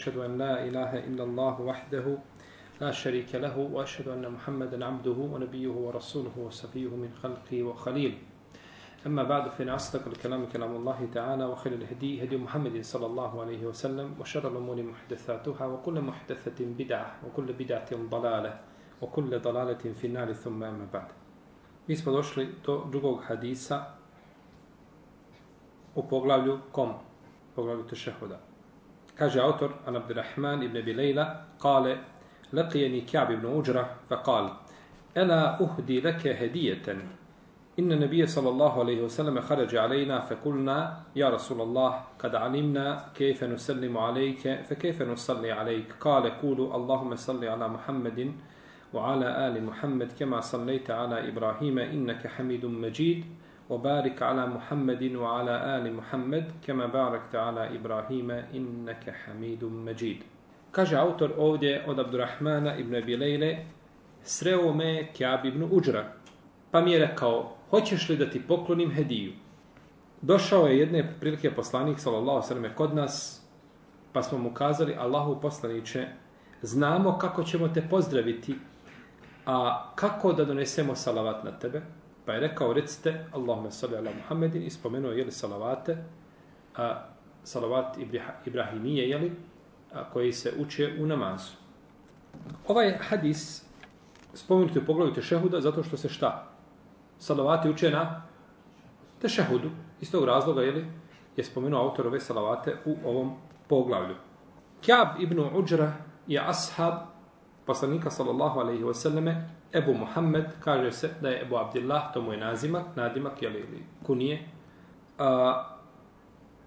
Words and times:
أشهد 0.00 0.16
أن 0.16 0.38
لا 0.38 0.64
إله 0.64 1.12
إلا 1.12 1.24
الله 1.24 1.60
وحده 1.60 2.18
لا 2.80 2.90
شريك 2.90 3.34
له 3.34 3.58
وأشهد 3.58 4.08
أن 4.08 4.24
محمدا 4.32 4.84
عبده 4.84 5.18
ونبيه 5.32 5.68
ورسوله 5.68 6.32
وصفيه 6.38 6.88
من 6.88 7.12
خلقه 7.22 7.62
وخليل 7.62 8.18
أما 9.06 9.22
بعد 9.22 9.48
فإن 9.48 9.68
أصدق 9.68 10.06
الكلام 10.06 10.46
كلام 10.46 10.76
الله 10.76 11.08
تعالى 11.12 11.44
وخير 11.44 11.72
الهدي 11.72 12.24
هدي 12.24 12.36
محمد 12.36 12.80
صلى 12.80 13.06
الله 13.06 13.40
عليه 13.40 13.66
وسلم 13.66 14.16
وشر 14.20 14.48
الأمور 14.48 14.82
محدثاتها 14.82 15.66
وكل 15.66 16.00
محدثة 16.00 16.58
بدعة 16.64 17.16
وكل 17.26 17.52
بدعة 17.52 17.90
ضلالة 17.92 18.60
وكل 19.02 19.38
ضلالة 19.38 19.84
في 20.00 20.06
النار 20.06 20.32
ثم 20.32 20.62
أما 20.64 20.86
بعد 20.92 21.08
Mi 21.88 21.96
smo 21.96 22.12
došli 22.12 22.48
do 22.66 22.84
drugog 22.90 23.22
hadisa 23.26 23.84
u 25.94 26.02
poglavlju 26.08 26.58
kom? 26.72 26.92
Poglavlju 27.54 27.86
tešehuda. 27.86 28.49
Kaže 29.20 29.40
autor 29.40 29.70
An 29.86 29.96
Abdurrahman 29.96 30.62
ibn 30.62 30.80
Bilejla, 30.80 31.44
kale, 31.60 31.98
لقيني 32.52 33.00
كعب 33.00 33.32
بن 33.32 33.58
أجرة 33.58 33.90
فقال 34.10 34.50
ألا 35.16 35.60
أهدي 35.60 36.00
لك 36.00 36.26
هدية؟ 36.26 36.82
إن 37.78 37.92
النبي 37.92 38.26
صلى 38.26 38.48
الله 38.48 38.80
عليه 38.80 39.02
وسلم 39.02 39.40
خرج 39.40 39.76
علينا 39.76 40.20
فقلنا 40.20 41.00
يا 41.16 41.28
رسول 41.30 41.60
الله 41.60 42.02
قد 42.18 42.34
علمنا 42.34 43.04
كيف 43.14 43.44
نسلم 43.44 43.98
عليك 43.98 44.60
فكيف 44.64 45.02
نصلي 45.02 45.52
عليك 45.52 45.92
قال 46.00 46.40
قولوا 46.40 46.76
اللهم 46.76 47.16
صل 47.16 47.44
على 47.44 47.68
محمد 47.68 48.32
وعلى 48.94 49.48
آل 49.48 49.64
محمد 49.64 50.12
كما 50.18 50.40
صليت 50.40 50.90
على 50.90 51.28
إبراهيم 51.28 51.78
إنك 51.78 52.26
حميد 52.26 52.66
مجيد. 52.66 53.24
وبارك 53.69 54.21
على 54.21 54.47
محمد 54.47 55.15
وعلى 55.15 55.77
آل 55.77 55.93
محمد 55.93 56.51
كما 56.67 56.85
باركت 56.85 57.35
على 57.35 57.75
إبراهيم 57.75 58.31
إنك 58.31 59.09
حميد 59.09 59.63
مجيد 59.63 60.23
Kaže 60.71 60.97
autor 60.97 61.31
ovdje 61.37 61.83
od 61.87 61.99
Abdurrahmana 61.99 62.75
ibn 62.77 62.95
Abi 62.95 63.17
Lejle, 63.17 63.57
sreo 64.23 64.73
me 64.73 65.07
Kjab 65.13 65.45
ibn 65.45 65.63
Uđra, 65.71 66.03
pa 66.71 66.81
mi 66.81 66.91
je 66.91 66.99
rekao, 66.99 67.55
hoćeš 67.69 68.09
li 68.09 68.17
da 68.17 68.29
ti 68.29 68.41
poklonim 68.47 68.91
hediju? 68.91 69.33
Došao 70.21 70.67
je 70.67 70.79
jedne 70.79 71.13
prilike 71.19 71.51
poslanik, 71.51 71.99
sallallahu 71.99 72.47
sallam, 72.47 72.65
kod 72.75 72.95
nas, 72.95 73.41
pa 74.13 74.23
smo 74.23 74.37
mu 74.37 74.53
kazali, 74.53 74.95
Allahu 74.99 75.41
poslaniće, 75.41 76.07
znamo 76.61 77.17
kako 77.17 77.43
ćemo 77.43 77.67
te 77.67 77.87
pozdraviti, 77.89 78.55
a 79.45 79.87
kako 79.95 80.33
da 80.33 80.45
donesemo 80.45 80.95
salavat 80.95 81.43
na 81.43 81.51
tebe? 81.51 81.81
Pa 82.26 82.32
je 82.32 82.40
rekao, 82.40 82.72
recite, 82.72 83.26
Allahume 83.32 83.70
salli 83.70 83.96
ala 83.96 84.10
Muhammedin, 84.16 84.62
i 84.62 84.70
spomenuo, 84.70 85.12
jeli 85.12 85.32
salavate, 85.32 86.04
a, 86.76 87.06
salavat 87.44 87.96
Ibrahimije, 88.46 89.08
jeli, 89.08 89.32
a, 89.92 90.10
koji 90.10 90.32
se 90.32 90.52
uče 90.58 90.96
u 91.00 91.06
namazu. 91.06 91.52
Ovaj 92.68 92.98
hadis 93.08 93.64
spomenuti 94.34 94.78
u 94.78 94.86
pogledu 94.86 95.14
tešehuda 95.14 95.60
zato 95.60 95.82
što 95.82 95.96
se 95.96 96.08
šta? 96.08 96.48
Salavati 97.18 97.70
uče 97.70 97.90
na 97.90 98.22
tešehudu. 99.20 99.70
Iz 100.00 100.10
tog 100.10 100.24
razloga 100.24 100.62
jeli, 100.62 100.86
je 101.36 101.44
spomenuo 101.44 101.80
autor 101.80 102.06
ove 102.06 102.20
salavate 102.20 102.76
u 102.84 102.96
ovom 103.04 103.36
poglavlju. 103.68 104.14
Kjab 104.80 105.08
ibn 105.20 105.40
Uđra 105.54 105.92
je 106.26 106.40
ashab 106.40 106.94
poslanika 107.70 108.10
sallallahu 108.10 108.60
alaihi 108.60 108.82
wasallame 108.82 109.34
Ebu 109.72 109.94
Muhammed, 109.94 110.58
kaže 110.60 110.92
se 110.92 111.10
da 111.22 111.28
je 111.28 111.42
Ebu 111.42 111.56
Abdillah, 111.56 112.10
to 112.14 112.22
mu 112.22 112.32
je 112.32 112.38
nazimak, 112.38 112.96
nadimak 112.96 113.42
jel, 113.42 113.54
ili 113.56 113.84
kunije. 114.02 114.42
A, 115.18 115.64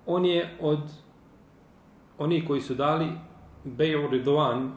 on 0.06 0.26
je 0.26 0.58
od 0.62 0.80
oni 2.18 2.46
koji 2.46 2.62
su 2.62 2.76
dali 2.76 3.12
Beju 3.64 4.08
Ridwan 4.12 4.72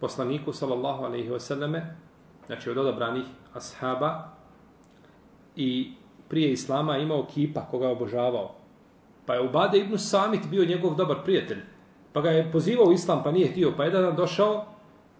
poslaniku 0.00 0.52
sallallahu 0.52 1.04
alaihi 1.04 1.30
wasallame, 1.30 1.80
znači 2.46 2.70
od 2.70 2.78
odabranih 2.78 3.24
ashaba 3.54 4.28
i 5.56 5.92
prije 6.28 6.52
Islama 6.52 6.98
imao 6.98 7.26
kipa 7.34 7.60
koga 7.70 7.86
je 7.86 7.92
obožavao. 7.92 8.54
Pa 9.26 9.34
je 9.34 9.40
Ubade 9.40 9.78
ibn 9.78 9.98
Samit 9.98 10.46
bio 10.50 10.64
njegov 10.64 10.94
dobar 10.94 11.22
prijatelj. 11.24 11.62
Pa 12.12 12.20
ga 12.20 12.30
je 12.30 12.52
pozivao 12.52 12.86
u 12.86 12.92
Islam, 12.92 13.22
pa 13.24 13.30
nije 13.32 13.50
htio. 13.50 13.72
Pa 13.76 13.84
jedan 13.84 14.02
dan 14.02 14.16
došao, 14.16 14.71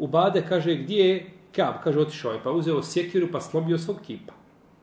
Ubade 0.03 0.43
kaže 0.49 0.75
gdje 0.75 1.09
je 1.09 1.31
Kab, 1.55 1.75
kaže 1.85 2.01
otišao 2.01 2.33
je. 2.33 2.41
Pa 2.45 2.51
uzeo 2.51 2.83
sjekiru 2.83 3.29
pa 3.33 3.41
slomio 3.41 3.79
svog 3.79 4.01
kipa. 4.07 4.33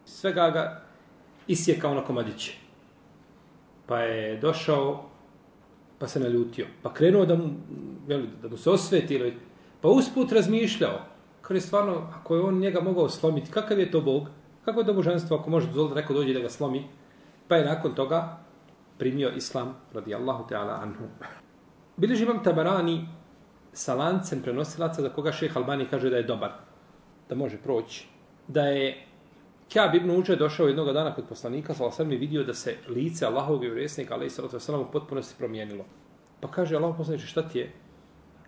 Svega 0.06 0.50
ga 0.50 0.81
isjekao 1.47 1.94
na 1.94 2.03
komadiće. 2.06 2.56
Pa 3.85 4.00
je 4.00 4.38
došao 4.38 5.09
pa 6.00 6.07
se 6.07 6.19
naljutio. 6.19 6.68
Pa 6.84 6.94
krenuo 6.94 7.25
da 7.25 7.35
mu, 7.35 7.50
jel, 8.07 8.22
da 8.41 8.50
mu 8.50 8.57
se 8.57 8.69
osveti, 8.69 9.34
pa 9.81 9.88
usput 9.90 10.31
razmišljao. 10.31 11.00
Kad 11.41 11.56
je 11.56 11.62
stvarno, 11.62 12.07
ako 12.13 12.36
je 12.36 12.41
on 12.41 12.59
njega 12.59 12.81
mogao 12.81 13.09
slomiti, 13.09 13.51
kakav 13.51 13.80
je 13.80 13.91
to 13.91 14.01
Bog? 14.01 14.30
Kako 14.66 14.80
je 14.80 14.86
to 14.86 14.94
božanstvo 14.94 15.38
ako 15.38 15.50
može 15.50 15.68
dozvoliti 15.68 15.96
da 15.96 16.01
neko 16.01 16.13
dođe 16.13 16.34
da 16.34 16.40
ga 16.40 16.50
slomi? 16.50 16.88
Pa 17.47 17.56
je 17.56 17.66
nakon 17.66 17.96
toga 17.96 18.38
primio 18.97 19.31
islam, 19.36 19.75
radi 19.94 20.16
Allahu 20.16 20.46
anhu. 20.56 21.03
Bili 21.97 22.24
imam 22.24 22.44
tabarani 22.44 23.07
sa 23.74 23.96
lancem 23.96 24.41
prenosilaca 24.41 25.02
za 25.02 25.09
koga 25.09 25.31
šeh 25.31 25.57
Albani 25.57 25.85
kaže 25.85 26.09
da 26.09 26.18
je 26.18 26.24
dobar, 26.24 26.52
da 27.30 27.35
može 27.35 27.57
proći. 27.57 28.07
Da 28.47 28.62
je 28.62 29.09
Kjab 29.69 29.96
ibn 29.96 30.12
Uđe 30.12 30.35
došao 30.35 30.68
jednog 30.68 30.94
dana 30.94 31.16
kod 31.16 31.25
poslanika, 31.30 31.74
sa 31.74 31.91
sam 31.91 32.09
vidio 32.09 32.44
da 32.44 32.53
se 32.53 32.75
lice 32.88 33.25
Allahovog 33.25 33.62
vjerovjesnika, 33.62 34.13
ali 34.13 34.25
i 34.25 34.30
sallatu 34.30 34.57
wasalam, 34.57 34.81
u 34.81 34.91
potpunosti 34.91 35.35
promijenilo. 35.38 35.85
Pa 36.40 36.47
kaže 36.52 36.75
Allah 36.75 36.96
poslaniče, 36.97 37.28
šta 37.28 37.50
ti 37.50 37.59
je? 37.59 37.72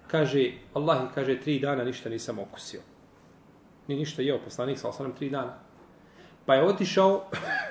Kaže, 0.08 0.52
Allah 0.74 1.14
kaže, 1.16 1.40
tri 1.40 1.60
dana 1.60 1.84
ništa 1.84 2.10
nisam 2.10 2.40
okusio. 2.40 2.82
Ni 3.88 3.96
ništa 3.96 4.22
jeo 4.22 4.40
poslanik, 4.44 4.80
sa 4.80 4.92
sam 4.92 5.14
tri 5.16 5.30
dana. 5.30 5.54
Pa 6.46 6.56
je 6.56 6.64
otišao 6.64 7.24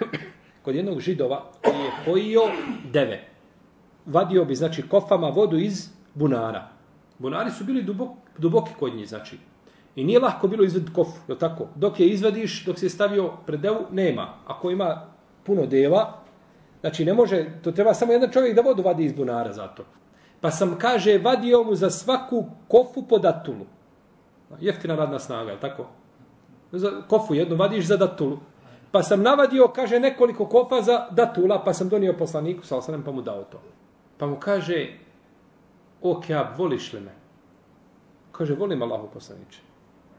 kod 0.64 0.74
jednog 0.74 1.00
židova 1.00 1.52
koji 1.64 1.78
je 1.78 1.90
pojio 2.04 2.42
deve. 2.92 3.24
Vadio 4.06 4.44
bi, 4.44 4.54
znači, 4.54 4.88
kofama 4.88 5.28
vodu 5.28 5.58
iz 5.58 5.88
bunara. 6.14 6.79
Bunari 7.20 7.50
su 7.50 7.64
bili 7.64 7.82
dubok, 7.82 8.10
duboki 8.38 8.72
kod 8.78 8.94
njih, 8.94 9.08
znači, 9.08 9.38
I 9.96 10.04
nije 10.04 10.20
lahko 10.20 10.48
bilo 10.48 10.64
izved 10.64 10.92
kof, 10.94 11.08
je 11.28 11.38
tako? 11.38 11.66
Dok 11.74 12.00
je 12.00 12.08
izvadiš, 12.08 12.64
dok 12.64 12.78
se 12.78 12.86
je 12.86 12.90
stavio 12.90 13.32
pred 13.46 13.60
devu, 13.60 13.86
nema. 13.90 14.28
Ako 14.46 14.70
ima 14.70 15.06
puno 15.44 15.66
deva, 15.66 16.22
znači 16.80 17.04
ne 17.04 17.14
može, 17.14 17.46
to 17.62 17.72
treba 17.72 17.94
samo 17.94 18.12
jedan 18.12 18.30
čovjek 18.30 18.54
da 18.56 18.62
vodu 18.62 18.82
vadi 18.82 19.04
iz 19.04 19.12
bunara 19.12 19.52
za 19.52 19.66
to. 19.68 19.84
Pa 20.40 20.50
sam, 20.50 20.78
kaže, 20.78 21.18
vadio 21.18 21.62
mu 21.62 21.74
za 21.74 21.90
svaku 21.90 22.44
kofu 22.68 23.02
po 23.02 23.18
datulu. 23.18 23.66
Jeftina 24.60 24.94
radna 24.96 25.18
snaga, 25.18 25.50
je 25.50 25.60
tako? 25.60 25.86
Za 26.72 27.02
kofu 27.08 27.34
jednu 27.34 27.56
vadiš 27.56 27.86
za 27.86 27.96
datulu. 27.96 28.38
Pa 28.90 29.02
sam 29.02 29.22
navadio, 29.22 29.68
kaže, 29.68 30.00
nekoliko 30.00 30.46
kofa 30.46 30.82
za 30.82 31.06
datula, 31.10 31.64
pa 31.64 31.74
sam 31.74 31.88
donio 31.88 32.16
poslaniku, 32.18 32.66
sa 32.66 32.76
osanem, 32.76 33.02
pa 33.02 33.10
mu 33.10 33.22
dao 33.22 33.44
to. 33.44 33.60
Pa 34.18 34.26
mu 34.26 34.36
kaže, 34.36 34.86
o, 36.02 36.20
Keab, 36.20 36.58
voliš 36.58 36.92
li 36.92 37.00
me? 37.00 37.12
Kaže, 38.32 38.54
volim 38.54 38.82
Allahu 38.82 39.10
poslaniče. 39.12 39.60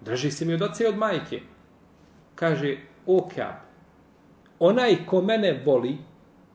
Drži 0.02 0.32
se 0.32 0.46
mi 0.46 0.54
od 0.54 0.62
oca 0.62 0.84
i 0.84 0.88
od 0.88 0.98
majke. 0.98 1.42
Kaže, 2.36 2.78
o 3.06 3.28
Keab, 3.36 3.56
onaj 4.60 5.06
ko 5.06 5.22
mene 5.22 5.64
voli, 5.66 5.98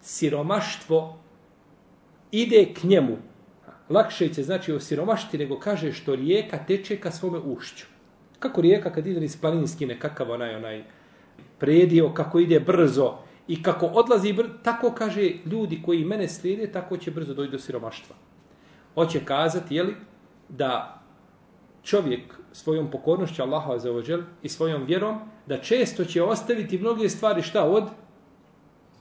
siromaštvo, 0.01 1.19
ide 2.31 2.75
k 2.75 2.85
njemu. 2.85 3.17
Lakše 3.89 4.29
će 4.29 4.43
znači 4.43 4.73
o 4.73 4.81
siromašti 4.81 5.39
nego 5.39 5.59
kaže 5.59 5.93
što 5.93 6.15
rijeka 6.17 6.59
teče 6.67 6.97
ka 6.97 7.11
svome 7.11 7.39
ušću. 7.39 7.87
Kako 8.39 8.61
rijeka 8.61 8.93
kad 8.93 9.07
ide 9.07 9.25
iz 9.25 9.41
planinski 9.41 9.87
nekakav 9.87 10.31
onaj, 10.31 10.55
onaj 10.55 10.85
predio, 11.59 12.13
kako 12.15 12.39
ide 12.39 12.61
brzo 12.61 13.19
i 13.49 13.63
kako 13.63 13.87
odlazi 13.87 14.33
brzo, 14.33 14.53
tako 14.63 14.91
kaže 14.91 15.31
ljudi 15.47 15.83
koji 15.85 16.05
mene 16.05 16.29
slijede, 16.29 16.73
tako 16.73 16.97
će 16.97 17.11
brzo 17.11 17.35
doći 17.35 17.53
do 17.53 17.59
siromaštva. 17.59 18.17
Hoće 18.97 19.25
kazati, 19.25 19.75
jeli, 19.75 19.97
da 20.49 21.03
čovjek 21.83 22.35
svojom 22.53 22.91
pokornošću 22.91 23.43
Allahu 23.43 23.73
azzawajal 23.73 24.23
i 24.43 24.49
svojom 24.49 24.85
vjerom 24.85 25.21
da 25.47 25.59
često 25.59 26.05
će 26.05 26.23
ostaviti 26.23 26.79
mnoge 26.79 27.09
stvari 27.09 27.43
šta 27.43 27.65
od 27.65 27.85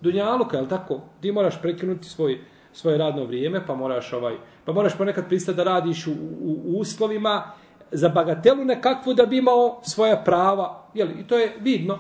dunjaluka, 0.02 0.58
je 0.58 0.69
tako? 0.69 1.02
Ti 1.22 1.31
moraš 1.31 1.62
prekinuti 1.62 2.08
svoj 2.08 2.40
svoje 2.75 2.98
radno 2.98 3.24
vrijeme, 3.24 3.66
pa 3.68 3.75
moraš 3.75 4.14
ovaj 4.14 4.36
pa 4.66 4.74
moraš 4.74 4.98
ponekad 4.98 5.28
pristati 5.28 5.58
da 5.58 5.64
radiš 5.64 6.08
u, 6.08 6.12
u, 6.42 6.62
u 6.66 6.80
uslovima 6.80 7.52
za 7.92 8.10
bagatelu 8.10 8.66
nekakvu 8.66 9.14
da 9.14 9.25
bi 9.25 9.38
imao 9.38 9.80
svoja 9.84 10.18
prava, 10.25 10.88
je 10.94 11.08
I 11.19 11.28
to 11.28 11.38
je 11.38 11.56
vidno. 11.62 12.00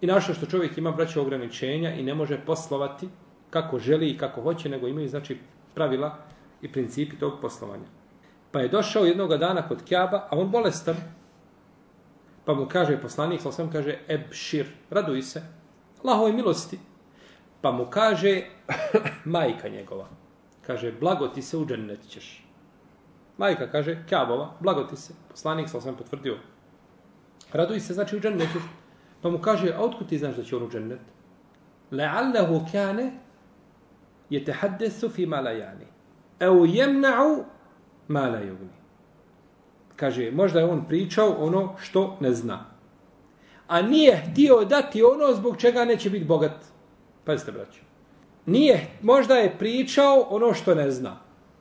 I 0.00 0.06
našto 0.06 0.34
što 0.34 0.46
čovjek 0.46 0.78
ima 0.78 0.90
braće 0.90 1.20
ograničenja 1.20 1.94
i 1.94 2.02
ne 2.02 2.14
može 2.14 2.40
poslovati 2.46 3.08
kako 3.50 3.78
želi 3.78 4.10
i 4.10 4.18
kako 4.18 4.42
hoće, 4.42 4.68
nego 4.68 4.88
imaju 4.88 5.08
znači 5.08 5.38
pravila 5.74 6.18
i 6.62 6.72
principi 6.72 7.18
tog 7.18 7.40
poslovanja. 7.40 7.86
Pa 8.50 8.60
je 8.60 8.68
došao 8.68 9.04
jednog 9.04 9.36
dana 9.36 9.68
kod 9.68 9.84
Kjaba, 9.84 10.26
a 10.30 10.38
on 10.38 10.50
bolestan. 10.50 10.96
Pa 12.44 12.54
mu 12.54 12.66
kaže 12.68 13.00
poslanik, 13.00 13.40
sam 13.40 13.70
kaže, 13.72 13.98
ebšir, 14.08 14.66
raduj 14.90 15.22
se, 15.22 15.42
Allahove 16.04 16.32
milosti. 16.32 16.78
Pa 17.60 17.72
mu 17.72 17.86
kaže, 17.90 18.42
majka 19.24 19.68
njegova, 19.68 20.08
kaže, 20.66 20.92
blago 20.92 21.28
ti 21.28 21.42
se 21.42 21.56
u 21.56 21.66
džennet 21.66 22.08
ćeš. 22.08 22.44
Majka 23.38 23.70
kaže, 23.70 24.02
Kjabova, 24.08 24.50
blagoti 24.60 24.96
se. 24.96 25.14
Poslanik 25.30 25.68
sa 25.68 25.80
sam 25.80 25.96
potvrdio. 25.96 26.36
Raduj 27.52 27.80
se, 27.80 27.94
znači 27.94 28.16
u 28.16 28.20
džennetu. 28.20 28.60
Pa 29.22 29.30
mu 29.30 29.38
kaže, 29.38 29.72
a 29.72 29.80
otkud 29.80 30.08
ti 30.08 30.18
znaš 30.18 30.36
da 30.36 30.42
će 30.42 30.56
on 30.56 30.62
u 30.62 30.70
džennet? 30.70 31.00
Le'allahu 31.90 32.72
kane 32.72 33.12
je 34.30 34.44
te 34.44 34.52
haddesu 34.52 35.08
fi 35.08 35.26
malajani 35.26 35.86
eu 36.40 36.66
jemna'u 36.66 37.44
malajugni. 38.08 38.68
Kaže, 39.96 40.30
možda 40.30 40.60
je 40.60 40.66
on 40.66 40.84
pričao 40.88 41.36
ono 41.38 41.76
što 41.80 42.16
ne 42.20 42.32
zna. 42.32 42.66
A 43.68 43.82
nije 43.82 44.16
htio 44.16 44.64
dati 44.64 45.02
ono 45.02 45.34
zbog 45.34 45.56
čega 45.56 45.84
neće 45.84 46.10
biti 46.10 46.24
bogat. 46.24 46.52
Pazite, 47.24 47.52
braćo. 47.52 47.80
Nije, 48.46 48.86
možda 49.02 49.34
je 49.34 49.58
pričao 49.58 50.26
ono 50.30 50.54
što 50.54 50.74
ne 50.74 50.90
zna. 50.90 51.16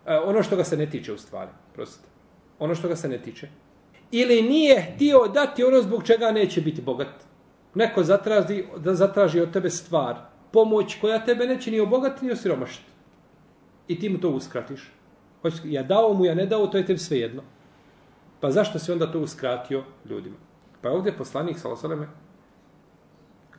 E, 0.06 0.18
ono 0.18 0.44
što 0.44 0.56
ga 0.56 0.64
se 0.64 0.78
ne 0.78 0.90
tiče 0.90 1.14
u 1.14 1.18
stvari. 1.18 1.52
Prostite. 1.74 2.08
Ono 2.60 2.76
što 2.76 2.88
ga 2.88 2.96
se 2.96 3.08
ne 3.08 3.18
tiče. 3.18 3.48
Ili 4.12 4.42
nije 4.42 4.82
htio 4.82 5.28
dati 5.28 5.64
ono 5.64 5.82
zbog 5.82 6.04
čega 6.04 6.32
neće 6.32 6.62
biti 6.62 6.82
bogat. 6.82 7.30
Neko 7.76 8.04
zatraži, 8.04 8.64
da 8.78 8.96
zatraži 8.96 9.40
od 9.40 9.54
tebe 9.54 9.70
stvar. 9.70 10.16
Pomoć 10.52 10.98
koja 11.02 11.26
tebe 11.26 11.48
neće 11.48 11.72
ni 11.72 11.80
obogati 11.80 12.26
ni 12.26 12.32
osiromašiti. 12.32 12.89
I 13.90 14.00
ti 14.00 14.10
mu 14.10 14.18
to 14.18 14.30
uskratiš. 14.30 14.92
Ja 15.64 15.84
dao 15.84 16.14
mu, 16.14 16.26
ja 16.26 16.36
ne 16.36 16.46
dao, 16.46 16.68
to 16.68 16.78
je 16.78 16.86
tebi 16.86 17.00
svejedno. 17.00 17.42
Pa 18.40 18.52
zašto 18.52 18.80
se 18.80 18.94
onda 18.94 19.12
to 19.12 19.20
uskratio 19.20 19.84
ljudima? 20.06 20.36
Pa 20.82 20.90
ovdje 20.90 21.18
poslanik 21.18 21.60
Salosaleme 21.60 22.08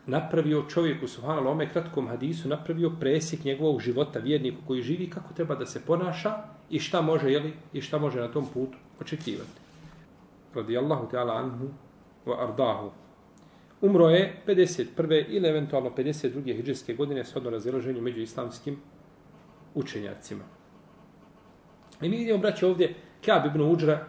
napravio 0.06 0.64
čovjeku 0.68 1.08
Suhana 1.08 1.40
Lome 1.40 1.68
kratkom 1.68 2.08
hadisu, 2.08 2.48
napravio 2.48 2.90
presjek 3.00 3.44
njegovog 3.44 3.80
života, 3.80 4.18
vjerniku 4.18 4.58
koji 4.66 4.82
živi, 4.82 5.10
kako 5.10 5.34
treba 5.34 5.54
da 5.54 5.66
se 5.66 5.80
ponaša 5.86 6.34
i 6.70 6.78
šta 6.78 7.00
može, 7.00 7.32
jeli, 7.32 7.52
i 7.72 7.80
šta 7.80 7.98
može 7.98 8.20
na 8.20 8.32
tom 8.32 8.46
putu 8.54 8.78
očekivati. 9.00 9.60
Radi 10.54 10.78
Allahu 10.78 11.08
anhu 11.16 11.68
wa 12.26 12.42
ardahu. 12.42 12.90
Umro 13.80 14.08
je 14.08 14.42
51. 14.46 15.24
ili 15.28 15.48
eventualno 15.48 15.90
52. 15.96 16.44
hijđarske 16.44 16.94
godine 16.94 17.24
s 17.24 17.36
odno 17.36 17.50
razilaženju 17.50 18.02
među 18.02 18.20
islamskim 18.20 18.76
učenjacima. 19.74 20.44
I 22.02 22.08
mi 22.08 22.16
vidimo, 22.16 22.38
braće, 22.38 22.66
ovdje 22.66 22.94
Kjab 23.20 23.46
ibn 23.46 23.60
Uđra, 23.60 24.06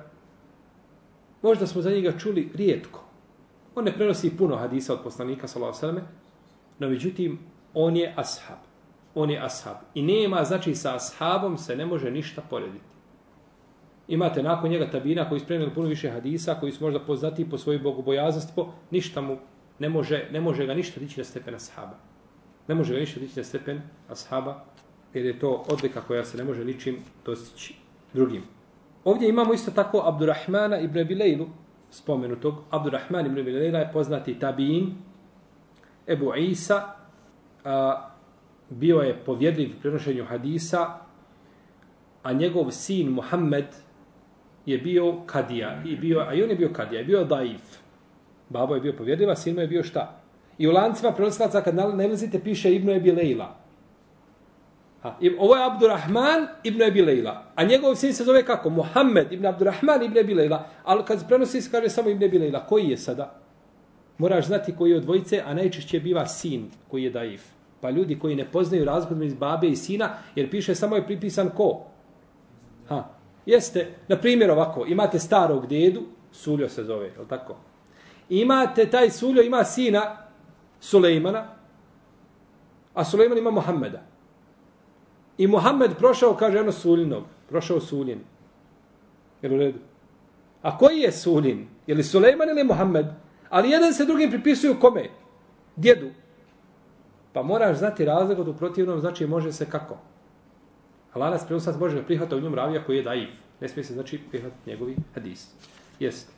možda 1.42 1.68
smo 1.68 1.82
za 1.82 1.90
njega 1.90 2.18
čuli 2.18 2.50
rijetko. 2.54 3.04
On 3.76 3.86
ne 3.86 3.94
prenosi 3.94 4.38
puno 4.38 4.56
hadisa 4.56 4.94
od 4.94 5.04
poslanika, 5.04 5.48
s.a.v. 5.48 6.02
No, 6.80 6.90
međutim, 6.90 7.40
on 7.74 7.98
je 7.98 8.14
ashab. 8.18 8.58
On 9.16 9.30
je 9.30 9.40
ashab. 9.46 9.76
I 9.94 10.02
nema, 10.02 10.44
znači, 10.44 10.76
sa 10.76 10.96
ashabom 10.96 11.58
se 11.58 11.76
ne 11.76 11.86
može 11.86 12.12
ništa 12.12 12.42
porediti. 12.50 12.92
Imate 14.08 14.44
nakon 14.44 14.70
njega 14.70 14.92
tabina 14.92 15.30
koji 15.30 15.40
spremili 15.40 15.74
puno 15.74 15.88
više 15.88 16.10
hadisa, 16.10 16.56
koji 16.60 16.72
su 16.72 16.84
možda 16.84 17.00
poznati 17.00 17.50
po 17.50 17.58
svojoj 17.58 17.80
bogobojaznosti, 17.80 18.54
po 18.56 18.74
ništa 18.92 19.22
mu 19.22 19.38
ne 19.80 19.90
može, 19.90 20.28
ne 20.32 20.42
može 20.42 20.66
ga 20.66 20.74
ništa 20.74 21.00
dići 21.00 21.20
na 21.20 21.24
stepen 21.24 21.56
ashaba. 21.56 21.98
Ne 22.68 22.76
može 22.76 22.94
ga 22.94 23.00
ništa 23.00 23.20
dići 23.20 23.40
na 23.40 23.44
stepen 23.44 23.82
ashaba, 24.10 24.66
jer 25.14 25.26
je 25.26 25.40
to 25.40 25.64
odlika 25.70 26.02
koja 26.02 26.26
se 26.26 26.38
ne 26.38 26.44
može 26.44 26.66
ničim 26.66 26.98
dostići 27.26 27.76
drugim. 28.14 28.44
Ovdje 29.04 29.30
imamo 29.30 29.54
isto 29.54 29.72
tako 29.72 30.02
Abdurrahmana 30.06 30.80
ibn 30.80 31.00
Abilejlu, 31.00 31.48
spomenutog. 31.90 32.56
Abdurrahman 32.70 33.26
ibn 33.26 33.40
Abilejla 33.40 33.80
je 33.80 33.92
poznati 33.94 34.40
tabiin, 34.40 34.94
Ebu 36.08 36.36
Isa, 36.36 36.96
a, 37.66 38.10
bio 38.70 38.98
je 39.00 39.18
povjedljiv 39.26 39.70
u 39.70 39.82
prenošenju 39.82 40.26
hadisa, 40.26 40.98
a 42.24 42.34
njegov 42.34 42.72
sin 42.72 43.10
Muhammed 43.10 43.66
je 44.66 44.78
bio 44.78 45.22
kadija. 45.26 45.84
I 45.86 45.96
bio, 45.96 46.20
a 46.20 46.34
i 46.34 46.44
on 46.44 46.50
je 46.50 46.56
bio 46.56 46.70
kadija, 46.74 47.00
je 47.00 47.06
bio 47.06 47.24
daif. 47.24 47.62
Babo 48.50 48.76
je 48.76 48.82
bio 48.82 48.94
povjedljiv, 48.94 49.30
a 49.30 49.36
sin 49.36 49.56
mu 49.56 49.62
je 49.62 49.68
bio 49.68 49.84
šta? 49.84 50.22
I 50.58 50.68
u 50.68 50.72
lancima 50.72 51.12
prenosilaca 51.12 51.62
kad 51.62 51.76
nalazite 51.76 52.40
piše 52.40 52.76
Ibn 52.76 52.90
Abilejla. 52.90 53.61
Ha, 55.02 55.18
ovo 55.40 55.56
je 55.56 55.66
Abdurrahman 55.66 56.48
ibn 56.64 56.84
Abi 56.84 57.02
Leila. 57.02 57.44
A 57.56 57.64
njegov 57.64 57.96
sin 57.96 58.14
se 58.14 58.24
zove 58.24 58.46
kako? 58.46 58.70
Muhammed 58.70 59.32
ibn 59.32 59.46
Abdurrahman 59.46 60.04
ibn 60.04 60.20
Abi 60.20 60.34
Leila. 60.34 60.68
Ali 60.84 61.06
kad 61.06 61.28
prenosi 61.28 61.62
se 61.62 61.72
kaže 61.72 61.90
samo 61.90 62.10
ibn 62.10 62.24
Abi 62.24 62.40
Leila. 62.40 62.66
Koji 62.66 62.90
je 62.90 62.98
sada? 62.98 63.42
Moraš 64.18 64.46
znati 64.46 64.76
koji 64.76 64.92
je 64.92 64.98
od 64.98 65.04
dvojice, 65.04 65.42
a 65.46 65.54
najčešće 65.54 66.00
biva 66.00 66.26
sin 66.28 66.72
koji 66.88 67.04
je 67.04 67.10
daif. 67.10 67.42
Pa 67.82 67.90
ljudi 67.90 68.20
koji 68.20 68.36
ne 68.36 68.46
poznaju 68.46 68.86
razgod 68.86 69.22
iz 69.24 69.34
babe 69.34 69.68
i 69.68 69.76
sina, 69.76 70.10
jer 70.36 70.50
piše 70.50 70.76
samo 70.76 70.96
je 70.96 71.06
pripisan 71.06 71.50
ko? 71.50 71.86
Ha. 72.90 73.10
Jeste, 73.46 73.88
na 74.08 74.18
primjer 74.18 74.52
ovako, 74.52 74.86
imate 74.88 75.20
starog 75.20 75.68
dedu, 75.68 76.02
Suljo 76.32 76.70
se 76.70 76.84
zove, 76.84 77.06
je 77.06 77.14
tako? 77.30 77.56
Imate, 78.30 78.86
taj 78.86 79.10
Suljo 79.10 79.42
ima 79.42 79.64
sina 79.64 80.18
Sulejmana, 80.80 81.48
a 82.94 83.06
Sulejman 83.06 83.38
ima 83.38 83.52
Mohameda. 83.52 84.11
I 85.42 85.48
Muhammed 85.48 85.92
prošao, 85.98 86.36
kaže 86.36 86.60
ono 86.60 86.72
Suljinog. 86.72 87.24
Prošao 87.50 87.80
Suljin. 87.80 88.20
Jel 89.42 89.54
u 89.54 89.58
redu? 89.58 89.80
A 90.62 90.78
koji 90.78 91.00
je 91.00 91.12
Suljin? 91.12 91.68
Je 91.88 91.96
li 91.96 92.04
Sulejman 92.04 92.50
ili 92.50 92.64
Muhammed? 92.64 93.06
Ali 93.50 93.70
jedan 93.70 93.94
se 93.94 94.06
drugim 94.06 94.30
pripisuju 94.30 94.80
kome? 94.80 95.10
Djedu. 95.76 96.10
Pa 97.34 97.42
moraš 97.44 97.78
znati 97.78 98.06
razlog 98.06 98.40
od 98.40 98.48
u 98.48 98.54
protivnom, 98.54 99.00
znači 99.00 99.28
može 99.28 99.52
se 99.52 99.66
kako? 99.66 99.98
Lanac 101.16 101.46
prenosac 101.46 101.76
može 101.80 101.96
ga 101.96 102.04
prihvata 102.04 102.36
u 102.36 102.40
njom 102.40 102.56
ravija 102.56 102.84
koji 102.84 102.98
je 102.98 103.04
daif. 103.04 103.34
Ne 103.62 103.68
smije 103.68 103.84
se 103.84 103.94
znači 103.94 104.20
prihvatiti 104.30 104.70
njegovi 104.70 104.96
hadis. 105.14 105.48
Jest. 106.00 106.30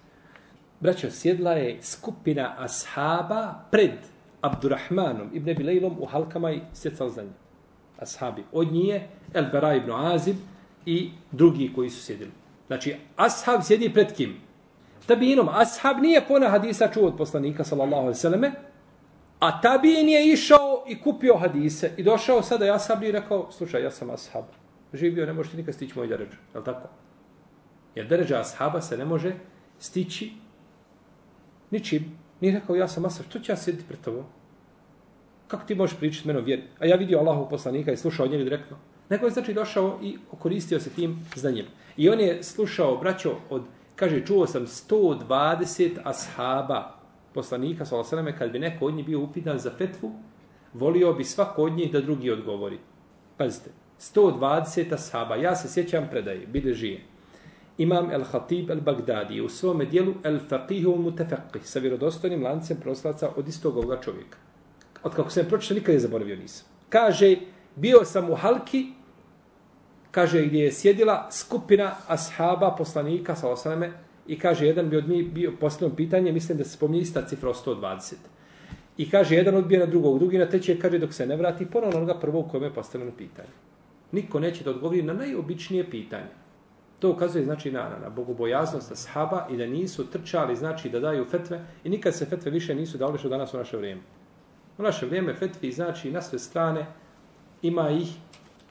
Braćo, 0.80 1.12
sjedla 1.12 1.52
je 1.52 1.78
skupina 1.82 2.56
ashaba 2.58 3.54
pred 3.72 4.00
Abdurrahmanom 4.42 5.30
ibn 5.34 5.56
Bilejlom 5.58 5.96
u 6.00 6.06
halkama 6.06 6.52
i 6.52 6.62
stjecala 6.74 7.10
za 7.10 7.22
njim 7.22 7.43
ashabi. 8.00 8.44
Od 8.52 8.72
njije 8.72 9.10
El 9.34 9.46
Bera 9.52 9.76
ibn 9.76 9.92
Azib 9.92 10.36
i 10.86 11.12
drugi 11.32 11.72
koji 11.76 11.90
su 11.90 12.04
sjedili. 12.04 12.32
Znači, 12.68 12.96
ashab 13.16 13.62
sjedi 13.64 13.94
pred 13.94 14.14
kim? 14.14 14.36
Tabinom. 15.08 15.50
Ashab 15.50 15.98
nije 16.02 16.28
pona 16.28 16.50
hadisa 16.50 16.88
čuo 16.88 17.08
od 17.08 17.18
poslanika, 17.18 17.64
sallallahu 17.64 18.02
alaihi 18.02 18.20
sallame, 18.20 18.52
a 19.40 19.62
tabin 19.62 20.10
je 20.10 20.34
išao 20.34 20.84
i 20.88 21.02
kupio 21.02 21.36
hadise 21.38 21.92
i 21.98 22.04
došao 22.04 22.42
sada 22.42 22.66
ja 22.66 22.80
sam 22.80 23.04
i 23.04 23.12
rekao, 23.12 23.52
slušaj, 23.52 23.84
ja 23.84 23.92
sam 23.92 24.10
ashab. 24.10 24.44
Živio, 24.94 25.26
ne 25.26 25.34
možete 25.34 25.58
nikad 25.58 25.74
stići 25.74 25.98
moj 26.00 26.08
deređ. 26.08 26.30
Je 26.54 26.60
li 26.60 26.66
tako? 26.66 26.90
Jer 27.96 28.08
deređa 28.08 28.40
ashaba 28.40 28.82
se 28.82 28.98
ne 28.98 29.06
može 29.06 29.36
stići 29.80 30.32
ničim. 31.72 32.18
Nije 32.42 32.60
rekao, 32.60 32.76
ja 32.76 32.88
sam 32.88 33.06
ashab. 33.06 33.26
Što 33.30 33.40
će 33.40 33.52
ja 33.52 33.58
sjediti 33.58 33.88
pred 33.88 34.00
tobom? 34.02 34.24
Kako 35.54 35.66
ti 35.66 35.76
možeš 35.76 35.98
pričati 35.98 36.28
meno 36.28 36.40
vjeri? 36.40 36.64
A 36.80 36.86
ja 36.86 36.96
vidio 36.96 37.20
Allahu 37.20 37.50
poslanika 37.50 37.92
i 37.92 37.98
slušao 37.98 38.28
njega 38.28 38.44
direktno. 38.44 38.78
Neko 39.10 39.26
je 39.26 39.32
znači 39.32 39.54
došao 39.54 40.00
i 40.02 40.18
koristio 40.40 40.80
se 40.80 40.90
tim 40.90 41.20
znanjem. 41.36 41.66
I 41.98 42.10
on 42.10 42.20
je 42.20 42.44
slušao, 42.44 42.98
braćo, 42.98 43.36
od, 43.50 43.62
kaže, 43.96 44.26
čuo 44.26 44.48
sam 44.48 44.66
120 44.66 45.90
ashaba 46.04 46.96
poslanika, 47.34 47.86
sallallahu 47.86 48.38
kad 48.38 48.52
bi 48.52 48.60
neko 48.60 48.86
od 48.86 48.94
njih 48.94 49.06
bio 49.06 49.20
upitan 49.20 49.60
za 49.60 49.72
fetvu, 49.78 50.12
volio 50.74 51.14
bi 51.14 51.24
svako 51.24 51.64
od 51.64 51.74
njih 51.74 51.92
da 51.92 52.02
drugi 52.02 52.32
odgovori. 52.32 52.80
Pazite, 53.38 53.70
120 54.00 54.94
ashaba. 54.94 55.36
Ja 55.36 55.56
se 55.56 55.68
sjećam 55.68 56.08
predaje, 56.12 56.48
bide 56.48 56.74
žije. 56.74 57.02
Imam 57.78 58.10
el-Hatib 58.10 58.72
el-Bagdadi 58.72 59.42
u 59.46 59.50
svome 59.50 59.86
dijelu 59.86 60.14
el-Faqihu 60.24 60.98
mutafaqih 60.98 61.64
sa 61.64 61.80
vjerodostojnim 61.80 62.44
lancem 62.44 62.78
proslaca 62.78 63.30
od 63.36 63.48
istog 63.48 63.78
ovoga 63.78 64.02
čovjeka 64.02 64.38
od 65.04 65.16
kako 65.16 65.30
sam 65.30 65.46
pročitao, 65.50 65.76
nikad 65.76 65.94
je 65.94 66.00
zaboravio 66.00 66.36
nisam. 66.36 66.68
Kaže, 66.90 67.36
bio 67.76 68.06
sam 68.06 68.30
u 68.30 68.36
Halki, 68.36 68.86
kaže, 70.12 70.46
gdje 70.46 70.60
je 70.64 70.72
sjedila 70.72 71.28
skupina 71.32 71.96
ashaba, 72.08 72.76
poslanika, 72.78 73.36
sa 73.36 73.50
osaname, 73.50 73.92
i 74.28 74.40
kaže, 74.40 74.66
jedan 74.66 74.90
bi 74.90 74.98
od 74.98 75.10
njih 75.10 75.32
bio 75.32 75.52
posljedno 75.60 75.96
pitanje, 75.96 76.32
mislim 76.32 76.58
da 76.58 76.64
se 76.64 76.70
spominje 76.70 77.02
ista 77.02 77.26
cifra 77.26 77.50
o 77.50 77.54
120. 77.54 78.14
I 78.98 79.10
kaže, 79.10 79.36
jedan 79.36 79.56
odbije 79.56 79.80
na 79.80 79.86
drugog, 79.86 80.20
drugi 80.20 80.38
na 80.38 80.46
treći, 80.46 80.80
kaže, 80.80 81.00
dok 81.00 81.14
se 81.14 81.26
ne 81.26 81.36
vrati, 81.36 81.66
ponovno 81.66 81.98
onoga 81.98 82.20
prvog 82.20 82.52
kojem 82.52 82.64
je 82.64 82.74
postavljeno 82.74 83.12
pitanje. 83.18 83.50
Niko 84.12 84.40
neće 84.40 84.64
da 84.64 84.70
odgovori 84.70 85.02
na 85.02 85.14
najobičnije 85.14 85.90
pitanje. 85.90 86.30
To 87.00 87.12
ukazuje 87.12 87.46
znači 87.46 87.72
na, 87.72 87.90
na, 87.90 87.98
na 88.04 88.10
bogobojaznost 88.10 88.92
ashaba 88.92 89.48
i 89.52 89.58
da 89.58 89.66
nisu 89.66 90.06
trčali, 90.12 90.56
znači 90.56 90.90
da 90.90 91.00
daju 91.00 91.26
fetve 91.26 91.66
i 91.84 91.90
nikad 91.90 92.16
se 92.16 92.26
fetve 92.26 92.52
više 92.52 92.76
nisu 92.76 92.98
dali 92.98 93.18
što 93.18 93.30
danas 93.30 93.54
u 93.54 93.58
naše 93.58 93.78
vrijeme. 93.78 94.02
U 94.78 94.84
naše 94.84 95.06
vrijeme 95.06 95.34
fetvi 95.34 95.72
znači 95.72 96.12
na 96.12 96.22
sve 96.22 96.40
strane 96.40 96.86
ima 97.62 97.90
ih 97.90 98.08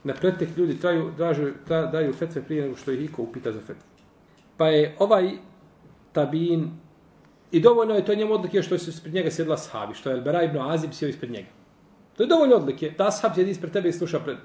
na 0.04 0.14
pretek 0.14 0.56
ljudi 0.56 0.80
traju, 0.80 1.11
dražu, 1.16 1.47
tra, 1.66 1.87
daju 1.87 2.12
fetve 2.12 2.42
prije 2.42 2.62
nego 2.62 2.76
što 2.76 2.92
ih 2.92 3.04
iko 3.04 3.23
upita 3.23 3.52
za 3.52 3.61
fetvu. 3.61 3.88
Pa 4.56 4.68
je 4.68 4.97
ovaj 4.99 5.30
tabin 6.12 6.71
i 7.50 7.61
dovoljno 7.61 7.94
je 7.94 8.04
to 8.04 8.14
njemu 8.14 8.35
odlike 8.35 8.62
što 8.62 8.78
se 8.78 8.90
ispred 8.90 9.14
njega 9.14 9.30
sjedla 9.30 9.56
sahabi, 9.56 9.94
što 9.94 10.11
je 10.11 10.16
Elbera 10.16 10.42
ibn 10.42 10.59
Azib 10.59 10.92
sjeo 10.92 11.09
ispred 11.09 11.30
njega. 11.30 11.49
To 12.16 12.23
je 12.23 12.26
dovoljno 12.26 12.56
odlike. 12.56 12.94
Da 12.99 13.11
sahab 13.11 13.35
sjedi 13.35 13.50
ispred 13.50 13.73
tebe 13.73 13.88
i 13.88 13.92
sluša 13.92 14.21
pred 14.21 14.37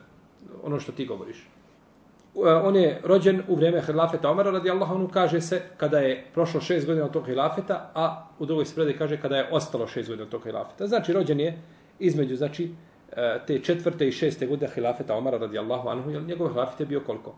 ono 0.64 0.80
što 0.80 0.92
ti 0.92 1.06
govoriš. 1.06 1.48
E, 2.46 2.54
on 2.54 2.76
je 2.76 3.02
rođen 3.04 3.42
u 3.48 3.56
vrijeme 3.56 3.82
hilafeta 3.82 4.30
Omara 4.30 4.52
radijallahu 4.52 4.94
anhu 4.94 5.08
kaže 5.08 5.42
se 5.42 5.62
kada 5.78 6.00
je 6.00 6.26
prošlo 6.34 6.62
šest 6.62 6.86
godina 6.86 7.06
od 7.06 7.12
tog 7.12 7.26
hilafeta, 7.26 7.92
a 7.96 8.28
u 8.40 8.46
drugoj 8.46 8.66
spredi 8.66 8.98
kaže 8.98 9.22
kada 9.22 9.38
je 9.38 9.50
ostalo 9.52 9.88
šest 9.88 10.10
godina 10.10 10.24
od 10.24 10.30
tog 10.30 10.44
hilafeta. 10.44 10.88
Znači 10.88 11.14
rođen 11.14 11.40
je 11.40 11.62
između 12.00 12.36
znači 12.36 12.72
e, 13.12 13.40
te 13.48 13.60
četvrte 13.60 14.08
i 14.08 14.12
šeste 14.12 14.48
godine 14.48 14.72
hilafeta 14.76 15.16
Omara 15.16 15.38
radijallahu 15.38 15.90
anhu, 15.90 16.10
jer 16.10 16.24
njegov 16.24 16.50
hilafet 16.50 16.80
je 16.80 16.86
bio 16.86 17.00
koliko? 17.00 17.36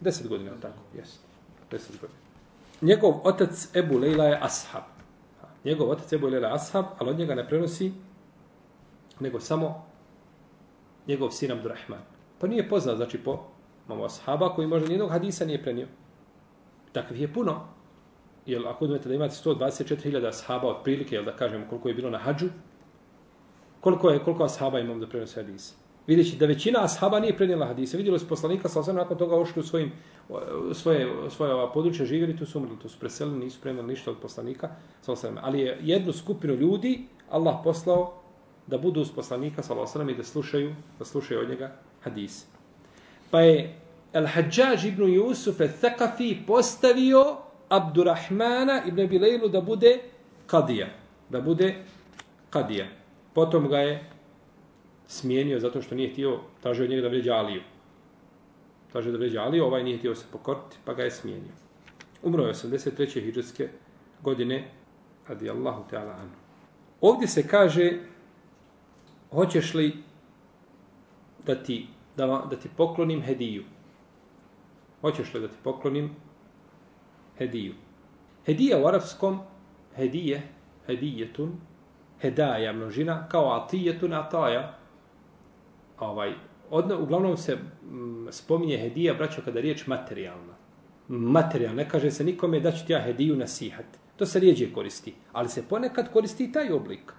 Deset 0.00 0.28
godina, 0.28 0.50
tako, 0.62 0.80
jes. 0.96 1.18
Deset 1.70 2.00
godina. 2.00 2.18
Njegov 2.80 3.20
otac 3.24 3.76
Ebu 3.76 3.98
Lejla 3.98 4.24
je 4.24 4.38
ashab. 4.42 4.82
Njegov 5.64 5.90
otac 5.90 6.12
Ebu 6.12 6.26
Lejla 6.26 6.48
je 6.48 6.54
ashab, 6.54 6.84
ali 6.98 7.10
od 7.10 7.18
njega 7.18 7.34
ne 7.34 7.48
prenosi 7.48 7.92
nego 9.20 9.40
samo 9.40 9.86
njegov 11.06 11.30
sin 11.30 11.52
Abdurrahman. 11.52 12.00
Pa 12.38 12.46
nije 12.46 12.68
poznat, 12.68 12.96
znači 12.96 13.18
po 13.18 13.53
Imamo 13.86 14.04
ashaba 14.04 14.54
koji 14.54 14.68
možda 14.68 14.88
nijednog 14.88 15.10
hadisa 15.10 15.44
nije 15.44 15.62
prenio. 15.62 15.86
Takvih 16.92 17.20
je 17.20 17.32
puno. 17.32 17.60
Jer 18.46 18.66
ako 18.66 18.84
uzmete 18.84 19.08
da 19.08 19.14
imate 19.14 19.34
124.000 19.34 20.28
ashaba 20.28 20.68
od 20.68 20.76
prilike, 20.84 21.14
jel 21.14 21.24
da 21.24 21.36
kažemo 21.36 21.66
koliko 21.68 21.88
je 21.88 21.94
bilo 21.94 22.10
na 22.10 22.18
hađu, 22.18 22.48
koliko 23.80 24.10
je 24.10 24.24
koliko 24.24 24.44
ashaba 24.44 24.80
imamo 24.80 25.00
da 25.00 25.08
prenose 25.08 25.42
hadise? 25.42 25.74
Vidjeći 26.06 26.36
da 26.36 26.46
većina 26.46 26.84
ashaba 26.84 27.20
nije 27.20 27.36
prenijela 27.36 27.66
hadise. 27.66 27.96
Vidjeli 27.96 28.18
su 28.18 28.28
poslanika, 28.28 28.68
sa 28.68 28.80
osam 28.80 28.96
nakon 28.96 29.18
toga 29.18 29.36
ošli 29.36 29.60
u 29.60 29.62
svojim, 29.62 29.92
svoje, 30.72 31.08
svoje 31.30 31.54
ova 31.54 31.72
područje 31.72 32.06
živjeli, 32.06 32.36
tu 32.36 32.46
su 32.46 32.58
umrli, 32.58 32.78
tu 32.82 32.88
su 32.88 32.98
preselili, 32.98 33.38
nisu 33.38 33.60
prenijeli 33.60 33.88
ništa 33.88 34.10
od 34.10 34.16
poslanika. 34.22 34.70
Sa 35.02 35.12
osam. 35.12 35.38
Ali 35.42 35.60
je 35.60 35.78
jednu 35.82 36.12
skupinu 36.12 36.54
ljudi 36.54 37.06
Allah 37.30 37.56
poslao 37.64 38.12
da 38.66 38.78
budu 38.78 39.00
uz 39.00 39.10
poslanika 39.10 39.62
sa 39.62 39.74
osam 39.74 40.10
i 40.10 40.14
da 40.14 40.22
slušaju, 40.22 40.74
da 40.98 41.04
slušaju 41.04 41.40
od 41.40 41.48
njega 41.48 41.76
hadise. 42.00 42.53
Pa 43.34 43.40
je 43.40 43.74
Al-Hajjaj 44.14 44.86
ibn 44.86 45.08
Jusuf 45.10 45.58
al-Thaqafi 45.58 46.46
postavio 46.46 47.36
Abdurrahmana 47.68 48.84
ibn 48.86 49.08
Bilejlu 49.10 49.48
da 49.48 49.60
bude 49.60 49.98
kadija. 50.46 50.86
Da 51.28 51.40
bude 51.40 51.74
kadija. 52.50 52.86
Potom 53.32 53.66
ga 53.68 53.78
je 53.78 54.04
smijenio 55.06 55.58
zato 55.58 55.82
što 55.82 55.94
nije 55.94 56.12
htio, 56.12 56.38
tražio 56.62 56.84
od 56.84 56.90
njega 56.90 57.02
da 57.02 57.08
vređa 57.08 57.34
Aliju. 57.34 57.62
Tražio 58.92 59.12
da 59.12 59.18
vređa 59.18 59.42
Aliju, 59.42 59.64
ovaj 59.64 59.82
nije 59.82 59.98
htio 59.98 60.14
se 60.14 60.26
pokoriti, 60.32 60.76
pa 60.84 60.94
ga 60.94 61.02
je 61.02 61.10
smijenio. 61.10 61.52
Umro 62.22 62.44
je 62.46 62.54
83. 62.54 63.20
hijđarske 63.20 63.68
godine, 64.22 64.68
radi 65.28 65.50
Allahu 65.50 65.82
ta'ala 65.90 66.14
anu. 66.20 66.38
Ovdje 67.00 67.28
se 67.28 67.48
kaže, 67.48 67.98
hoćeš 69.30 69.74
li 69.74 69.92
da 71.46 71.54
ti 71.54 71.93
da, 72.16 72.46
da 72.50 72.56
ti 72.56 72.68
poklonim 72.76 73.22
hediju. 73.22 73.64
Hoćeš 75.00 75.34
li 75.34 75.40
da 75.40 75.48
ti 75.48 75.56
poklonim 75.62 76.10
hediju? 77.38 77.74
Hedija 78.46 78.78
u 78.78 78.86
arapskom, 78.86 79.38
hedije, 79.96 80.42
hedijetun, 80.86 81.52
hedaja 82.20 82.72
množina, 82.72 83.28
kao 83.28 83.52
atijetun, 83.52 84.12
ataja. 84.12 84.78
Ovaj, 85.98 86.32
odno, 86.70 86.98
uglavnom 87.02 87.36
se 87.36 87.58
m, 87.90 88.28
spominje 88.30 88.78
hedija, 88.78 89.14
braćo, 89.14 89.42
kada 89.44 89.58
je 89.58 89.62
riječ 89.62 89.86
materijalna. 89.86 90.54
Materijalna, 91.08 91.82
ne 91.82 91.88
kaže 91.88 92.10
se 92.10 92.24
nikome 92.24 92.60
da 92.60 92.72
ću 92.72 92.86
ti 92.86 92.92
ja 92.92 93.00
hediju 93.00 93.36
nasihat. 93.36 93.86
To 94.16 94.26
se 94.26 94.40
rijeđe 94.40 94.72
koristi, 94.72 95.14
ali 95.32 95.48
se 95.48 95.68
ponekad 95.68 96.12
koristi 96.12 96.52
taj 96.52 96.72
oblik. 96.72 97.12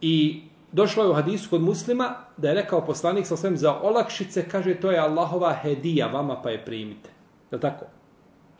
I 0.00 0.42
došlo 0.72 1.04
je 1.04 1.10
u 1.10 1.14
hadisu 1.14 1.50
kod 1.50 1.62
muslima 1.62 2.14
da 2.36 2.48
je 2.48 2.54
rekao 2.54 2.86
poslanik 2.86 3.26
sa 3.26 3.36
svem 3.36 3.56
za 3.56 3.80
olakšice, 3.80 4.48
kaže 4.48 4.74
to 4.74 4.90
je 4.90 4.98
Allahova 4.98 5.54
hedija, 5.54 6.06
vama 6.06 6.42
pa 6.42 6.50
je 6.50 6.64
primite. 6.64 7.10
Je 7.50 7.60
tako? 7.60 7.86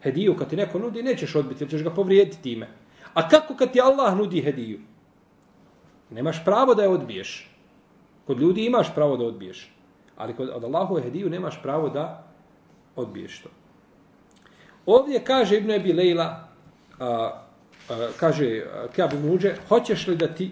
Hediju 0.03 0.37
kad 0.37 0.50
ti 0.50 0.57
neko 0.57 0.79
nudi, 0.79 1.03
nećeš 1.03 1.35
odbiti, 1.35 1.65
jer 1.65 1.71
ćeš 1.71 1.83
ga 1.83 1.91
povrijediti 1.91 2.43
time. 2.43 2.69
A 3.15 3.29
kako 3.29 3.55
kad 3.55 3.73
ti 3.73 3.81
Allah 3.81 4.17
nudi 4.17 4.43
hediju? 4.43 4.81
Nemaš 6.11 6.45
pravo 6.45 6.75
da 6.75 6.83
je 6.83 6.88
odbiješ. 6.88 7.50
Kod 8.27 8.41
ljudi 8.41 8.65
imaš 8.65 8.95
pravo 8.95 9.17
da 9.17 9.25
odbiješ. 9.25 9.75
Ali 10.17 10.37
kod 10.37 10.49
od 10.49 10.65
Allahove 10.65 11.03
hediju 11.03 11.31
nemaš 11.31 11.62
pravo 11.62 11.88
da 11.88 12.25
odbiješ 12.97 13.41
to. 13.41 13.49
Ovdje 14.87 15.25
kaže 15.25 15.57
Ibn 15.57 15.71
Ebi 15.71 15.93
Lejla, 15.93 16.49
a, 16.99 17.07
a, 17.88 18.09
kaže 18.17 18.65
Kjab 18.95 19.12
Ibn 19.12 19.31
Uđe, 19.31 19.55
hoćeš 19.69 20.07
li 20.07 20.17
da 20.17 20.27
ti 20.27 20.50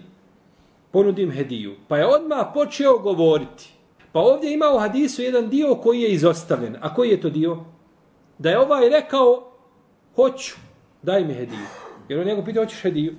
ponudim 0.91 1.31
hediju. 1.31 1.75
Pa 1.87 1.97
je 1.97 2.05
odmah 2.05 2.47
počeo 2.53 2.97
govoriti. 2.97 3.73
Pa 4.11 4.19
ovdje 4.19 4.53
ima 4.53 4.65
u 4.75 4.79
hadisu 4.79 5.21
jedan 5.21 5.49
dio 5.49 5.75
koji 5.75 6.01
je 6.01 6.11
izostavljen. 6.11 6.75
A 6.81 6.93
koji 6.93 7.09
je 7.09 7.21
to 7.21 7.29
dio? 7.29 7.57
Da 8.37 8.49
je 8.49 8.59
ovaj 8.59 8.89
rekao, 8.89 9.51
hoću, 10.15 10.55
daj 11.01 11.23
mi 11.23 11.33
hediju. 11.33 11.65
Jer 12.09 12.19
on 12.19 12.25
njegov 12.25 12.45
pitao, 12.45 12.63
hoćeš 12.63 12.81
hediju? 12.81 13.15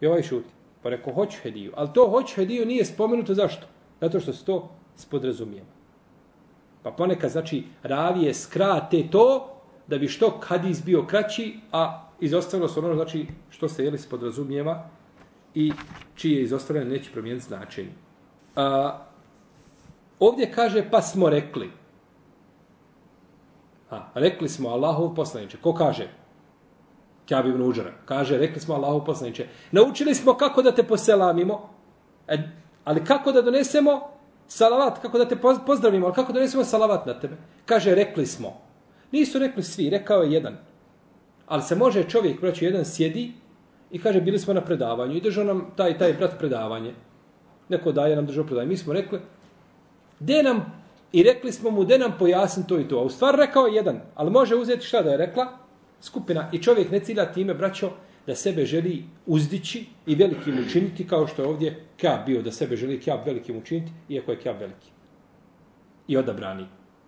I 0.00 0.06
ovaj 0.06 0.22
šuti. 0.22 0.48
Pa 0.82 0.88
rekao, 0.88 1.12
hoću 1.12 1.38
hediju. 1.42 1.72
Ali 1.76 1.88
to 1.94 2.08
hoću 2.08 2.34
hediju 2.34 2.66
nije 2.66 2.84
spomenuto 2.84 3.34
zašto? 3.34 3.66
Zato 4.00 4.20
što 4.20 4.32
se 4.32 4.44
to 4.44 4.68
spodrazumijeva. 4.96 5.66
Pa 6.82 6.90
ponekad, 6.90 7.30
znači, 7.30 7.64
ravije 7.82 8.34
skrate 8.34 9.08
to 9.10 9.56
da 9.86 9.98
bi 9.98 10.08
što 10.08 10.40
hadis 10.42 10.84
bio 10.84 11.06
kraći, 11.06 11.60
a 11.72 12.08
izostavilo 12.20 12.68
se 12.68 12.80
ono, 12.80 12.94
znači, 12.94 13.26
što 13.50 13.68
se 13.68 13.84
jeli 13.84 13.98
spodrazumijeva, 13.98 14.88
i 15.56 15.72
čije 16.14 16.42
izostavljanje 16.42 16.90
neće 16.90 17.12
promijeniti 17.12 17.46
značenje. 17.46 17.92
A, 18.56 18.98
ovdje 20.18 20.52
kaže 20.52 20.90
pa 20.90 21.02
smo 21.02 21.30
rekli. 21.30 21.70
A, 23.90 24.08
rekli 24.14 24.48
smo 24.48 24.68
Allahov 24.68 25.14
poslaniče. 25.14 25.58
Ko 25.62 25.74
kaže? 25.74 26.08
Kjab 27.26 27.46
ibn 27.46 27.62
Uđara. 27.62 27.92
Kaže, 28.04 28.38
rekli 28.38 28.60
smo 28.60 28.74
Allahov 28.74 29.04
poslaniče. 29.04 29.46
Naučili 29.72 30.14
smo 30.14 30.34
kako 30.34 30.62
da 30.62 30.74
te 30.74 30.82
poselamimo, 30.82 31.70
e, 32.28 32.38
ali 32.84 33.04
kako 33.04 33.32
da 33.32 33.42
donesemo 33.42 34.00
salavat, 34.46 34.98
kako 35.02 35.18
da 35.18 35.28
te 35.28 35.36
pozdravimo, 35.66 36.06
ali 36.06 36.14
kako 36.14 36.32
da 36.32 36.38
donesemo 36.38 36.64
salavat 36.64 37.06
na 37.06 37.20
tebe? 37.20 37.36
Kaže, 37.64 37.94
rekli 37.94 38.26
smo. 38.26 38.60
Nisu 39.12 39.38
rekli 39.38 39.62
svi, 39.62 39.90
rekao 39.90 40.22
je 40.22 40.32
jedan. 40.32 40.56
Ali 41.46 41.62
se 41.62 41.76
može 41.76 42.04
čovjek, 42.08 42.40
braći, 42.40 42.64
jedan 42.64 42.84
sjedi 42.84 43.32
I 43.90 43.98
kaže, 43.98 44.20
bili 44.20 44.38
smo 44.38 44.54
na 44.54 44.60
predavanju 44.60 45.16
i 45.16 45.20
držao 45.20 45.44
nam 45.44 45.66
taj 45.76 45.98
taj 45.98 46.12
brat 46.12 46.38
predavanje. 46.38 46.94
Neko 47.68 47.92
daje 47.92 48.16
nam 48.16 48.26
držao 48.26 48.44
predavanje. 48.44 48.68
Mi 48.68 48.76
smo 48.76 48.92
rekli, 48.92 49.20
de 50.20 50.42
nam, 50.42 50.64
i 51.12 51.22
rekli 51.22 51.52
smo 51.52 51.70
mu, 51.70 51.84
de 51.84 51.98
nam 51.98 52.14
pojasni 52.18 52.66
to 52.68 52.80
i 52.80 52.88
to. 52.88 52.98
A 52.98 53.02
u 53.02 53.10
stvar 53.10 53.34
rekao 53.34 53.66
jedan, 53.66 54.00
ali 54.14 54.30
može 54.30 54.56
uzeti 54.56 54.86
šta 54.86 55.02
da 55.02 55.10
je 55.10 55.16
rekla? 55.16 55.46
Skupina. 56.00 56.50
I 56.52 56.62
čovjek 56.62 56.90
ne 56.90 57.00
cilja 57.00 57.32
time, 57.32 57.54
braćo, 57.54 57.90
da 58.26 58.34
sebe 58.34 58.66
želi 58.66 59.04
uzdići 59.26 59.86
i 60.06 60.14
velikim 60.14 60.58
učiniti, 60.66 61.06
kao 61.06 61.26
što 61.26 61.42
je 61.42 61.48
ovdje 61.48 61.84
Kjab 61.96 62.26
bio, 62.26 62.42
da 62.42 62.52
sebe 62.52 62.76
želi 62.76 63.00
Kjab 63.00 63.20
velikim 63.26 63.56
učiniti, 63.56 63.92
iako 64.08 64.30
je 64.30 64.38
Kjab 64.38 64.60
veliki. 64.60 64.90
I 66.08 66.16
odabrani. 66.16 66.66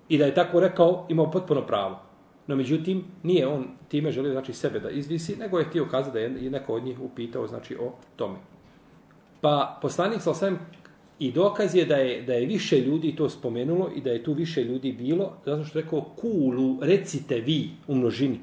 I 0.09 0.19
da 0.19 0.27
je 0.27 0.35
tako 0.35 0.61
rekao, 0.61 1.07
imao 1.09 1.31
potpuno 1.31 1.67
pravo. 1.67 2.08
No 2.49 2.57
međutim, 2.57 3.05
nije 3.23 3.47
on 3.47 3.67
time 3.89 4.11
želio 4.11 4.33
znači 4.33 4.53
sebe 4.53 4.81
da 4.81 4.91
izvisi, 4.91 5.37
nego 5.37 5.59
je 5.59 5.65
htio 5.65 5.87
kazati 5.91 6.13
da 6.13 6.19
je 6.19 6.51
neko 6.51 6.75
od 6.75 6.85
njih 6.85 7.01
upitao 7.01 7.47
znači 7.47 7.77
o 7.77 7.93
tome. 8.17 8.39
Pa 9.41 9.79
poslanik 9.83 10.23
sa 10.23 10.31
osvijem 10.31 10.59
i 11.19 11.33
dokaz 11.33 11.75
je 11.75 11.85
da 11.85 11.97
je 11.97 12.23
da 12.23 12.33
je 12.33 12.47
više 12.47 12.81
ljudi 12.81 13.17
to 13.17 13.29
spomenulo 13.29 13.91
i 13.97 14.01
da 14.01 14.11
je 14.11 14.23
tu 14.25 14.33
više 14.33 14.65
ljudi 14.65 14.93
bilo, 14.93 15.33
zato 15.45 15.65
što 15.65 15.79
je 15.79 15.83
rekao 15.83 16.01
kulu, 16.01 16.79
recite 16.83 17.41
vi 17.41 17.71
u 17.87 17.95
množini. 17.95 18.41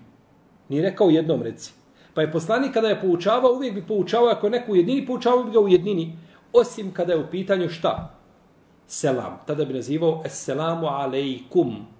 Nije 0.70 0.84
rekao 0.84 1.10
jednom 1.10 1.42
reci. 1.42 1.74
Pa 2.14 2.22
je 2.22 2.32
poslanik 2.32 2.74
kada 2.74 2.88
je 2.88 3.02
poučavao, 3.02 3.54
uvijek 3.54 3.74
bi 3.76 3.88
poučavao, 3.88 4.30
ako 4.30 4.50
neko 4.50 4.72
u 4.72 4.76
jednini, 4.76 5.06
poučavao 5.06 5.44
bi 5.44 5.52
ga 5.52 5.60
u 5.60 5.68
jednini. 5.68 6.18
Osim 6.54 6.94
kada 6.94 7.14
je 7.14 7.20
u 7.20 7.28
pitanju 7.32 7.70
šta? 7.70 8.18
Selam. 8.88 9.40
Tada 9.48 9.66
bi 9.66 9.74
nazivao 9.74 10.22
Esselamu 10.26 10.88
alaikum 10.88 11.95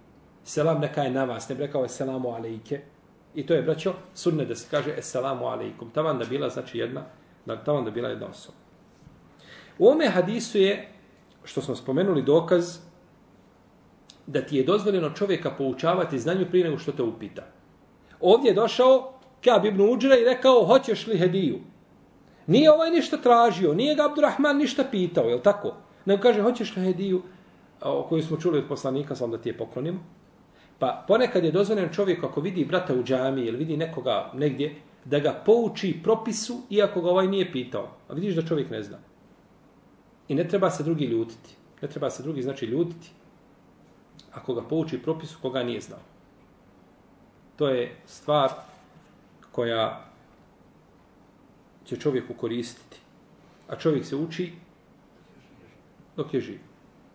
selam 0.46 0.82
neka 0.82 1.02
je 1.02 1.12
na 1.12 1.24
vas, 1.24 1.50
ne 1.50 1.56
bi 1.56 1.66
rekao 1.66 1.88
selamu 1.88 2.30
alejke. 2.30 2.82
I 3.36 3.46
to 3.46 3.54
je, 3.54 3.62
braćo, 3.62 3.94
sunne 4.14 4.46
da 4.46 4.56
se 4.56 4.68
kaže 4.72 5.02
selamu 5.02 5.46
alejkum. 5.46 5.90
Tavan 5.90 6.20
da 6.20 6.26
bila, 6.26 6.50
znači 6.50 6.78
jedna, 6.78 7.02
da 7.46 7.64
tavan 7.64 7.86
da 7.86 7.92
bila 7.92 8.10
jedna 8.10 8.28
osoba. 8.28 8.58
U 9.80 9.88
ome 9.90 10.08
hadisu 10.08 10.58
je, 10.58 10.88
što 11.44 11.62
smo 11.62 11.76
spomenuli, 11.76 12.22
dokaz 12.22 12.78
da 14.28 14.42
ti 14.42 14.58
je 14.58 14.64
dozvoljeno 14.64 15.10
čovjeka 15.10 15.52
poučavati 15.58 16.20
znanju 16.20 16.46
prije 16.50 16.66
nego 16.66 16.78
što 16.78 16.92
te 16.92 17.04
upita. 17.04 17.44
Ovdje 18.20 18.50
je 18.50 18.54
došao 18.56 19.14
Kab 19.44 19.66
ibn 19.66 19.82
Uđra 19.82 20.18
i 20.18 20.24
rekao, 20.24 20.66
hoćeš 20.66 21.08
li 21.08 21.18
hediju? 21.18 21.60
Nije 22.48 22.72
ovaj 22.72 22.92
ništa 22.92 23.18
tražio, 23.18 23.74
nije 23.74 23.96
ga 23.96 24.06
Abdurrahman 24.06 24.58
ništa 24.58 24.84
pitao, 24.92 25.26
je 25.26 25.36
li 25.36 25.44
tako? 25.44 25.74
Nego 26.06 26.22
kaže, 26.22 26.42
hoćeš 26.42 26.76
li 26.76 26.84
hediju? 26.84 27.22
o 27.82 28.06
kojoj 28.10 28.22
smo 28.22 28.38
čuli 28.38 28.60
od 28.60 28.68
poslanika, 28.68 29.16
sam 29.16 29.32
da 29.32 29.38
ti 29.38 29.50
je 29.50 29.58
poklonimo. 29.58 30.00
Pa 30.80 31.04
ponekad 31.08 31.44
je 31.44 31.52
dozvoljen 31.52 31.90
čovjek 31.94 32.24
ako 32.24 32.42
vidi 32.42 32.66
brata 32.66 32.94
u 32.94 33.04
džami 33.04 33.42
ili 33.42 33.58
vidi 33.58 33.78
nekoga 33.78 34.32
negdje, 34.34 34.76
da 35.06 35.20
ga 35.20 35.42
pouči 35.46 36.00
propisu 36.04 36.62
iako 36.70 37.02
ga 37.02 37.10
ovaj 37.10 37.28
nije 37.28 37.52
pitao. 37.52 37.90
A 38.10 38.14
vidiš 38.14 38.36
da 38.36 38.48
čovjek 38.48 38.70
ne 38.70 38.84
zna. 38.84 38.98
I 40.28 40.36
ne 40.36 40.48
treba 40.48 40.70
se 40.70 40.84
drugi 40.84 41.06
ljutiti. 41.06 41.56
Ne 41.82 41.88
treba 41.88 42.10
se 42.10 42.24
drugi 42.24 42.42
znači 42.42 42.66
ljutiti. 42.66 43.12
ako 44.36 44.54
ga 44.54 44.62
pouči 44.62 45.02
propisu 45.02 45.38
koga 45.42 45.64
nije 45.64 45.82
znao. 45.82 46.00
To 47.56 47.70
je 47.70 47.96
stvar 48.06 48.52
koja 49.52 50.06
će 51.86 51.98
čovjeku 51.98 52.34
koristiti. 52.34 53.00
A 53.68 53.76
čovjek 53.76 54.06
se 54.06 54.16
uči 54.16 54.52
dok 56.16 56.34
je 56.34 56.42
živ. 56.42 56.60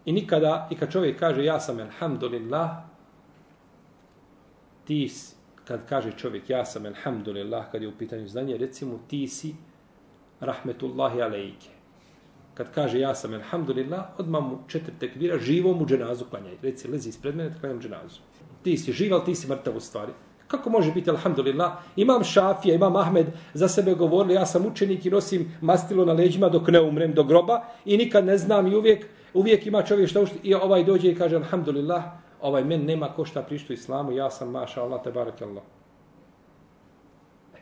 I 0.04 0.12
nikada, 0.12 0.68
i 0.70 0.76
kad 0.76 0.92
čovjek 0.92 1.18
kaže 1.18 1.44
ja 1.44 1.60
sam 1.60 1.78
alhamdulillah, 1.78 2.89
ti, 4.90 5.10
kad 5.64 5.80
kaže 5.88 6.12
čovjek 6.18 6.50
ja 6.50 6.64
sam 6.64 6.86
alhamdulillah, 6.86 7.70
kad 7.72 7.82
je 7.82 7.88
u 7.88 7.92
pitanju 7.98 8.28
znanje, 8.28 8.56
recimo 8.56 8.98
ti 9.08 9.28
si 9.28 9.54
rahmetullahi 10.40 11.22
alejke. 11.22 11.68
Kad 12.54 12.74
kaže 12.74 12.98
ja 13.00 13.14
sam 13.14 13.34
alhamdulillah, 13.34 14.18
odmah 14.18 14.42
mu 14.42 14.58
četiri 14.68 14.94
tekvira, 14.98 15.38
živo 15.38 15.74
mu 15.74 15.86
dženazu 15.86 16.24
klanjaj. 16.30 16.56
Reci, 16.62 16.88
lezi 16.88 17.08
ispred 17.08 17.36
mene, 17.36 17.54
klanjam 17.60 17.80
dženazu. 17.80 18.20
Ti 18.62 18.76
si 18.76 18.92
živ, 18.92 19.14
ali 19.14 19.24
ti 19.24 19.34
si 19.34 19.48
mrtav 19.48 19.76
u 19.76 19.80
stvari. 19.80 20.12
Kako 20.48 20.70
može 20.70 20.92
biti, 20.92 21.10
alhamdulillah, 21.10 21.72
imam 21.96 22.24
šafija, 22.24 22.74
imam 22.74 22.96
Ahmed, 22.96 23.26
za 23.54 23.68
sebe 23.68 23.94
govorili, 23.94 24.34
ja 24.34 24.46
sam 24.46 24.66
učenik 24.66 25.06
i 25.06 25.10
nosim 25.10 25.52
mastilo 25.60 26.04
na 26.04 26.12
leđima 26.12 26.48
dok 26.48 26.68
ne 26.68 26.80
umrem 26.80 27.14
do 27.14 27.24
groba 27.24 27.62
i 27.84 27.96
nikad 27.96 28.26
ne 28.26 28.38
znam 28.38 28.66
i 28.66 28.74
uvijek, 28.74 29.06
uvijek 29.34 29.66
ima 29.66 29.82
čovjek 29.82 30.10
što 30.10 30.22
ušti 30.22 30.38
i 30.42 30.54
ovaj 30.54 30.84
dođe 30.84 31.10
i 31.10 31.14
kaže, 31.14 31.36
alhamdulillah, 31.36 32.19
ovaj 32.42 32.64
men 32.64 32.84
nema 32.84 33.12
ko 33.12 33.24
šta 33.24 33.42
prišto 33.42 33.72
islamu, 33.72 34.12
ja 34.12 34.30
sam 34.30 34.50
maša 34.50 34.82
Allah, 34.82 35.02
te 35.04 35.12
barak 35.12 35.42
Allah. 35.42 35.62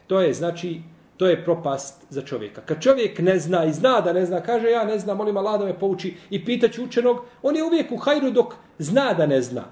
To 0.07 0.21
je, 0.21 0.35
znači, 0.35 0.81
to 1.17 1.27
je 1.27 1.45
propast 1.45 2.07
za 2.11 2.23
čovjeka. 2.23 2.61
Kad 2.61 2.83
čovjek 2.83 3.19
ne 3.19 3.39
zna 3.39 3.65
i 3.65 3.73
zna 3.73 4.01
da 4.01 4.13
ne 4.13 4.27
zna, 4.27 4.41
kaže 4.41 4.71
ja 4.71 4.85
ne 4.85 4.99
znam, 4.99 5.17
molim 5.17 5.37
Allah 5.37 5.61
da 5.61 5.67
me 5.67 5.79
pouči 5.79 6.15
i 6.31 6.45
pitaću 6.45 6.85
učenog, 6.85 7.25
on 7.43 7.57
je 7.57 7.65
uvijek 7.65 7.93
u 7.93 7.97
hajru 7.97 8.31
dok 8.31 8.55
zna 8.79 9.13
da 9.15 9.27
ne 9.27 9.43
zna. 9.43 9.65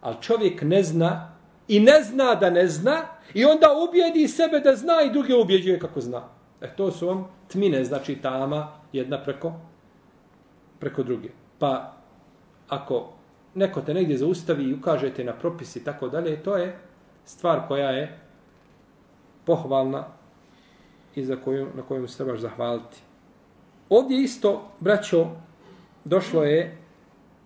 Ali 0.00 0.16
čovjek 0.20 0.62
ne 0.62 0.82
zna 0.82 1.32
i 1.68 1.80
ne 1.80 2.02
zna 2.02 2.34
da 2.34 2.50
ne 2.50 2.68
zna 2.68 3.02
i 3.34 3.44
onda 3.44 3.68
ubijedi 3.88 4.28
sebe 4.28 4.60
da 4.60 4.76
zna 4.76 5.02
i 5.02 5.12
druge 5.12 5.34
ubjeđuje 5.34 5.78
kako 5.78 6.00
zna. 6.00 6.22
E 6.60 6.76
to 6.76 6.90
su 6.90 7.06
vam 7.06 7.28
tmine, 7.48 7.84
znači 7.84 8.16
tama 8.16 8.68
jedna 8.92 9.22
preko 9.22 9.52
preko 10.78 11.02
druge. 11.02 11.28
Pa 11.58 11.94
ako 12.68 13.12
neko 13.54 13.80
te 13.80 13.94
negdje 13.94 14.18
zaustavi 14.18 14.64
i 14.64 14.74
ukažete 14.74 15.24
na 15.24 15.32
propisi 15.32 15.78
i 15.78 15.84
tako 15.84 16.08
dalje, 16.08 16.42
to 16.42 16.56
je 16.56 16.76
stvar 17.24 17.68
koja 17.68 17.90
je 17.90 18.18
pohvalna 19.44 20.04
i 21.14 21.24
za 21.24 21.36
koju, 21.36 21.68
na 21.76 21.82
koju 21.82 22.08
se 22.08 22.16
trebaš 22.16 22.40
zahvaliti. 22.40 23.00
Ovdje 23.88 24.22
isto, 24.22 24.70
braćo, 24.80 25.26
došlo 26.04 26.44
je 26.44 26.78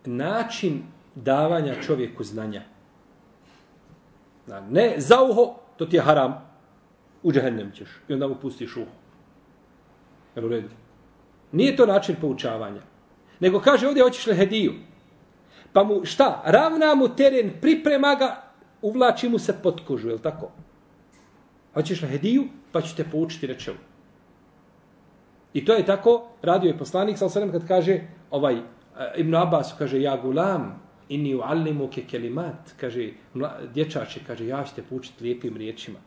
način 0.04 0.82
davanja 1.14 1.75
čovjeku 1.82 2.25
znanja. 2.25 2.62
Ne 4.70 4.94
za 4.96 5.22
uho, 5.22 5.54
to 5.76 5.86
ti 5.86 5.96
je 5.96 6.02
haram. 6.02 6.46
U 7.22 7.32
džehennem 7.32 7.72
ćeš. 7.72 7.88
I 8.08 8.12
onda 8.12 8.28
mu 8.28 8.34
pustiš 8.34 8.76
uho. 8.76 8.90
Jel 10.36 10.44
u 10.44 10.48
redu? 10.48 10.68
Nije 11.52 11.76
to 11.76 11.86
način 11.86 12.16
poučavanja. 12.20 12.80
Nego 13.40 13.60
kaže 13.60 13.88
ovdje 13.88 14.02
hoćeš 14.02 14.26
li 14.26 14.36
hediju. 14.36 14.75
Pa 15.76 15.85
mu 15.85 16.04
šta? 16.04 16.42
Ravna 16.45 16.95
mu 16.95 17.09
teren, 17.09 17.50
priprema 17.61 18.14
ga, 18.14 18.42
uvlači 18.83 19.28
mu 19.28 19.38
se 19.38 19.52
pod 19.62 19.80
kožu, 19.87 20.09
je 20.09 20.18
tako? 20.18 20.49
Hoćeš 21.75 22.00
na 22.02 22.09
hediju? 22.09 22.45
Pa 22.73 22.80
ću 22.80 22.97
te 22.97 23.04
poučiti 23.04 23.47
rečevu. 23.47 23.76
I 25.52 25.64
to 25.64 25.75
je 25.75 25.85
tako, 25.87 26.28
radio 26.42 26.68
je 26.68 26.78
poslanik, 26.78 27.18
sal 27.18 27.28
kad 27.52 27.68
kaže, 27.68 28.00
ovaj, 28.30 28.54
eh, 28.56 28.62
Ibn 29.16 29.35
Abbas 29.35 29.75
kaže, 29.78 30.00
ja 30.02 30.16
gulam, 30.16 30.80
inni 31.09 31.35
u 31.35 31.88
ke 31.95 32.06
kelimat, 32.11 32.73
kaže, 32.80 33.11
dječače, 33.75 34.21
kaže, 34.26 34.47
ja 34.47 34.64
ću 34.64 34.75
te 34.75 34.83
poučiti 34.83 35.25
lijepim 35.25 35.56
riječima. 35.56 35.99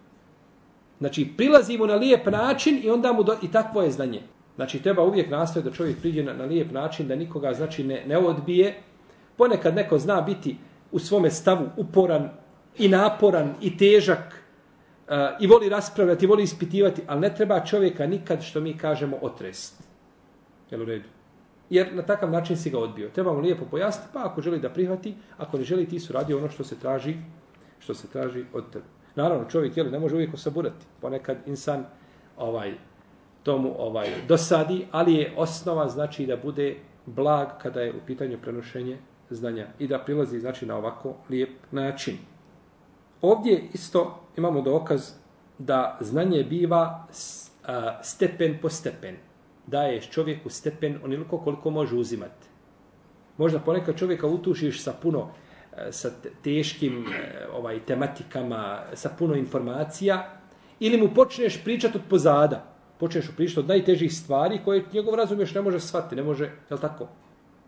Znači, 0.99 1.27
prilazimo 1.37 1.85
na 1.85 1.95
lijep 1.95 2.25
način 2.25 2.81
i 2.83 2.89
onda 2.89 3.13
mu 3.13 3.23
do, 3.23 3.37
i 3.41 3.51
takvo 3.51 3.81
je 3.81 3.91
znanje. 3.91 4.21
Znači, 4.55 4.81
treba 4.81 5.03
uvijek 5.03 5.29
nastaviti 5.29 5.69
da 5.69 5.75
čovjek 5.75 5.99
priđe 5.99 6.23
na, 6.23 6.33
na 6.33 6.45
lijep 6.45 6.71
način, 6.71 7.07
da 7.07 7.15
nikoga, 7.15 7.53
znači, 7.53 7.83
ne, 7.83 8.03
ne 8.07 8.17
odbije. 8.17 8.88
Ponekad 9.39 9.75
neko 9.75 9.99
zna 9.99 10.21
biti 10.21 10.57
u 10.91 10.99
svome 10.99 11.31
stavu 11.31 11.69
uporan 11.77 12.29
i 12.77 12.87
naporan 12.87 13.55
i 13.61 13.77
težak 13.77 14.43
i 15.39 15.47
voli 15.47 15.69
raspravljati, 15.69 16.27
voli 16.27 16.43
ispitivati, 16.43 17.01
ali 17.07 17.21
ne 17.21 17.35
treba 17.35 17.65
čovjeka 17.65 18.07
nikad, 18.07 18.43
što 18.43 18.59
mi 18.59 18.77
kažemo, 18.77 19.17
otrest. 19.21 19.83
Jel 20.71 20.81
u 20.81 20.85
redu? 20.85 21.09
jer 21.69 21.95
na 21.95 22.01
takav 22.01 22.31
način 22.31 22.57
si 22.57 22.69
ga 22.69 22.79
odbio. 22.79 23.09
Treba 23.09 23.33
mu 23.33 23.39
lijepo 23.39 23.65
pojasniti, 23.65 24.09
pa 24.13 24.25
ako 24.25 24.41
želi 24.41 24.59
da 24.59 24.69
prihvati, 24.69 25.15
ako 25.37 25.57
ne 25.57 25.63
želi, 25.63 25.89
ti 25.89 25.99
su 25.99 26.13
radi 26.13 26.33
ono 26.33 26.49
što 26.49 26.63
se 26.63 26.79
traži, 26.79 27.15
što 27.79 27.93
se 27.93 28.07
traži 28.07 28.45
od 28.53 28.69
tebe. 28.73 28.85
Naravno, 29.15 29.49
čovjek 29.49 29.77
jel, 29.77 29.91
ne 29.91 29.99
može 29.99 30.15
uvijek 30.15 30.33
osaburati. 30.33 30.85
Ponekad 31.01 31.37
insan 31.45 31.85
ovaj 32.37 32.73
tomu 33.43 33.75
ovaj 33.77 34.07
dosadi, 34.27 34.85
ali 34.91 35.15
je 35.15 35.33
osnova 35.37 35.89
znači 35.89 36.25
da 36.25 36.37
bude 36.37 36.75
blag 37.05 37.47
kada 37.61 37.81
je 37.81 37.93
u 37.93 38.05
pitanju 38.07 38.37
prenošenje 38.41 38.97
znanja 39.29 39.67
i 39.79 39.87
da 39.87 39.99
prilazi 39.99 40.39
znači 40.39 40.65
na 40.65 40.77
ovako 40.77 41.15
lijep 41.29 41.49
način. 41.71 42.17
Ovdje 43.21 43.63
isto 43.73 44.19
imamo 44.37 44.61
dokaz 44.61 45.11
da 45.57 45.97
znanje 46.01 46.43
biva 46.43 47.07
stepen 48.01 48.57
po 48.61 48.69
stepen 48.69 49.15
daješ 49.69 50.09
čovjeku 50.09 50.49
stepen 50.49 50.99
oniliko 51.03 51.37
koliko 51.37 51.69
može 51.69 51.95
uzimati. 51.95 52.47
Možda 53.37 53.59
ponekad 53.59 53.97
čovjeka 53.97 54.27
utušiš 54.27 54.83
sa 54.83 54.93
puno 55.01 55.29
e, 55.77 55.91
sa 55.91 56.09
teškim 56.43 57.05
e, 57.07 57.47
ovaj 57.53 57.79
tematikama, 57.85 58.81
sa 58.93 59.09
puno 59.19 59.35
informacija 59.35 60.39
ili 60.79 60.97
mu 60.97 61.13
počneš 61.15 61.63
pričati 61.63 61.97
od 61.97 62.03
pozada. 62.09 62.65
Počneš 62.99 63.25
pričati 63.37 63.59
od 63.59 63.67
najtežih 63.67 64.13
stvari 64.13 64.59
koje 64.65 64.85
njegov 64.93 65.15
razum 65.15 65.39
još 65.39 65.55
ne 65.55 65.61
može 65.61 65.79
shvatiti, 65.79 66.15
ne 66.15 66.23
može, 66.23 66.43
je 66.43 66.75
li 66.75 66.81
tako? 66.81 67.07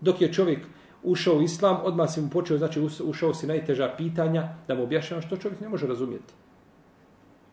Dok 0.01 0.21
je 0.21 0.33
čovjek 0.33 0.59
ušao 1.03 1.35
u 1.35 1.41
islam, 1.41 1.77
odmah 1.83 2.09
si 2.09 2.21
mu 2.21 2.29
počeo, 2.29 2.57
znači 2.57 2.81
ušao 3.03 3.33
si 3.33 3.47
najteža 3.47 3.93
pitanja 3.97 4.49
da 4.67 4.75
mu 4.75 4.83
objašnjava 4.83 5.21
što 5.21 5.37
čovjek 5.37 5.61
ne 5.61 5.69
može 5.69 5.87
razumjeti. 5.87 6.33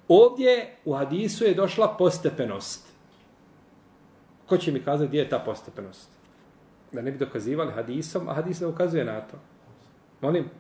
Ovdje 0.09 0.77
u 0.85 0.95
hadisu 0.95 1.45
je 1.45 1.55
došla 1.55 1.95
postepenost. 1.99 2.89
Ko 4.47 4.57
će 4.57 4.73
mi 4.73 4.81
kazati 4.81 5.09
gdje 5.09 5.19
je 5.19 5.29
ta 5.29 5.39
postepenost? 5.39 6.09
Da 6.93 7.03
ne 7.03 7.13
bi 7.13 7.19
dokazivali 7.19 7.73
hadisom, 7.73 8.29
a 8.29 8.35
hadis 8.35 8.61
ne 8.61 8.67
ukazuje 8.67 9.05
na 9.05 9.21
to. 9.21 9.37
Molim? 10.21 10.51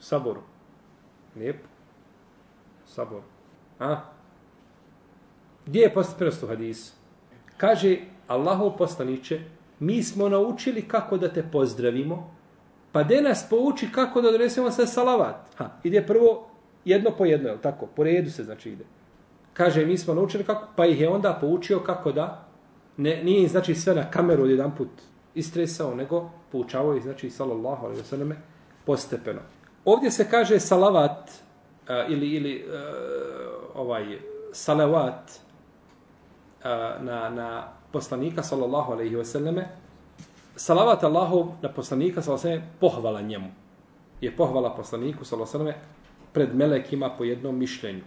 Saboru. 0.00 0.40
Lijepo. 1.36 1.68
Saboru. 2.86 3.22
A? 3.78 4.00
Gdje 5.66 5.80
je 5.80 5.94
postepenost 5.94 6.42
u 6.42 6.46
hadisu? 6.46 6.92
Kaže 7.56 7.96
Allahov 8.28 8.76
poslaniće, 8.76 9.40
mi 9.82 10.02
smo 10.02 10.28
naučili 10.28 10.82
kako 10.88 11.16
da 11.18 11.28
te 11.28 11.42
pozdravimo, 11.52 12.34
pa 12.92 13.02
de 13.02 13.20
nas 13.20 13.46
pouči 13.50 13.88
kako 13.92 14.20
da 14.20 14.30
donesemo 14.30 14.70
sa 14.70 14.86
salavat. 14.86 15.36
Ha, 15.56 15.70
ide 15.82 16.06
prvo 16.06 16.46
jedno 16.84 17.10
po 17.18 17.24
jedno, 17.24 17.48
je 17.48 17.60
tako? 17.60 17.86
Po 17.86 18.04
redu 18.04 18.30
se 18.30 18.44
znači 18.44 18.70
ide. 18.70 18.84
Kaže, 19.52 19.86
mi 19.86 19.98
smo 19.98 20.14
naučili 20.14 20.44
kako, 20.44 20.68
pa 20.76 20.86
ih 20.86 21.00
je 21.00 21.08
onda 21.08 21.38
poučio 21.40 21.80
kako 21.80 22.12
da 22.12 22.48
ne, 22.96 23.24
nije 23.24 23.48
znači 23.48 23.74
sve 23.74 23.94
na 23.94 24.10
kameru 24.10 24.46
jedan 24.46 24.76
put 24.76 24.88
istresao, 25.34 25.94
nego 25.94 26.30
poučavao 26.52 26.96
ih, 26.96 27.02
znači, 27.02 27.30
sallallahu 27.30 27.86
alaihi 27.86 28.02
wa 28.02 28.34
postepeno. 28.86 29.40
Ovdje 29.84 30.10
se 30.10 30.30
kaže 30.30 30.60
salavat 30.60 31.30
uh, 31.30 32.12
ili, 32.12 32.28
ili 32.28 32.64
uh, 32.66 32.72
ovaj 33.74 34.18
salavat 34.52 35.30
uh, 35.30 36.64
na, 37.04 37.30
na 37.30 37.81
poslanika, 37.92 38.42
sallallahu 38.42 38.92
alaihi 38.92 39.16
ve 39.16 39.24
selleme 39.24 39.68
salavat 40.56 41.04
Allahov 41.04 41.46
na 41.62 41.68
poslanika, 41.68 42.22
sallallahu 42.22 42.46
alaihi 42.46 42.58
ve 42.58 42.62
selleme 42.62 42.80
pohvala 42.80 43.20
njemu. 43.20 43.50
Je 44.20 44.36
pohvala 44.36 44.70
poslaniku, 44.70 45.24
sallallahu 45.24 45.56
alaihi 45.56 45.68
ve 45.68 45.72
selleme 45.72 46.32
pred 46.32 46.54
melekima 46.54 47.10
po 47.18 47.24
jednom 47.24 47.58
mišljenju. 47.58 48.04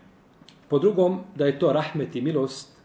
Po 0.69 0.79
drugom, 0.79 1.19
da 1.35 1.45
je 1.45 1.59
to 1.59 1.73
rahmet 1.73 2.15
i 2.15 2.21
milost 2.21 2.75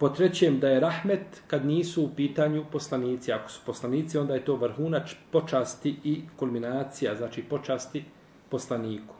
Po 0.00 0.08
trećem, 0.08 0.60
da 0.60 0.68
je 0.68 0.80
rahmet 0.80 1.42
kad 1.46 1.66
nisu 1.66 2.04
u 2.04 2.08
pitanju 2.16 2.64
poslanici. 2.72 3.32
Ako 3.32 3.50
su 3.50 3.60
poslanici, 3.66 4.18
onda 4.18 4.34
je 4.34 4.44
to 4.44 4.56
vrhunač 4.56 5.14
počasti 5.30 5.96
i 6.04 6.22
kulminacija, 6.36 7.14
znači 7.16 7.42
počasti 7.42 8.04
poslaniku. 8.48 9.14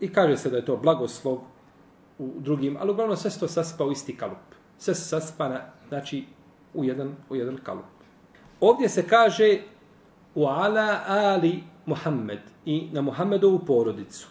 I 0.00 0.12
kaže 0.12 0.36
se 0.36 0.50
da 0.50 0.56
je 0.56 0.64
to 0.64 0.76
blagoslov 0.76 1.38
u 2.18 2.32
drugim, 2.38 2.76
ali 2.80 2.90
uglavnom 2.90 3.16
sve 3.16 3.30
se 3.30 3.40
to 3.40 3.48
saspa 3.48 3.84
u 3.84 3.92
isti 3.92 4.16
kalup. 4.16 4.38
Sve 4.78 4.94
se 4.94 5.08
saspa 5.08 5.48
na, 5.48 5.60
znači, 5.88 6.24
u 6.76 6.84
jedan, 6.84 7.14
u 7.30 7.36
jedan 7.36 7.56
kalup. 7.62 7.84
Ovdje 8.60 8.88
se 8.88 9.08
kaže 9.08 9.58
u 10.34 10.46
ala 10.46 11.00
ali 11.06 11.62
Muhammed 11.86 12.40
i 12.64 12.88
na 12.92 13.02
Muhammedovu 13.02 13.58
porodicu. 13.58 14.28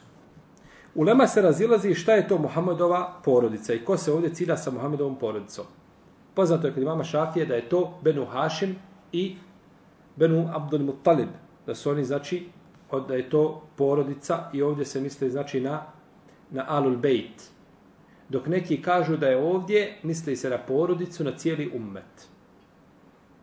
U 0.96 1.04
Lema 1.04 1.28
se 1.28 1.42
razilazi 1.42 1.94
šta 1.94 2.14
je 2.14 2.28
to 2.28 2.38
Muhammedova 2.38 3.22
porodica 3.24 3.74
i 3.74 3.86
ko 3.86 3.98
se 3.98 4.12
ovdje 4.12 4.34
cilja 4.34 4.58
sa 4.58 4.72
Muhammedovom 4.72 5.20
porodicom. 5.20 5.66
Poznato 6.34 6.68
je 6.68 6.74
kod 6.74 6.84
imama 6.84 7.04
Šafije 7.04 7.46
da 7.46 7.56
je 7.56 7.70
to 7.70 8.00
Benu 8.04 8.26
Hašim 8.26 8.76
i 9.12 9.36
Benu 10.16 10.50
Abdul 10.54 10.84
Muttalib. 10.84 11.30
Da 11.66 11.76
su 11.76 11.90
oni, 11.90 12.06
znači, 12.06 12.48
da 13.08 13.16
je 13.16 13.30
to 13.30 13.64
porodica 13.76 14.50
i 14.54 14.62
ovdje 14.62 14.86
se 14.86 15.02
misli 15.02 15.30
znači 15.30 15.62
na, 15.62 15.82
na 16.52 16.66
alul 16.68 16.98
bejt. 16.98 17.44
Dok 18.30 18.48
neki 18.48 18.82
kažu 18.82 19.18
da 19.18 19.28
je 19.28 19.38
ovdje, 19.38 19.98
misli 20.04 20.36
se 20.36 20.50
na 20.50 20.58
porodicu, 20.58 21.24
na 21.24 21.38
cijeli 21.38 21.72
ummet. 21.76 22.30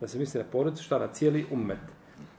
Da 0.02 0.08
se 0.08 0.18
misli 0.18 0.40
na 0.40 0.46
porodicu, 0.52 0.82
šta 0.82 0.98
na 0.98 1.06
cijeli 1.06 1.46
ummet. 1.50 1.78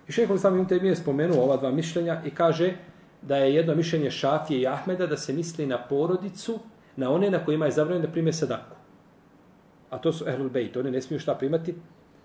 I 0.08 0.12
šehol 0.12 0.38
sam 0.38 0.60
im 0.60 0.66
te 0.68 0.76
je 0.76 0.96
spomenuo 0.96 1.44
ova 1.44 1.58
dva 1.58 1.72
mišljenja 1.72 2.22
i 2.26 2.32
kaže 2.36 2.74
da 3.22 3.38
je 3.38 3.56
jedno 3.56 3.76
mišljenje 3.76 4.12
Šafije 4.12 4.62
i 4.62 4.68
Ahmeda 4.68 5.08
da 5.08 5.18
se 5.18 5.34
misli 5.34 5.66
na 5.66 5.78
porodicu, 5.78 6.60
na 6.96 7.12
one 7.12 7.30
na 7.32 7.46
kojima 7.46 7.66
je 7.66 7.72
zabranjeno 7.72 8.08
da 8.08 8.12
prime 8.12 8.34
sadaku. 8.34 8.76
A 9.90 9.98
to 9.98 10.12
su 10.14 10.28
ehlul 10.28 10.50
bejt, 10.50 10.78
oni 10.78 10.92
ne 10.92 11.02
smiju 11.02 11.20
šta 11.20 11.36
primati? 11.36 11.76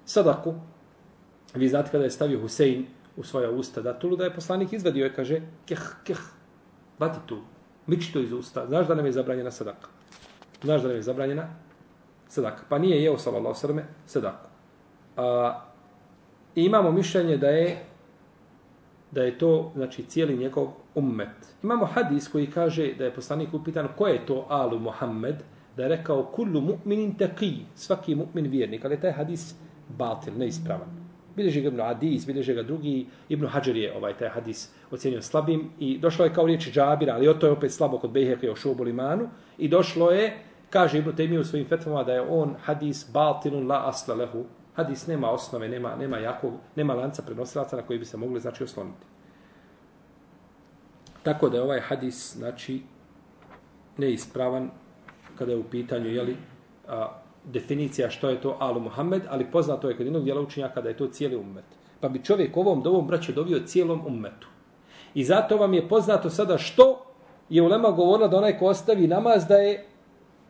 Sadaku. 0.05 0.55
Vi 1.55 1.69
znate 1.69 1.91
kada 1.91 2.05
je 2.05 2.11
stavio 2.11 2.41
Husein 2.41 2.87
u 3.17 3.23
svoja 3.23 3.51
usta 3.51 3.83
datulu, 3.83 4.17
da 4.17 4.25
je 4.25 4.35
poslanik 4.35 4.73
izvadio 4.73 5.07
i 5.07 5.13
kaže, 5.15 5.41
keh, 5.67 5.87
keh, 6.05 6.19
vati 6.99 7.19
tu, 7.27 7.39
miči 7.87 8.13
to 8.13 8.21
iz 8.21 8.33
usta, 8.33 8.67
znaš 8.67 8.87
da 8.87 8.95
nam 8.95 9.07
je 9.07 9.13
zabranjena 9.13 9.51
sadaka. 9.51 9.89
Znaš 10.63 10.83
da 10.83 10.89
nam 10.89 10.97
je 10.97 11.03
zabranjena 11.03 11.49
sadaka. 12.29 12.63
Pa 12.69 12.79
nije 12.79 13.03
jeo, 13.03 13.19
sallallahu 13.19 13.55
srme, 13.55 13.85
sadaku. 14.07 14.48
A, 15.19 15.61
imamo 16.55 16.93
mišljenje 16.93 17.37
da 17.37 17.49
je 17.49 17.77
da 19.11 19.23
je 19.23 19.39
to 19.39 19.73
znači 19.75 20.03
cijeli 20.03 20.37
njegov 20.37 20.69
ummet. 20.95 21.55
Imamo 21.63 21.85
hadis 21.85 22.29
koji 22.29 22.47
kaže 22.47 22.93
da 22.99 23.05
je 23.05 23.15
poslanik 23.15 23.55
upitan 23.55 23.89
ko 23.97 24.07
je 24.07 24.27
to 24.27 24.47
alu 24.49 24.79
Muhammed, 24.79 25.37
da 25.77 25.83
je 25.83 25.89
rekao 25.89 26.23
kullu 26.23 26.61
mu'minin 26.61 27.17
taqi, 27.19 27.53
svaki 27.75 28.15
mu'min 28.15 28.51
vjernik, 28.51 28.85
ali 28.85 29.01
taj 29.01 29.13
hadis 29.13 29.55
batil, 29.89 30.35
neispravan. 30.39 30.89
Bileži 31.37 31.61
ga 31.61 31.69
Ibn 31.69 31.81
Adis, 31.81 32.27
bileži 32.27 32.55
ga 32.55 32.63
drugi, 32.63 33.07
Ibn 33.29 33.47
Hajar 33.47 33.77
je 33.77 33.97
ovaj 33.97 34.17
taj 34.19 34.29
hadis 34.29 34.71
ocjenio 34.91 35.23
slabim 35.23 35.71
i 35.79 35.99
došlo 35.99 36.25
je 36.25 36.35
kao 36.35 36.47
riječ 36.47 36.71
Džabira, 36.73 37.15
ali 37.15 37.39
to 37.39 37.47
je 37.47 37.53
opet 37.53 37.73
slabo 37.73 37.99
kod 37.99 38.11
Bejheka 38.11 38.47
i 38.47 38.51
Ošubu 38.51 38.85
Limanu 38.85 39.29
i 39.59 39.69
došlo 39.69 40.11
je, 40.11 40.39
kaže 40.71 40.99
Ibn 40.99 41.11
Taymi 41.17 41.39
u 41.39 41.45
svojim 41.45 41.67
fetvama 41.67 42.05
da 42.05 42.13
je 42.13 42.21
on 42.21 42.55
hadis 42.63 43.07
batilun 43.13 43.67
la 43.67 43.89
asla 43.89 44.15
lehu, 44.15 44.45
hadis 44.79 45.07
nema 45.07 45.31
osnove, 45.31 45.69
nema, 45.69 45.97
nema 45.97 46.19
jakog, 46.19 46.53
nema 46.77 46.95
lanca 46.95 47.23
prenosilaca 47.23 47.77
na 47.77 47.83
koji 47.83 47.99
bi 47.99 48.05
se 48.05 48.17
mogli 48.17 48.41
znači 48.41 48.65
osloniti. 48.65 49.07
Tako 51.23 51.49
da 51.49 51.57
je 51.57 51.63
ovaj 51.63 51.81
hadis, 51.81 52.37
znači, 52.37 52.83
neispravan 53.97 54.71
kada 55.39 55.53
je 55.53 55.59
u 55.59 55.65
pitanju, 55.65 56.11
jeli, 56.11 56.37
a, 56.89 57.09
definicija 57.45 58.11
što 58.11 58.31
je 58.31 58.41
to 58.41 58.57
Alu 58.61 58.81
Muhammed, 58.81 59.23
ali 59.29 59.51
poznato 59.51 59.89
je 59.89 59.97
kod 59.97 60.07
jednog 60.07 60.25
djela 60.25 60.41
učenja 60.41 60.71
kada 60.75 60.89
je 60.89 60.97
to 60.97 61.07
cijeli 61.07 61.37
ummet. 61.37 61.65
Pa 62.01 62.09
bi 62.09 62.25
čovjek 62.25 62.57
ovom 62.57 62.83
dovom 62.83 63.07
braću 63.07 63.33
dovio 63.33 63.67
cijelom 63.67 64.07
ummetu. 64.07 64.49
I 65.15 65.25
zato 65.25 65.57
vam 65.57 65.75
je 65.75 65.89
poznato 65.89 66.31
sada 66.31 66.59
što 66.59 67.05
je 67.49 67.63
Ulema 67.63 67.91
govorila 67.91 68.29
da 68.29 68.39
onaj 68.39 68.59
ko 68.59 68.67
ostavi 68.67 69.07
namaz 69.07 69.47
da 69.47 69.57
je 69.57 69.88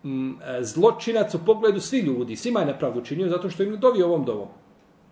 Mm, 0.09 0.40
e, 0.42 0.64
zločinac 0.64 1.35
u 1.35 1.38
pogledu 1.47 1.81
svi 1.81 1.99
ljudi, 1.99 2.37
svima 2.37 2.61
je 2.61 2.66
nepravdu 2.66 3.01
činio 3.01 3.29
zato 3.29 3.51
što 3.51 3.62
im 3.62 3.81
dovio 3.81 4.07
ovom 4.07 4.25
dovom. 4.25 4.49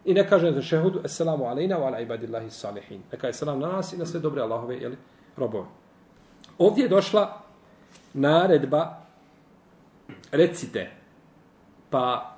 I 0.04 0.14
ne 0.14 0.28
kaže 0.28 0.52
za 0.52 0.62
šehudu, 0.62 1.00
assalamu 1.04 1.44
alejna 1.44 1.76
wa 1.76 1.86
ala 1.86 2.00
ibadillahi 2.00 2.50
salihin. 2.50 3.02
Neka 3.12 3.26
je 3.26 3.32
salam 3.32 3.60
na 3.60 3.68
nas 3.68 3.92
i 3.92 3.96
na 3.96 4.06
sve 4.06 4.20
dobre 4.20 4.42
Allahove 4.42 4.76
jeli, 4.76 4.96
robove. 5.36 5.66
Ovdje 6.58 6.82
je 6.82 6.88
došla 6.88 7.42
naredba, 8.14 8.96
recite, 10.32 10.90
pa 11.90 12.36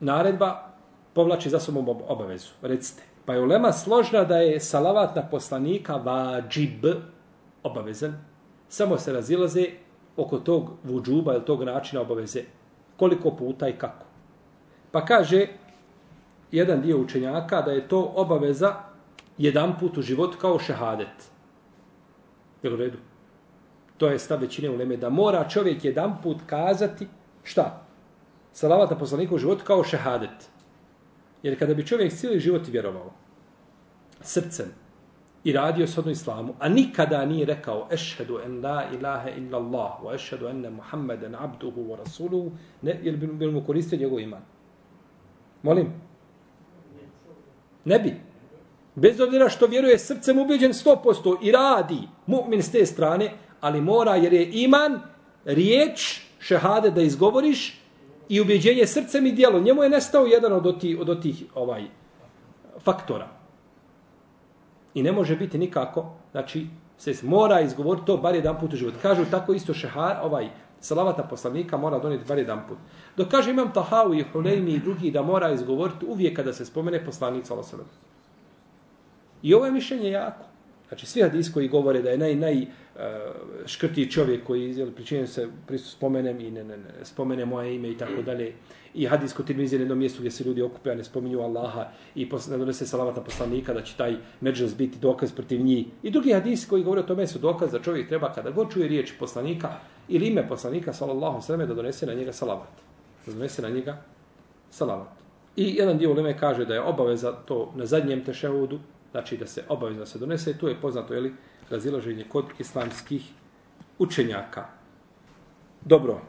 naredba 0.00 0.72
povlači 1.12 1.50
za 1.50 1.60
sobom 1.60 1.88
obavezu, 1.88 2.50
recite. 2.62 3.02
Pa 3.24 3.34
je 3.34 3.40
ulema 3.40 3.72
složna 3.72 4.24
da 4.24 4.36
je 4.36 4.60
salavat 4.60 5.16
na 5.16 5.22
poslanika 5.22 5.96
vađib 5.96 6.84
obavezan, 7.62 8.24
samo 8.68 8.98
se 8.98 9.12
razilaze 9.12 9.83
oko 10.16 10.38
tog 10.38 10.70
vuđuba 10.84 11.34
ili 11.34 11.44
tog 11.44 11.62
načina 11.62 12.02
obaveze, 12.02 12.42
koliko 12.96 13.30
puta 13.30 13.68
i 13.68 13.78
kako. 13.78 14.06
Pa 14.90 15.04
kaže 15.04 15.46
jedan 16.52 16.82
dio 16.82 17.00
učenjaka 17.00 17.62
da 17.62 17.70
je 17.70 17.88
to 17.88 18.12
obaveza 18.14 18.74
jedan 19.38 19.78
put 19.80 19.98
u 19.98 20.02
životu 20.02 20.38
kao 20.38 20.58
šehadet. 20.58 21.30
Je 22.62 22.72
u 22.72 22.76
redu? 22.76 22.98
To 23.96 24.08
je 24.08 24.18
stav 24.18 24.40
većine 24.40 24.70
u 24.70 24.76
Leme, 24.76 24.96
da 24.96 25.10
mora 25.10 25.48
čovjek 25.48 25.84
jedan 25.84 26.22
put 26.22 26.36
kazati 26.46 27.06
šta? 27.42 27.82
Salavat 28.52 28.90
na 28.90 28.98
poslaniku 28.98 29.34
u 29.34 29.38
životu 29.38 29.64
kao 29.64 29.84
šehadet. 29.84 30.48
Jer 31.42 31.58
kada 31.58 31.74
bi 31.74 31.86
čovjek 31.86 32.12
cijeli 32.12 32.40
život 32.40 32.62
vjerovao 32.68 33.10
srcem 34.20 34.83
i 35.44 35.52
radio 35.52 35.86
shodno 35.86 36.12
islamu, 36.12 36.54
a 36.58 36.68
nikada 36.68 37.24
nije 37.24 37.46
rekao 37.46 37.88
ešhedu 37.90 38.38
en 38.44 38.64
la 38.64 38.84
ilaha 38.94 39.30
illa 39.30 39.58
Allah 39.58 39.92
wa 40.04 40.14
ešhedu 40.14 40.48
enne 40.48 40.70
Muhammeden 40.70 41.34
abduhu 41.34 41.80
wa 41.80 41.96
rasuluhu, 41.96 42.52
ne, 42.82 43.00
jer 43.02 43.16
bi, 43.16 43.26
bi 43.26 43.46
mu 43.46 43.64
koristio 43.66 43.98
njegov 43.98 44.20
iman. 44.20 44.42
Molim? 45.62 45.92
Ne 47.84 47.98
bi. 47.98 48.14
Bez 48.94 49.20
obzira 49.20 49.48
što 49.48 49.66
vjeruje 49.66 49.98
srcem 49.98 50.38
ubeđen 50.38 50.72
100% 50.72 51.36
i 51.42 51.52
radi 51.52 51.98
mu'min 52.26 52.62
s 52.62 52.72
te 52.72 52.86
strane, 52.86 53.32
ali 53.60 53.80
mora 53.80 54.16
jer 54.16 54.32
je 54.32 54.50
iman 54.52 55.00
riječ 55.44 56.20
šehade 56.38 56.90
da 56.90 57.02
izgovoriš 57.02 57.80
i 58.28 58.40
ubeđenje 58.40 58.86
srcem 58.86 59.26
i 59.26 59.32
dijelo. 59.32 59.60
Njemu 59.60 59.82
je 59.82 59.90
nestao 59.90 60.26
jedan 60.26 60.52
od 60.52 60.66
oti, 60.66 60.96
od 61.00 61.08
otih 61.08 61.44
ovaj, 61.54 61.84
faktora. 62.78 63.43
I 64.94 65.02
ne 65.02 65.12
može 65.12 65.36
biti 65.36 65.58
nikako, 65.58 66.12
znači, 66.32 66.66
se 66.98 67.14
mora 67.22 67.60
izgovoriti 67.60 68.06
to 68.06 68.16
bar 68.16 68.34
jedan 68.34 68.60
put 68.60 68.72
u 68.72 68.76
životu. 68.76 68.96
Kažu 69.02 69.24
tako 69.30 69.52
isto 69.52 69.74
šehar, 69.74 70.16
ovaj, 70.22 70.48
salavata 70.80 71.22
poslanika 71.22 71.76
mora 71.76 71.98
donijeti 71.98 72.28
bar 72.28 72.38
jedan 72.38 72.62
put. 72.68 72.78
Dok 73.16 73.28
kaže 73.28 73.50
imam 73.50 73.72
Tahavu 73.72 74.14
i 74.14 74.24
Huleymi 74.32 74.74
i 74.74 74.78
drugi 74.78 75.10
da 75.10 75.22
mora 75.22 75.50
izgovoriti 75.50 76.06
uvijek 76.06 76.36
kada 76.36 76.52
se 76.52 76.64
spomene 76.64 77.04
poslanik 77.04 77.46
salavata 77.46 77.76
I 79.42 79.54
ovo 79.54 79.66
je 79.66 79.72
mišljenje 79.72 80.10
jako. 80.10 80.53
Znači, 80.94 81.06
svi 81.06 81.22
hadis 81.22 81.52
koji 81.52 81.68
govore 81.68 82.02
da 82.02 82.10
je 82.10 82.18
naj, 82.18 82.34
naj 82.34 82.62
uh, 82.62 83.00
škrti 83.66 84.10
čovjek 84.10 84.44
koji 84.46 84.76
jel, 84.76 84.90
pričinjen 84.90 85.26
se 85.26 85.48
pristup 85.66 85.92
spomenem 85.92 86.40
i 86.40 86.50
ne, 86.50 86.64
ne, 86.64 86.76
ne, 86.76 86.92
spomene 87.02 87.44
moje 87.44 87.74
ime 87.74 87.90
i 87.90 87.98
tako 87.98 88.22
dalje. 88.22 88.52
I 88.94 89.06
hadis 89.06 89.32
kod 89.32 89.46
tirmizi 89.46 89.76
na 89.76 89.82
jednom 89.82 89.98
mjestu 89.98 90.18
gdje 90.18 90.30
se 90.30 90.44
ljudi 90.44 90.62
okupe, 90.62 90.90
a 90.90 90.94
ne 90.94 91.04
spominju 91.04 91.40
Allaha 91.40 91.88
i 92.14 92.28
pos, 92.28 92.46
ne 92.46 92.58
donese 92.58 92.86
salavat 92.86 93.16
na 93.16 93.24
poslanika 93.24 93.74
da 93.74 93.82
će 93.82 93.96
taj 93.96 94.16
međus 94.40 94.76
biti 94.76 94.98
dokaz 94.98 95.32
protiv 95.32 95.64
njih. 95.64 95.86
I 96.02 96.10
drugi 96.10 96.32
hadis 96.32 96.66
koji 96.68 96.84
govore 96.84 97.00
o 97.00 97.10
tome 97.10 97.26
su 97.26 97.38
dokaz 97.38 97.72
da 97.72 97.82
čovjek 97.82 98.08
treba 98.08 98.32
kada 98.32 98.50
god 98.50 98.72
čuje 98.72 98.88
riječ 98.88 99.12
poslanika 99.18 99.72
ili 100.08 100.26
ime 100.26 100.48
poslanika, 100.48 100.92
sallallahu 100.92 101.42
sallam, 101.42 101.68
da 101.68 101.74
donese 101.74 102.06
na 102.06 102.14
njega 102.14 102.32
salavat. 102.32 102.70
Da 103.26 103.32
donese 103.32 103.62
na 103.62 103.68
njega 103.68 104.02
salavat. 104.70 105.08
I 105.56 105.74
jedan 105.74 105.98
dio 105.98 106.10
uleme 106.10 106.38
kaže 106.38 106.64
da 106.64 106.74
je 106.74 106.80
obaveza 106.80 107.32
to 107.32 107.72
na 107.76 107.86
zadnjem 107.86 108.24
tešehudu, 108.24 108.78
znači 109.14 109.36
da 109.36 109.46
se 109.46 109.62
obavezno 109.68 110.06
se 110.06 110.18
donese, 110.18 110.58
tu 110.58 110.68
je 110.68 110.80
poznato 110.80 111.14
je 111.14 111.20
li 111.20 111.34
razilaženje 111.70 112.24
kod 112.28 112.44
islamskih 112.58 113.22
učenjaka. 113.98 114.64
Dobro. 115.84 116.20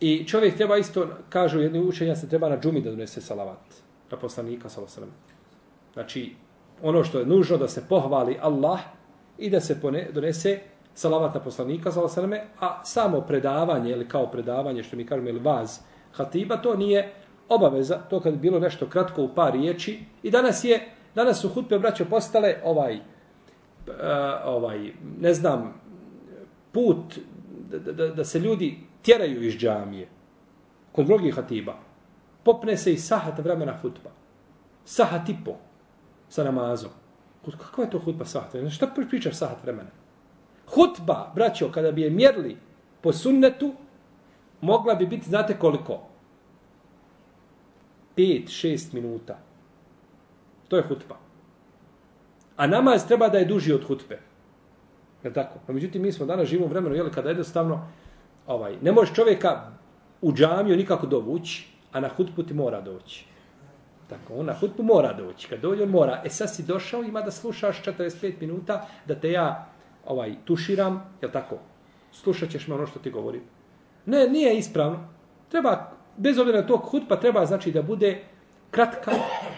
I 0.00 0.24
čovjek 0.28 0.56
treba 0.56 0.76
isto, 0.76 1.08
kažu 1.28 1.60
jedni 1.60 1.80
učenja, 1.80 2.16
se 2.16 2.28
treba 2.28 2.48
na 2.48 2.58
džumi 2.60 2.80
da 2.80 2.90
donese 2.90 3.20
salavat. 3.20 3.80
Na 4.10 4.18
poslanika, 4.18 4.68
salavat. 4.68 5.14
Znači, 5.92 6.34
ono 6.82 7.04
što 7.04 7.18
je 7.18 7.26
nužno 7.26 7.56
da 7.56 7.68
se 7.68 7.86
pohvali 7.88 8.36
Allah 8.40 8.80
i 9.38 9.50
da 9.50 9.60
se 9.60 9.80
pone, 9.80 10.08
donese 10.12 10.58
salavat 10.94 11.34
na 11.34 11.40
poslanika, 11.40 11.92
salavat. 11.92 12.40
A 12.60 12.84
samo 12.84 13.20
predavanje, 13.20 13.90
ili 13.90 14.08
kao 14.08 14.26
predavanje, 14.30 14.82
što 14.82 14.96
mi 14.96 15.06
kažemo, 15.06 15.28
ili 15.28 15.40
vaz 15.40 15.78
hatiba, 16.12 16.56
to 16.56 16.76
nije 16.76 17.12
obaveza. 17.48 17.98
To 18.10 18.20
kad 18.20 18.34
bilo 18.34 18.58
nešto 18.58 18.86
kratko 18.86 19.22
u 19.22 19.34
par 19.34 19.52
riječi. 19.52 20.00
I 20.22 20.30
danas 20.30 20.64
je 20.64 20.93
Danas 21.14 21.40
su 21.40 21.48
hutbe, 21.48 21.78
braćo, 21.78 22.04
postale 22.04 22.56
ovaj, 22.64 22.96
uh, 22.96 23.02
ovaj, 24.44 24.92
ne 25.20 25.34
znam, 25.34 25.74
put 26.72 27.18
da, 27.70 27.92
da, 27.92 28.08
da 28.08 28.24
se 28.24 28.38
ljudi 28.38 28.78
tjeraju 29.02 29.42
iz 29.42 29.54
džamije. 29.54 30.08
Kod 30.92 31.06
mnogih 31.06 31.34
hatiba. 31.34 31.74
Popne 32.42 32.76
se 32.76 32.92
i 32.92 32.98
sahat 32.98 33.38
vremena 33.38 33.76
hutba. 33.82 34.10
Sahat 34.84 35.28
i 35.28 35.36
po 35.44 35.56
sa 36.28 36.44
namazom. 36.44 36.90
Kako 37.58 37.82
je 37.82 37.90
to 37.90 37.98
hutba 37.98 38.24
sahat 38.24 38.52
vremena? 38.52 38.70
Šta 38.70 38.86
pričaš 39.08 39.34
sahat 39.34 39.62
vremena? 39.62 39.90
Hutba, 40.74 41.32
braćo, 41.34 41.70
kada 41.72 41.92
bi 41.92 42.02
je 42.02 42.10
mjerli 42.10 42.56
po 43.00 43.12
sunnetu, 43.12 43.72
mogla 44.60 44.94
bi 44.94 45.06
biti, 45.06 45.28
znate 45.28 45.58
koliko? 45.58 46.00
5-6 48.16 48.94
minuta. 48.94 49.38
To 50.68 50.76
je 50.76 50.82
hutba. 50.82 51.16
A 52.56 52.66
namaz 52.66 53.06
treba 53.06 53.28
da 53.28 53.38
je 53.38 53.44
duži 53.44 53.72
od 53.72 53.84
hutbe. 53.84 54.18
Je 55.24 55.32
tako? 55.32 55.58
No, 55.68 55.74
međutim, 55.74 56.02
mi 56.02 56.12
smo 56.12 56.26
danas 56.26 56.48
živimo 56.48 56.68
vremenu, 56.68 56.94
jel, 56.94 57.10
kada 57.10 57.28
jednostavno, 57.28 57.88
ovaj, 58.46 58.76
ne 58.82 58.92
može 58.92 59.14
čovjeka 59.14 59.70
u 60.22 60.32
džamiju 60.32 60.76
nikako 60.76 61.06
dovući, 61.06 61.68
a 61.92 62.00
na 62.00 62.08
hutbu 62.08 62.42
ti 62.42 62.54
mora 62.54 62.80
doći. 62.80 63.26
Tako, 64.08 64.34
on 64.34 64.46
na 64.46 64.52
hutbu 64.52 64.82
mora 64.82 65.12
doći. 65.12 65.48
Kad 65.48 65.60
dođe, 65.60 65.82
on 65.82 65.88
mora. 65.88 66.22
E 66.24 66.28
sad 66.28 66.54
si 66.54 66.62
došao, 66.62 67.02
ima 67.02 67.20
da 67.20 67.30
slušaš 67.30 67.82
45 67.82 68.32
minuta, 68.40 68.86
da 69.06 69.14
te 69.14 69.32
ja 69.32 69.66
ovaj 70.06 70.34
tuširam, 70.44 71.16
je 71.22 71.32
tako? 71.32 71.58
Slušat 72.12 72.50
ćeš 72.50 72.68
me 72.68 72.74
ono 72.74 72.86
što 72.86 72.98
ti 72.98 73.10
govori. 73.10 73.40
Ne, 74.06 74.28
nije 74.28 74.58
ispravno. 74.58 75.08
Treba, 75.48 75.90
bez 76.16 76.38
obzira 76.38 76.60
na 76.60 76.66
to 76.66 76.76
hutba, 76.76 77.16
treba 77.20 77.46
znači 77.46 77.72
da 77.72 77.82
bude 77.82 78.22
kratka, 78.74 79.12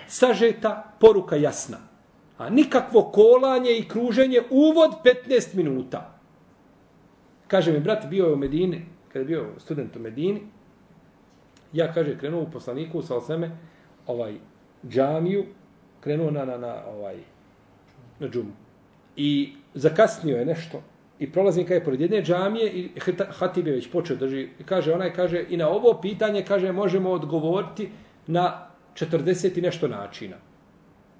sažeta, 0.08 0.92
poruka 1.00 1.36
jasna. 1.36 1.78
A 2.38 2.50
nikakvo 2.50 3.02
kolanje 3.02 3.72
i 3.78 3.88
kruženje, 3.88 4.42
uvod 4.50 5.00
15 5.04 5.54
minuta. 5.54 6.12
Kaže 7.46 7.72
mi, 7.72 7.80
brat, 7.80 8.06
bio 8.10 8.26
je 8.26 8.32
u 8.32 8.36
Medini, 8.36 8.82
kada 9.08 9.18
je 9.18 9.24
bio 9.24 9.46
student 9.58 9.96
u 9.96 10.00
Medini, 10.00 10.42
ja, 11.72 11.92
kaže, 11.92 12.18
krenuo 12.18 12.42
u 12.42 12.50
poslaniku, 12.50 13.02
sa 13.02 13.16
osveme, 13.16 13.50
ovaj, 14.06 14.34
džamiju, 14.88 15.44
krenuo 16.00 16.30
na, 16.30 16.44
na, 16.44 16.58
na, 16.58 16.74
ovaj, 16.88 17.16
na 18.18 18.28
džumu. 18.28 18.52
I 19.16 19.52
zakasnio 19.74 20.36
je 20.36 20.44
nešto, 20.44 20.82
i 21.18 21.32
prolaznika 21.32 21.74
je 21.74 21.84
pored 21.84 22.00
jedne 22.00 22.22
džamije 22.22 22.72
i 22.72 22.90
Hatib 23.30 23.66
je 23.66 23.72
već 23.72 23.90
počeo 23.90 24.16
drži. 24.16 24.48
I 24.60 24.64
kaže, 24.64 24.92
onaj 24.92 25.12
kaže, 25.12 25.44
i 25.48 25.56
na 25.56 25.68
ovo 25.68 25.98
pitanje, 26.00 26.44
kaže, 26.44 26.72
možemo 26.72 27.10
odgovoriti 27.10 27.88
na 28.26 28.65
40 29.00 29.58
i 29.58 29.62
nešto 29.62 29.88
načina. 29.88 30.36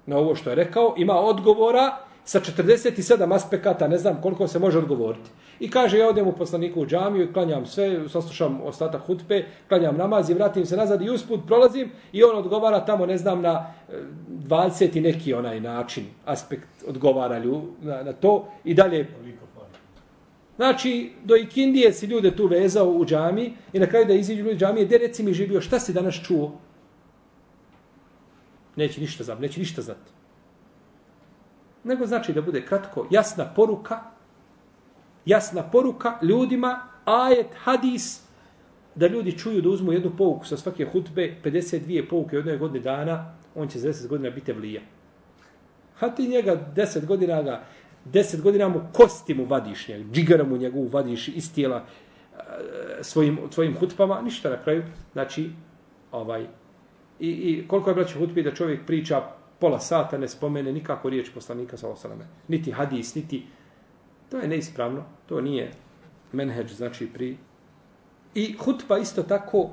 Na 0.05 0.17
ovo 0.17 0.35
što 0.35 0.49
je 0.49 0.55
rekao, 0.55 0.93
ima 0.97 1.19
odgovora 1.19 1.97
sa 2.23 2.39
47 2.39 3.35
aspekata, 3.35 3.87
ne 3.87 3.97
znam 3.97 4.21
koliko 4.21 4.47
se 4.47 4.59
može 4.59 4.77
odgovoriti. 4.77 5.29
I 5.59 5.69
kaže, 5.69 5.97
ja 5.97 6.09
odem 6.09 6.27
u 6.27 6.31
poslaniku 6.31 6.81
u 6.81 6.85
džamiju 6.85 7.23
i 7.23 7.33
klanjam 7.33 7.65
sve, 7.65 8.09
saslušam 8.09 8.61
ostatak 8.63 9.01
hutbe, 9.07 9.45
klanjam 9.67 9.97
namaz 9.97 10.29
i 10.29 10.33
vratim 10.33 10.65
se 10.65 10.77
nazad 10.77 11.01
i 11.01 11.09
usput 11.09 11.39
prolazim 11.47 11.91
i 12.11 12.23
on 12.23 12.37
odgovara 12.37 12.85
tamo, 12.85 13.05
ne 13.05 13.17
znam, 13.17 13.41
na 13.41 13.73
eh, 13.89 13.93
20 14.29 14.97
i 14.97 15.01
neki 15.01 15.33
onaj 15.33 15.59
način, 15.59 16.05
aspekt 16.25 16.83
odgovara 16.87 17.39
lju, 17.39 17.61
na, 17.81 18.03
na 18.03 18.13
to 18.13 18.47
i 18.63 18.73
dalje. 18.73 19.07
Znači, 20.55 21.11
do 21.23 21.35
ikindije 21.35 21.93
si 21.93 22.05
ljude 22.05 22.35
tu 22.35 22.47
vezao 22.47 22.89
u 22.89 23.05
džami 23.05 23.53
i 23.73 23.79
na 23.79 23.85
kraju 23.85 24.05
da 24.05 24.13
iziđu 24.13 24.43
ljudi 24.43 24.59
džamije, 24.59 24.85
gdje 24.85 24.97
reci 24.97 25.23
mi 25.23 25.33
živio, 25.33 25.61
šta 25.61 25.79
si 25.79 25.93
danas 25.93 26.15
čuo? 26.15 26.51
Neće 28.77 29.01
ništa 29.01 29.23
znam, 29.23 29.41
neće 29.41 29.59
ništa 29.59 29.81
znati. 29.81 30.11
Nego 31.83 32.05
znači 32.05 32.33
da 32.33 32.41
bude 32.41 32.65
kratko, 32.65 33.07
jasna 33.11 33.45
poruka, 33.55 33.99
jasna 35.25 35.63
poruka 35.63 36.19
ljudima, 36.21 36.79
ajet, 37.05 37.47
hadis, 37.63 38.21
da 38.95 39.07
ljudi 39.07 39.37
čuju 39.37 39.61
da 39.61 39.69
uzmu 39.69 39.91
jednu 39.93 40.11
pouku 40.17 40.45
sa 40.45 40.57
svake 40.57 40.85
hutbe, 40.85 41.35
52 41.43 42.09
pouke 42.09 42.37
od 42.37 42.45
jednoj 42.45 42.57
godine 42.57 42.79
dana, 42.79 43.33
on 43.55 43.67
će 43.67 43.79
za 43.79 43.89
10 43.89 44.07
godina 44.07 44.29
biti 44.29 44.53
vlija. 44.53 44.81
A 45.99 46.09
ti 46.09 46.27
njega 46.27 46.71
10 46.75 47.05
godina 47.05 47.41
ga, 47.41 47.63
10 48.05 48.41
godina 48.41 48.67
mu 48.67 48.81
kosti 48.93 49.33
mu 49.33 49.45
vadiš, 49.45 49.87
njeg, 49.87 50.11
džigara 50.11 50.43
mu 50.43 50.57
njegu 50.57 50.87
vadiš 50.87 51.27
iz 51.27 51.53
tijela 51.53 51.85
eh, 51.85 52.39
svojim, 53.01 53.39
svojim 53.51 53.77
hutbama, 53.79 54.21
ništa 54.21 54.49
na 54.49 54.63
kraju. 54.63 54.83
Znači, 55.13 55.49
ovaj, 56.11 56.47
i, 57.19 57.29
i 57.29 57.67
koliko 57.67 57.89
je 57.89 57.95
braću 57.95 58.19
hutbi 58.19 58.43
da 58.43 58.53
čovjek 58.53 58.85
priča 58.85 59.21
pola 59.59 59.79
sata, 59.79 60.17
ne 60.17 60.27
spomene 60.27 60.71
nikako 60.71 61.09
riječ 61.09 61.29
poslanika 61.33 61.77
sa 61.77 61.89
osaleme. 61.89 62.25
Niti 62.47 62.71
hadis, 62.71 63.15
niti... 63.15 63.45
To 64.29 64.37
je 64.37 64.47
neispravno. 64.47 65.03
To 65.25 65.41
nije 65.41 65.71
menheđ, 66.31 66.71
znači 66.71 67.07
pri... 67.13 67.37
I 68.35 68.55
hutba 68.59 68.97
isto 68.97 69.23
tako 69.23 69.69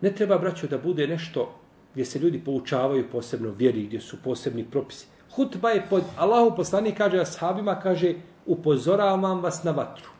ne 0.00 0.12
treba 0.12 0.38
braćo 0.38 0.66
da 0.66 0.78
bude 0.78 1.06
nešto 1.06 1.58
gdje 1.96 2.04
se 2.04 2.18
ljudi 2.18 2.40
poučavaju 2.44 3.04
posebno 3.12 3.50
vjeri, 3.50 3.86
gdje 3.86 4.00
su 4.00 4.16
posebni 4.24 4.64
propisi. 4.70 5.06
Hutba 5.34 5.70
je 5.70 5.86
pod 5.90 6.02
Allahu 6.16 6.56
poslanik 6.56 6.96
kaže 6.96 7.18
ashabima, 7.18 7.80
kaže 7.80 8.14
upozoravam 8.46 9.40
vas 9.40 9.64
na 9.64 9.70
vatru. 9.70 10.10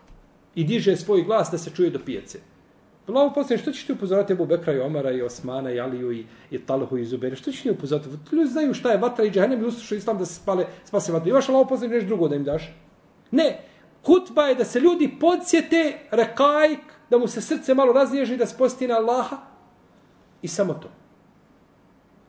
I 0.55 0.65
diže 0.65 0.97
svoj 0.97 1.23
glas 1.23 1.51
da 1.53 1.59
se 1.59 1.71
čuje 1.71 1.91
do 1.91 1.99
pijace. 2.05 2.39
Allahu 3.09 3.35
poslanik, 3.35 3.63
što 3.63 3.73
ćeš 3.73 3.87
ti 3.87 3.93
upozorati 3.93 4.33
Abu 4.33 4.47
Bekra 4.47 4.73
i 4.73 4.81
Omara 4.81 5.11
i 5.11 5.23
Osmana 5.23 5.71
i 5.71 5.81
Aliju 5.81 6.13
i, 6.13 6.25
i 6.51 6.59
Talhu 6.59 6.99
i 6.99 7.05
Zubera? 7.05 7.37
Što 7.37 7.53
ćeš 7.53 7.63
ti 7.63 7.71
upozorati? 7.71 8.09
Ljudi 8.33 8.51
znaju 8.51 8.75
šta 8.75 8.93
je 8.93 8.99
vatra 8.99 9.25
i 9.25 9.31
džahenem 9.31 9.63
i 9.63 9.67
uslušaju 9.67 9.99
islam 9.99 10.19
da 10.19 10.25
se 10.27 10.35
spale, 10.35 10.67
spase 10.85 11.13
vatra. 11.13 11.31
Imaš 11.31 11.49
Allahu 11.49 11.69
poslanik 11.69 11.95
nešto 11.95 12.07
drugo 12.07 12.29
da 12.29 12.37
im 12.37 12.45
daš? 12.45 12.75
Ne. 13.31 13.61
Hutba 14.07 14.43
je 14.43 14.55
da 14.55 14.65
se 14.65 14.81
ljudi 14.81 15.17
podsjete 15.21 15.99
rekajk, 16.11 16.81
da 17.11 17.19
mu 17.19 17.29
se 17.29 17.41
srce 17.41 17.75
malo 17.75 17.93
raznježi, 17.93 18.37
da 18.37 18.47
sposti 18.47 18.89
na 18.89 18.95
Allaha. 18.95 19.37
I 20.43 20.49
samo 20.49 20.75
to. 20.75 20.89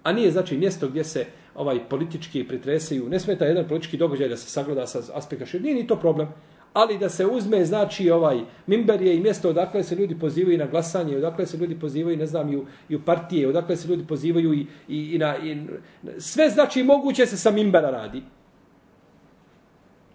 A 0.04 0.14
nije 0.14 0.32
znači 0.32 0.58
mjesto 0.58 0.88
gdje 0.88 1.04
se 1.04 1.26
ovaj 1.56 1.90
politički 1.90 2.48
pretresaju. 2.48 3.10
Ne 3.10 3.20
smeta 3.20 3.46
jedan 3.46 3.68
politički 3.68 3.98
događaj 3.98 4.30
da 4.30 4.38
se 4.38 4.50
sagleda 4.50 4.88
sa 4.88 5.02
aspekta 5.14 5.46
šir. 5.46 5.62
Nije 5.62 5.76
ni 5.76 5.88
to 5.88 5.96
problem. 5.96 6.28
Ali 6.78 6.98
da 6.98 7.10
se 7.10 7.26
uzme, 7.26 7.66
znači, 7.66 8.10
ovaj 8.12 8.40
mimber 8.68 9.02
je 9.02 9.16
i 9.16 9.20
mjesto 9.20 9.50
odakle 9.50 9.84
se 9.84 9.96
ljudi 9.96 10.20
pozivaju 10.20 10.58
na 10.58 10.66
glasanje, 10.66 11.18
odakle 11.18 11.46
se 11.46 11.58
ljudi 11.58 11.80
pozivaju, 11.80 12.18
ne 12.18 12.26
znam, 12.26 12.54
i 12.54 12.58
u, 12.58 12.66
i 12.90 12.96
u 12.96 13.02
partije, 13.02 13.48
odakle 13.48 13.76
se 13.76 13.88
ljudi 13.88 14.08
pozivaju 14.08 14.54
i, 14.54 14.68
i, 14.88 15.16
i, 15.16 15.18
na, 15.18 15.38
i 15.38 15.58
sve, 16.18 16.50
znači, 16.50 16.84
moguće 16.84 17.26
se 17.26 17.38
sa 17.38 17.52
mimbera 17.52 17.90
radi. 17.90 18.24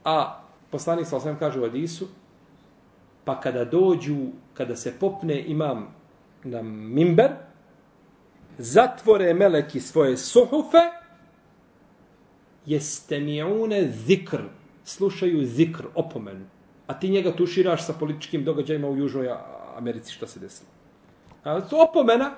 A 0.05 0.43
poslanik 0.71 1.07
sa 1.07 1.17
osam 1.17 1.37
kaže 1.39 1.61
u 1.61 1.65
Adisu, 1.65 2.07
pa 3.25 3.41
kada 3.41 3.65
dođu, 3.65 4.17
kada 4.55 4.77
se 4.77 4.95
popne 5.01 5.43
imam 5.43 5.95
na 6.45 6.63
mimber, 6.63 7.31
zatvore 8.59 9.35
meleki 9.35 9.81
svoje 9.81 10.17
suhufe, 10.17 10.87
jeste 12.67 13.21
mi'une 13.21 13.89
zikr, 14.07 14.62
slušaju 14.85 15.47
zikr, 15.47 15.85
opomenu. 15.95 16.45
A 16.87 16.95
ti 16.95 17.11
njega 17.11 17.33
tuširaš 17.33 17.87
sa 17.87 17.93
političkim 17.93 18.45
događajima 18.45 18.89
u 18.89 18.97
Južnoj 18.97 19.29
Americi, 19.77 20.13
što 20.13 20.27
se 20.27 20.41
desilo. 20.41 20.69
A 21.45 21.61
to 21.61 21.87
opomena, 21.91 22.31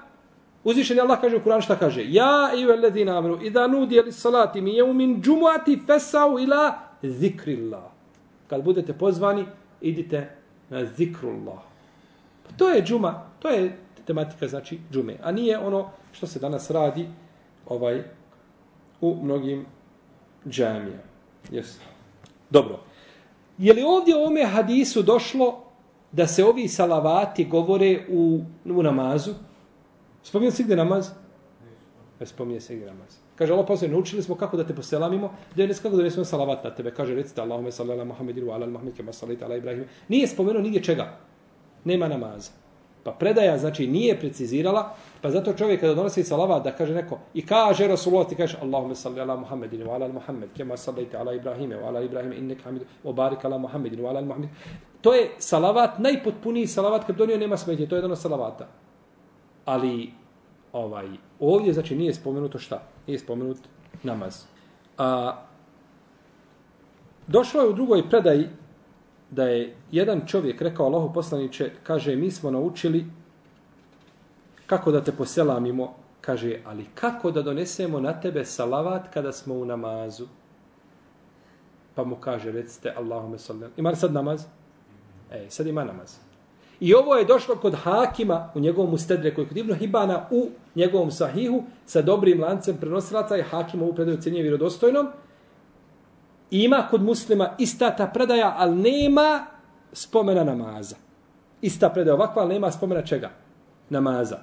uzvišen 0.64 0.96
je 0.96 1.02
Allah 1.02 1.20
kaže 1.20 1.37
u 1.37 1.40
Kur'an 1.40 1.61
šta 1.61 1.76
kaže? 1.76 2.04
Ja 2.09 2.50
i 2.57 2.66
u 2.66 2.70
eledina 2.70 3.18
amru, 3.18 3.38
i 3.42 3.50
da 3.50 3.66
nudi 3.66 4.00
ali 4.00 4.12
salati 4.12 4.61
mi 4.61 4.76
je 4.76 4.85
umin 4.85 5.22
džumuati 5.22 5.80
fesau 5.87 6.38
ila 6.38 6.78
zikrillah. 7.02 7.85
Kad 8.46 8.64
budete 8.64 8.92
pozvani, 8.92 9.46
idite 9.80 10.30
na 10.70 10.85
zikrullah. 10.85 11.61
Pa 12.46 12.57
to 12.57 12.68
je 12.68 12.83
džuma, 12.83 13.22
to 13.38 13.48
je 13.48 13.78
tematika 14.07 14.48
znači 14.48 14.78
džume. 14.92 15.16
A 15.22 15.33
nije 15.33 15.59
ono 15.59 15.90
što 16.12 16.26
se 16.26 16.38
danas 16.38 16.70
radi 16.70 17.09
ovaj 17.66 18.02
u 19.00 19.16
mnogim 19.22 19.66
džamija. 20.48 20.98
Yes. 21.50 21.93
Dobro. 22.54 22.78
Je 23.58 23.72
li 23.72 23.82
ovdje 23.82 24.16
u 24.16 24.24
ome 24.24 24.44
hadisu 24.44 25.02
došlo 25.02 25.64
da 26.12 26.26
se 26.26 26.44
ovi 26.44 26.68
salavati 26.68 27.44
govore 27.44 28.06
u, 28.08 28.40
u 28.64 28.82
namazu? 28.82 29.34
Spominje 30.22 30.50
se 30.50 30.62
gdje 30.62 30.76
namaz? 30.76 31.10
Ne 32.20 32.26
spominje 32.26 32.60
se 32.60 32.76
gdje 32.76 32.86
namaz. 32.86 33.18
Kaže 33.34 33.52
Allah 33.52 33.66
poslije, 33.68 33.90
naučili 33.90 34.22
smo 34.22 34.34
kako 34.34 34.56
da 34.56 34.66
te 34.66 34.74
poselamimo, 34.74 35.32
da 35.56 35.62
je 35.62 35.74
kako 35.82 35.96
da 35.96 36.02
nesmo 36.02 36.24
salavat 36.24 36.64
na 36.64 36.70
tebe. 36.74 36.90
Kaže, 36.94 37.14
recite 37.14 37.40
Allahume 37.40 37.72
salli 37.72 37.92
ala 37.92 38.04
Muhammedinu 38.04 38.52
ala 38.52 38.66
Muhammedinu, 38.66 38.96
kema 38.96 39.12
sallita 39.12 39.44
ala 39.44 39.56
Ibrahim. 39.56 39.84
Nije 40.08 40.28
spomenuo 40.28 40.62
nigdje 40.62 40.82
čega. 40.82 41.18
Nema 41.84 42.08
namaza. 42.08 42.50
Pa 43.04 43.12
predaja, 43.12 43.58
znači, 43.58 43.86
nije 43.86 44.20
precizirala, 44.20 44.94
pa 45.20 45.30
zato 45.30 45.52
čovjek 45.52 45.80
kada 45.80 45.94
donosi 45.94 46.24
salavat 46.24 46.64
da 46.64 46.72
kaže 46.72 46.94
neko, 46.94 47.18
i 47.34 47.46
kaže 47.46 47.88
Rasulullah, 47.88 48.28
ti 48.28 48.36
kaže 48.36 48.58
Allahumma 48.62 48.94
salli 48.94 49.20
ala 49.20 49.36
Muhammedin 49.36 49.82
wa 49.82 49.94
ala 49.94 50.08
Muhammed 50.08 50.48
kema 50.56 50.76
sallaita 50.76 51.18
ala 51.18 51.34
Ibrahim 51.34 51.72
ala 51.72 52.00
Ibrahim 52.00 52.32
innek 52.32 52.64
hamidu, 52.64 52.84
wa 53.04 53.12
barik 53.12 53.44
ala 53.44 53.58
Muhammedinu 53.58 54.08
ala 54.08 54.20
Muhammed. 54.20 54.48
To 55.00 55.14
je 55.14 55.30
salavat, 55.38 55.98
najpotpuniji 55.98 56.66
salavat, 56.66 57.06
kad 57.06 57.16
donio 57.16 57.38
nema 57.38 57.56
smetje, 57.56 57.88
to 57.88 57.94
je 57.94 57.98
jedan 57.98 58.12
od 58.12 58.18
salavata. 58.18 58.68
Ali 59.64 60.10
ovaj 60.72 61.08
ovdje 61.40 61.72
znači 61.72 61.96
nije 61.96 62.14
spomenuto 62.14 62.58
šta? 62.58 62.82
Nije 63.06 63.18
spomenut 63.18 63.58
namaz. 64.02 64.44
A 64.98 65.36
došlo 67.26 67.62
je 67.62 67.68
u 67.68 67.72
drugoj 67.72 68.08
predaji 68.10 68.48
da 69.34 69.44
je 69.44 69.74
jedan 69.90 70.26
čovjek 70.26 70.62
rekao 70.62 70.86
Allahu 70.86 71.14
poslanice 71.14 71.70
kaže 71.82 72.16
mi 72.16 72.30
smo 72.30 72.50
naučili 72.50 73.04
kako 74.66 74.92
da 74.92 75.00
te 75.04 75.12
poselamimo 75.12 75.94
kaže 76.20 76.60
ali 76.64 76.86
kako 76.94 77.30
da 77.30 77.42
donesemo 77.42 78.00
na 78.00 78.20
tebe 78.20 78.44
salavat 78.44 79.12
kada 79.14 79.32
smo 79.32 79.54
u 79.54 79.64
namazu? 79.64 80.26
Pa 81.94 82.04
mu 82.04 82.16
kaže 82.16 82.52
recite 82.52 82.94
Allahume 82.96 83.38
sallam. 83.38 83.70
Ima 83.76 83.94
sad 83.94 84.12
namaz? 84.12 84.44
E 85.30 85.46
sad 85.48 85.66
ima 85.66 85.84
namaz. 85.84 86.16
I 86.80 86.94
ovo 86.94 87.14
je 87.14 87.24
došlo 87.24 87.56
kod 87.56 87.74
Hakima 87.74 88.50
u 88.54 88.60
njegovom 88.60 88.94
ustedre 88.94 89.34
koji 89.34 89.46
kod 89.48 89.56
Ibnu 89.56 89.74
Hibana 89.74 90.26
u 90.30 90.50
njegovom 90.74 91.10
sahihu 91.10 91.62
sa 91.86 92.02
dobrim 92.02 92.42
lancem 92.42 92.76
prenosilaca 92.76 93.36
i 93.36 93.42
Hakim 93.42 93.82
ovu 93.82 93.94
predaju 93.94 94.20
cijenje 94.20 94.42
vjerodostojnom. 94.42 95.08
Ima 96.50 96.87
kod 96.90 97.02
muslima 97.02 97.50
ista 97.59 97.96
ta 97.96 98.07
predaja, 98.07 98.54
ali 98.59 98.76
nema 98.76 99.46
spomena 99.92 100.44
namaza. 100.44 100.96
Ista 101.62 101.88
predaja 101.88 102.14
ovakva, 102.14 102.42
ali 102.42 102.54
nema 102.54 102.70
spomena 102.70 103.02
čega? 103.02 103.30
Namaza. 103.90 104.38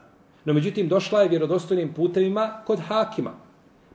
No 0.45 0.53
međutim, 0.53 0.87
došla 0.87 1.21
je 1.21 1.29
vjerodostojnim 1.29 1.93
putevima 1.93 2.61
kod 2.65 2.79
hakima. 2.79 3.31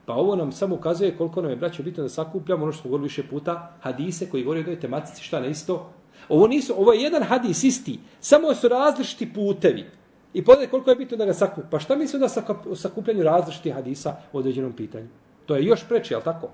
Pa 0.05 0.13
ovo 0.13 0.35
nam 0.35 0.51
samo 0.51 0.75
ukazuje 0.75 1.17
koliko 1.17 1.41
nam 1.41 1.51
je, 1.51 1.57
braće, 1.57 1.83
bitno 1.83 2.03
da 2.03 2.09
sakupljamo 2.09 2.63
ono 2.63 2.71
što 2.71 2.81
smo 2.81 2.89
govorili 2.89 3.05
više 3.05 3.27
puta, 3.27 3.71
hadise 3.81 4.29
koji 4.29 4.43
govore 4.43 4.59
o 4.59 4.61
jednoj 4.61 4.79
tematici, 4.79 5.23
šta 5.23 5.39
na 5.39 5.47
isto. 5.47 5.89
Ovo, 6.29 6.47
nisu, 6.47 6.73
ovo 6.77 6.93
je 6.93 7.01
jedan 7.01 7.23
hadis 7.23 7.63
isti, 7.63 7.99
samo 8.19 8.55
su 8.55 8.67
različiti 8.67 9.33
putevi. 9.33 9.85
I 10.33 10.45
pogledaj 10.45 10.67
koliko 10.67 10.89
je 10.89 10.95
bitno 10.95 11.17
da 11.17 11.25
ga 11.25 11.33
sakupi. 11.33 11.67
Pa 11.71 11.79
šta 11.79 11.95
mislim 11.95 12.21
da 12.21 12.27
o 12.69 12.75
sakupljanju 12.75 13.23
različitih 13.23 13.73
hadisa 13.73 14.15
u 14.33 14.37
određenom 14.37 14.73
pitanju? 14.73 15.07
To 15.45 15.55
je 15.55 15.65
još 15.65 15.87
preče, 15.87 16.13
jel 16.13 16.21
tako? 16.21 16.49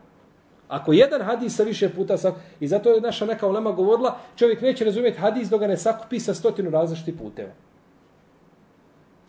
Ako 0.74 0.94
jedan 0.94 1.22
hadis 1.22 1.56
sa 1.56 1.64
više 1.64 1.90
puta 1.90 2.18
sa... 2.18 2.34
I 2.60 2.68
zato 2.68 2.90
je 2.90 3.02
naša 3.02 3.26
neka 3.26 3.48
ulema 3.48 3.72
govorila, 3.72 4.18
čovjek 4.36 4.62
neće 4.62 4.86
razumjeti 4.86 5.20
hadis 5.20 5.50
dok 5.50 5.60
ga 5.60 5.68
ne 5.68 5.78
sakupi 5.78 6.20
sa 6.20 6.34
stotinu 6.34 6.70
različitih 6.70 7.14
puteva. 7.14 7.52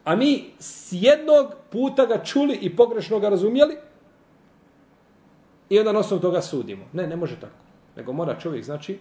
A 0.05 0.17
mi 0.17 0.45
s 0.59 0.89
jednog 0.93 1.53
puta 1.73 2.07
ga 2.07 2.25
čuli 2.25 2.59
i 2.63 2.77
pogrešno 2.77 3.21
ga 3.21 3.29
razumjeli 3.29 3.77
i 5.69 5.79
onda 5.79 5.99
osnovu 5.99 6.23
toga 6.23 6.41
sudimo. 6.41 6.85
Ne, 6.93 7.07
ne 7.07 7.17
može 7.17 7.41
tako. 7.41 7.61
Nego 7.97 8.13
mora 8.13 8.39
čovjek, 8.39 8.65
znači, 8.65 8.99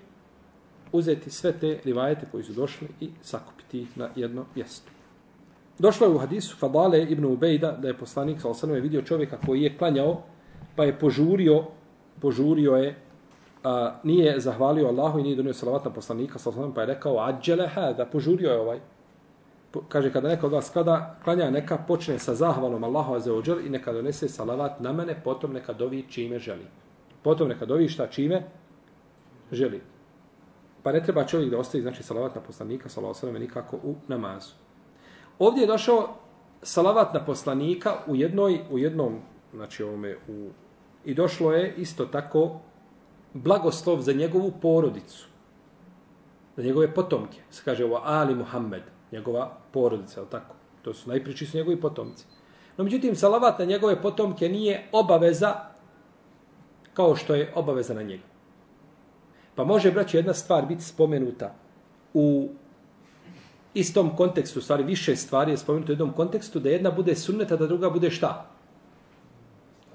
uzeti 0.92 1.30
sve 1.30 1.52
te 1.52 1.80
rivajete 1.84 2.26
koji 2.32 2.44
su 2.44 2.54
došli 2.54 2.88
i 3.00 3.10
sakupiti 3.22 3.82
ih 3.82 3.98
na 3.98 4.10
jedno 4.16 4.46
mjesto. 4.56 4.92
Došlo 5.80 6.08
je 6.08 6.14
u 6.14 6.18
hadisu 6.18 6.58
Fadale 6.58 7.04
ibn 7.04 7.26
Ubejda 7.26 7.72
da 7.72 7.88
je 7.88 7.98
poslanik 7.98 8.42
sa 8.42 8.50
osanove 8.50 8.80
vidio 8.80 9.02
čovjeka 9.02 9.38
koji 9.46 9.62
je 9.62 9.78
klanjao 9.78 10.22
pa 10.76 10.84
je 10.84 11.00
požurio 11.00 11.64
požurio 12.24 12.76
je 12.80 12.96
a, 13.64 14.00
nije 14.04 14.40
zahvalio 14.40 14.88
Allahu 14.88 15.20
i 15.20 15.24
nije 15.24 15.36
donio 15.36 15.54
salavat 15.54 15.86
na 15.86 15.92
poslanika 15.92 16.40
pa 16.76 16.82
je 16.82 16.88
rekao 16.88 17.20
ađele 17.20 17.68
hada, 17.68 18.06
požurio 18.06 18.52
je 18.52 18.60
ovaj. 18.60 18.80
Kaže 19.90 20.12
kada 20.14 20.30
neko 20.30 20.46
od 20.46 20.54
vas 20.54 20.70
kada 20.70 21.16
klanja 21.24 21.50
neka 21.50 21.78
počne 21.88 22.20
sa 22.20 22.36
zahvalom 22.36 22.84
Allahu 22.84 23.16
azza 23.16 23.32
wa 23.32 23.66
i 23.66 23.70
neka 23.70 23.94
donese 23.94 24.30
salavat 24.30 24.80
na 24.80 24.94
mene 24.94 25.22
potom 25.24 25.54
neka 25.54 25.74
dovi 25.74 26.06
čime 26.10 26.40
želi. 26.40 26.66
Potom 27.24 27.48
neka 27.48 27.66
dovi 27.66 27.90
šta 27.90 28.08
čime 28.08 28.44
želi. 29.52 29.82
Pa 30.84 30.92
ne 30.92 31.04
treba 31.04 31.26
čovjek 31.26 31.52
da 31.52 31.60
ostavi 31.60 31.82
znači 31.82 32.04
salavat 32.04 32.36
na 32.36 32.42
poslanika 32.42 32.90
sallallahu 32.90 33.28
alejhi 33.28 33.40
nikako 33.40 33.78
u 33.84 33.96
namazu. 34.08 34.54
Ovdje 35.40 35.62
je 35.62 35.68
došao 35.68 36.16
salavat 36.62 37.14
na 37.14 37.26
poslanika 37.26 37.94
u 38.08 38.16
jednoj 38.16 38.60
u 38.72 38.80
jednom 38.80 39.20
znači 39.54 39.84
ovome 39.84 40.16
u 40.28 40.50
i 41.06 41.14
došlo 41.14 41.52
je 41.54 41.74
isto 41.78 42.06
tako 42.06 42.60
blagoslov 43.34 44.02
za 44.02 44.14
njegovu 44.14 44.52
porodicu 44.62 45.34
za 46.58 46.64
njegove 46.64 46.94
potomke 46.94 47.38
se 47.52 47.62
kaže 47.66 47.86
ovo 47.86 48.02
Ali 48.04 48.36
Muhammed 48.36 48.84
njegova 49.12 49.58
porodica, 49.72 50.20
je 50.20 50.30
tako? 50.30 50.56
To 50.82 50.94
su 50.94 51.10
najpriči 51.10 51.46
su 51.46 51.58
njegovi 51.58 51.82
potomci. 51.82 52.26
No, 52.78 52.84
međutim, 52.84 53.16
salavat 53.16 53.60
na 53.60 53.66
njegove 53.66 54.02
potomke 54.02 54.50
nije 54.50 54.88
obaveza 54.92 55.56
kao 56.94 57.16
što 57.16 57.36
je 57.36 57.52
obaveza 57.56 57.94
na 57.94 58.02
njega. 58.02 58.24
Pa 59.56 59.64
može, 59.64 59.92
braći, 59.92 60.18
jedna 60.18 60.34
stvar 60.34 60.66
biti 60.66 60.84
spomenuta 60.84 61.56
u 62.14 62.50
istom 63.74 64.16
kontekstu, 64.16 64.62
stvari 64.62 64.84
više 64.84 65.16
stvari 65.16 65.52
je 65.52 65.58
spomenuto 65.58 65.92
u 65.92 65.94
jednom 65.94 66.14
kontekstu, 66.14 66.60
da 66.60 66.70
jedna 66.70 66.92
bude 66.92 67.16
sunneta, 67.16 67.56
da 67.56 67.68
druga 67.68 67.90
bude 67.90 68.12
šta? 68.12 68.50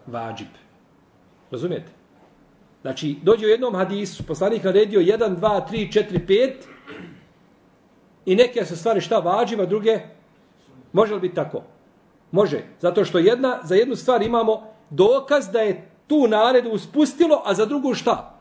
Vađib. 0.06 0.67
Razumijete? 1.50 1.92
Znači, 2.82 3.16
dođe 3.22 3.46
u 3.46 3.48
jednom 3.48 3.74
hadisu, 3.74 4.26
poslanik 4.26 4.64
naredio 4.64 5.00
1, 5.00 5.36
2, 5.36 5.60
3, 5.70 5.92
4, 5.92 6.26
5, 6.26 6.52
I 8.28 8.36
neke 8.36 8.64
su 8.64 8.76
stvari 8.76 9.00
šta 9.00 9.18
vađiva, 9.18 9.66
druge 9.66 10.00
može 10.92 11.14
li 11.14 11.20
biti 11.20 11.34
tako? 11.34 11.62
Može. 12.30 12.62
Zato 12.80 13.04
što 13.04 13.18
jedna, 13.18 13.60
za 13.64 13.74
jednu 13.74 13.96
stvar 13.96 14.22
imamo 14.22 14.62
dokaz 14.90 15.48
da 15.48 15.60
je 15.60 15.90
tu 16.06 16.28
naredu 16.28 16.70
uspustilo, 16.70 17.42
a 17.44 17.54
za 17.54 17.66
drugu 17.66 17.94
šta? 17.94 18.40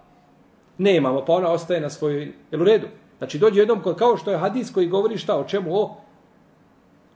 Ne 0.77 0.95
imamo, 0.95 1.25
pa 1.25 1.33
ona 1.33 1.51
ostaje 1.51 1.81
na 1.81 1.89
svojoj... 1.89 2.33
Jel 2.51 2.61
u 2.61 2.65
redu? 2.65 2.87
Znači 3.17 3.39
dođe 3.39 3.59
jednom 3.59 3.81
kao 3.97 4.17
što 4.17 4.31
je 4.31 4.37
hadis 4.37 4.71
koji 4.73 4.87
govori 4.87 5.17
šta 5.17 5.37
o 5.39 5.43
čemu? 5.43 5.75
O, 5.75 5.97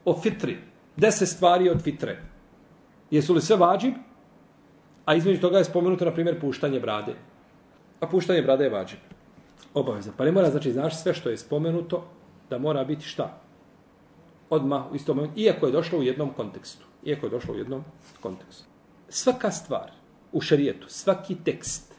o 0.04 0.20
fitri. 0.20 0.56
Deset 0.96 1.28
stvari 1.28 1.68
od 1.68 1.82
fitre. 1.82 2.22
Jesu 3.10 3.34
li 3.34 3.40
sve 3.40 3.56
vađib? 3.56 3.94
A 5.04 5.14
između 5.14 5.40
toga 5.40 5.58
je 5.58 5.64
spomenuto, 5.64 6.04
na 6.04 6.12
primjer, 6.12 6.40
puštanje 6.40 6.80
brade. 6.80 7.14
A 8.00 8.06
puštanje 8.06 8.42
brade 8.42 8.64
je 8.64 8.70
vađib. 8.70 8.98
Obaveza. 9.74 10.12
Pa 10.16 10.24
ne 10.24 10.32
mora, 10.32 10.50
znači, 10.50 10.72
znaš 10.72 11.02
sve 11.02 11.14
što 11.14 11.30
je 11.30 11.36
spomenuto, 11.36 12.04
da 12.50 12.58
mora 12.58 12.84
biti 12.84 13.06
šta? 13.06 13.40
Odmah 14.50 14.92
u 14.92 14.94
istom 14.94 15.16
momentu, 15.16 15.40
iako 15.40 15.66
je 15.66 15.72
došlo 15.72 15.98
u 15.98 16.02
jednom 16.02 16.30
kontekstu. 16.36 16.84
Iako 17.04 17.26
je 17.26 17.30
došlo 17.30 17.54
u 17.54 17.58
jednom 17.58 17.84
kontekstu. 18.20 18.64
Svaka 19.08 19.50
stvar 19.50 19.90
u 20.32 20.40
šarijetu, 20.40 20.86
svaki 20.88 21.34
tekst, 21.44 21.94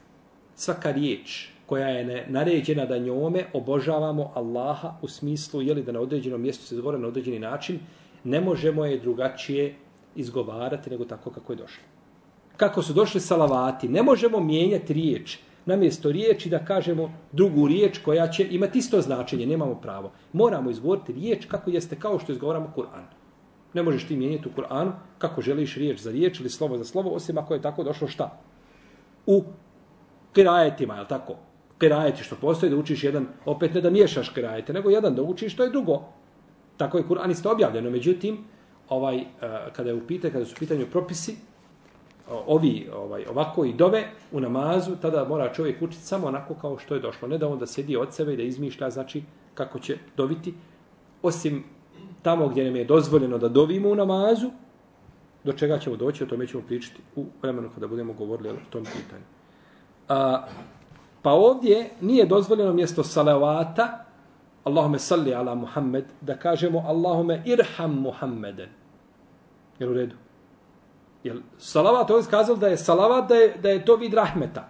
svaka 0.56 0.92
riječ 0.92 1.50
koja 1.66 1.88
je 1.88 2.26
naređena 2.30 2.86
da 2.86 2.98
njome 2.98 3.46
obožavamo 3.54 4.32
Allaha 4.36 4.98
u 5.02 5.08
smislu 5.08 5.62
jeli 5.62 5.84
da 5.84 5.92
na 5.92 6.00
određenom 6.00 6.42
mjestu 6.42 6.66
se 6.66 6.76
zgovore 6.76 6.98
na 6.98 7.08
određeni 7.08 7.40
način, 7.40 7.80
ne 8.24 8.42
možemo 8.42 8.86
je 8.86 9.00
drugačije 9.00 9.76
izgovarati 10.16 10.90
nego 10.90 11.06
tako 11.06 11.30
kako 11.30 11.54
je 11.54 11.58
došlo. 11.58 11.84
Kako 12.58 12.82
su 12.82 12.94
došli 12.94 13.22
salavati, 13.22 13.88
ne 13.90 14.04
možemo 14.04 14.40
mijenjati 14.40 14.94
riječ 14.94 15.38
namjesto 15.66 16.12
riječi 16.12 16.50
da 16.50 16.66
kažemo 16.66 17.14
drugu 17.32 17.68
riječ 17.68 17.98
koja 17.98 18.28
će 18.28 18.48
imati 18.50 18.80
isto 18.80 19.02
značenje, 19.02 19.46
nemamo 19.46 19.76
pravo. 19.76 20.12
Moramo 20.34 20.70
izgovoriti 20.70 21.14
riječ 21.14 21.46
kako 21.46 21.70
jeste 21.70 21.96
kao 22.00 22.20
što 22.20 22.32
izgovaramo 22.32 22.74
Kur'an. 22.76 23.04
Ne 23.74 23.84
možeš 23.84 24.08
ti 24.08 24.16
mijenjati 24.16 24.50
u 24.50 24.62
Kur'anu 24.62 24.92
kako 25.18 25.42
želiš 25.42 25.76
riječ 25.76 26.00
za 26.00 26.12
riječ 26.12 26.40
ili 26.40 26.50
slovo 26.50 26.78
za 26.78 26.86
slovo, 26.86 27.10
osim 27.10 27.38
ako 27.38 27.54
je 27.54 27.62
tako 27.62 27.84
došlo 27.84 28.08
šta? 28.08 28.40
U 29.26 29.44
kirajetima, 30.34 30.96
je 30.96 31.02
li 31.02 31.08
tako? 31.08 31.36
Kirajeti 31.80 32.24
što 32.24 32.36
postoji 32.36 32.70
da 32.70 32.78
učiš 32.78 33.04
jedan, 33.04 33.28
opet 33.46 33.74
ne 33.74 33.82
da 33.82 33.90
miješaš 33.90 34.30
kirajete, 34.30 34.74
nego 34.74 34.90
jedan 34.90 35.16
da 35.16 35.22
učiš, 35.22 35.56
to 35.56 35.64
je 35.64 35.70
drugo. 35.70 36.02
Tako 36.78 36.98
je 36.98 37.04
Kur'an 37.04 37.32
isto 37.32 37.52
objavljeno. 37.52 37.90
Međutim, 37.90 38.38
ovaj, 38.90 39.18
eh, 39.18 39.26
kada 39.74 39.90
je 39.90 39.96
u 39.96 40.08
pitanje, 40.08 40.32
kada 40.32 40.46
su 40.46 40.54
u 40.58 40.60
pitanju 40.60 40.86
propisi, 40.92 41.36
ovi 42.30 42.90
ovaj 42.96 43.26
ovako 43.26 43.66
i 43.66 43.74
dove 43.74 44.04
u 44.32 44.40
namazu, 44.40 44.96
tada 45.02 45.26
mora 45.30 45.54
čovjek 45.54 45.82
učiti 45.82 46.04
samo 46.04 46.28
onako 46.28 46.54
kao 46.54 46.78
što 46.78 46.94
je 46.94 47.00
došlo. 47.00 47.28
Ne 47.28 47.38
da 47.38 47.48
on 47.48 47.60
da 47.60 47.66
sedi 47.66 47.98
od 47.98 48.14
sebe 48.14 48.34
i 48.34 48.38
da 48.38 48.44
izmišlja 48.44 48.90
znači 48.90 49.24
kako 49.54 49.80
će 49.80 49.98
dobiti. 50.18 50.54
Osim 51.22 51.64
tamo 52.22 52.48
gdje 52.48 52.66
nam 52.66 52.76
je 52.76 52.86
dozvoljeno 52.86 53.38
da 53.38 53.50
dovimo 53.50 53.90
u 53.90 53.96
namazu, 53.96 54.52
do 55.44 55.54
čega 55.54 55.80
ćemo 55.80 55.96
doći, 55.96 56.24
o 56.24 56.28
tome 56.28 56.48
ćemo 56.48 56.64
pričati 56.68 57.02
u 57.16 57.26
vremenu 57.42 57.70
kada 57.74 57.88
budemo 57.88 58.14
govorili 58.14 58.50
o 58.50 58.56
tom 58.70 58.84
pitanju. 58.84 59.24
A, 60.10 60.46
pa 61.22 61.32
ovdje 61.32 61.90
nije 62.02 62.26
dozvoljeno 62.26 62.74
mjesto 62.74 63.04
salavata, 63.04 64.06
Allahume 64.64 65.00
salli 65.00 65.34
ala 65.34 65.56
Muhammed, 65.56 66.06
da 66.22 66.38
kažemo 66.38 66.84
Allahume 66.88 67.44
irham 67.46 68.02
Muhammeden. 68.02 68.70
Jel 69.80 69.92
u 69.92 69.94
redu? 69.94 70.16
Jel, 71.24 71.38
salavat, 71.58 72.10
ovo 72.10 72.20
je 72.20 72.24
skazalo 72.24 72.58
da 72.58 72.68
je 72.68 72.78
salavat, 72.78 73.30
da 73.30 73.36
je, 73.36 73.56
da 73.62 73.70
je 73.70 73.86
to 73.86 73.96
vid 73.96 74.14
rahmeta. 74.14 74.70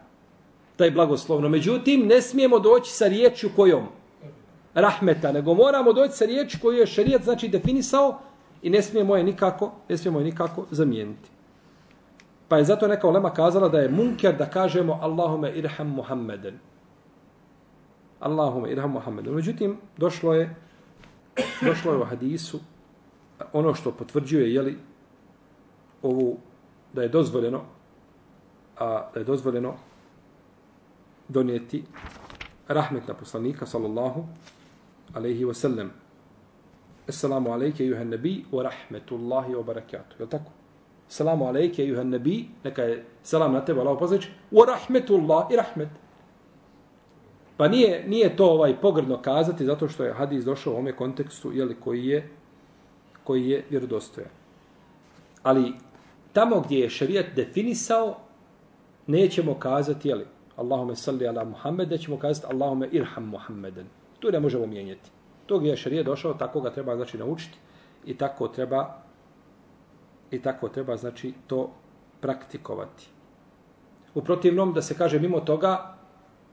Da 0.78 0.86
je 0.86 0.92
blagoslovno. 0.92 1.50
Međutim, 1.50 2.08
ne 2.08 2.22
smijemo 2.22 2.60
doći 2.60 2.92
sa 2.92 3.08
riječju 3.08 3.50
kojom? 3.56 3.88
Rahmeta. 4.74 5.32
Nego 5.32 5.54
moramo 5.54 5.94
doći 5.94 6.14
sa 6.14 6.26
riječi 6.26 6.60
koju 6.60 6.78
je 6.78 6.88
šarijet 6.88 7.24
znači 7.24 7.48
definisao 7.48 8.20
i 8.62 8.70
ne 8.70 8.82
smijemo 8.82 9.16
je 9.16 9.24
nikako, 9.24 9.72
ne 9.90 9.98
smijemo 9.98 10.20
je 10.20 10.26
nikako 10.26 10.66
zamijeniti. 10.72 11.30
Pa 12.48 12.58
je 12.58 12.64
zato 12.64 12.88
neka 12.88 13.08
olema 13.08 13.34
kazala 13.34 13.70
da 13.70 13.80
je 13.80 13.90
munker 13.90 14.38
da 14.38 14.50
kažemo 14.50 15.00
Allahume 15.02 15.52
irham 15.52 15.88
Muhammeden. 15.88 16.60
Allahume 18.20 18.72
irham 18.72 18.92
Muhammeden. 18.92 19.34
Međutim, 19.34 19.78
došlo 19.98 20.34
je 20.34 20.56
došlo 21.62 21.92
je 21.92 21.98
u 21.98 22.06
hadisu 22.06 22.60
ono 23.54 23.74
što 23.74 23.92
potvrđuje, 23.92 24.54
jeli, 24.54 24.78
ovu 26.04 26.38
da 26.94 27.02
je 27.02 27.10
dozvoljeno 27.10 27.62
a 28.80 29.10
da 29.14 29.20
je 29.20 29.24
dozvoljeno 29.24 29.74
donijeti 31.28 31.84
rahmet 32.68 33.08
na 33.08 33.14
poslanika 33.14 33.66
sallallahu 33.66 34.26
alaihi 35.14 35.46
wa 35.46 35.54
sallam. 35.54 35.92
Assalamu 37.08 37.52
alejke 37.52 37.86
juhan 37.86 38.10
nabi 38.10 38.46
wa 38.52 38.64
rahmetullahi 38.64 39.54
wa 39.54 39.64
barakatuh. 39.64 40.20
Je 40.20 40.30
tako? 40.30 40.52
Assalamu 41.08 41.46
alejke 41.46 41.86
juhan 41.86 42.10
nabi, 42.10 42.48
neka 42.64 42.84
je 42.84 43.06
selam 43.24 43.54
na 43.54 43.66
tebe, 43.66 43.82
Allah 43.82 44.00
pozdrav. 44.00 44.24
Wa 44.52 44.66
rahmetullahi 44.66 45.56
rahmet. 45.56 45.90
Pa 47.58 47.68
nije, 47.68 48.08
nije 48.08 48.36
to 48.36 48.46
ovaj 48.46 48.82
pogrdno 48.82 49.22
kazati 49.22 49.66
zato 49.66 49.88
što 49.88 50.04
je 50.04 50.14
hadis 50.14 50.46
došao 50.46 50.74
u 50.74 50.78
ome 50.78 50.92
kontekstu 50.92 51.52
jeli, 51.54 51.76
koji 51.76 52.08
je 52.08 52.30
koji 53.24 53.50
je 53.50 53.66
vjerodostojan. 53.70 54.30
Ali 55.44 55.74
tamo 56.34 56.60
gdje 56.60 56.80
je 56.80 56.90
šerijat 56.90 57.26
definisao, 57.36 58.18
nećemo 59.08 59.54
kazati, 59.60 60.08
jeli, 60.08 60.26
Allahume 60.56 60.96
salli 60.96 61.28
ala 61.28 61.44
Muhammed, 61.44 61.90
da 61.90 61.98
ćemo 61.98 62.18
kazati 62.18 62.48
Allahume 62.50 62.88
irham 62.92 63.26
Muhammeden. 63.26 63.86
Tu 64.20 64.32
ne 64.32 64.40
možemo 64.40 64.66
mijenjati. 64.66 65.10
To 65.46 65.60
gdje 65.60 65.70
je 65.70 65.78
šerijat 65.78 66.06
došao, 66.06 66.34
tako 66.34 66.62
ga 66.62 66.70
treba 66.70 66.96
znači 66.96 67.18
naučiti 67.18 67.58
i 68.06 68.18
tako 68.18 68.48
treba 68.48 69.04
i 70.34 70.42
tako 70.42 70.70
treba, 70.70 70.98
znači, 70.98 71.34
to 71.48 71.70
praktikovati. 72.22 73.08
U 74.16 74.22
protivnom, 74.22 74.74
da 74.74 74.82
se 74.82 74.98
kaže 74.98 75.20
mimo 75.20 75.40
toga, 75.40 75.96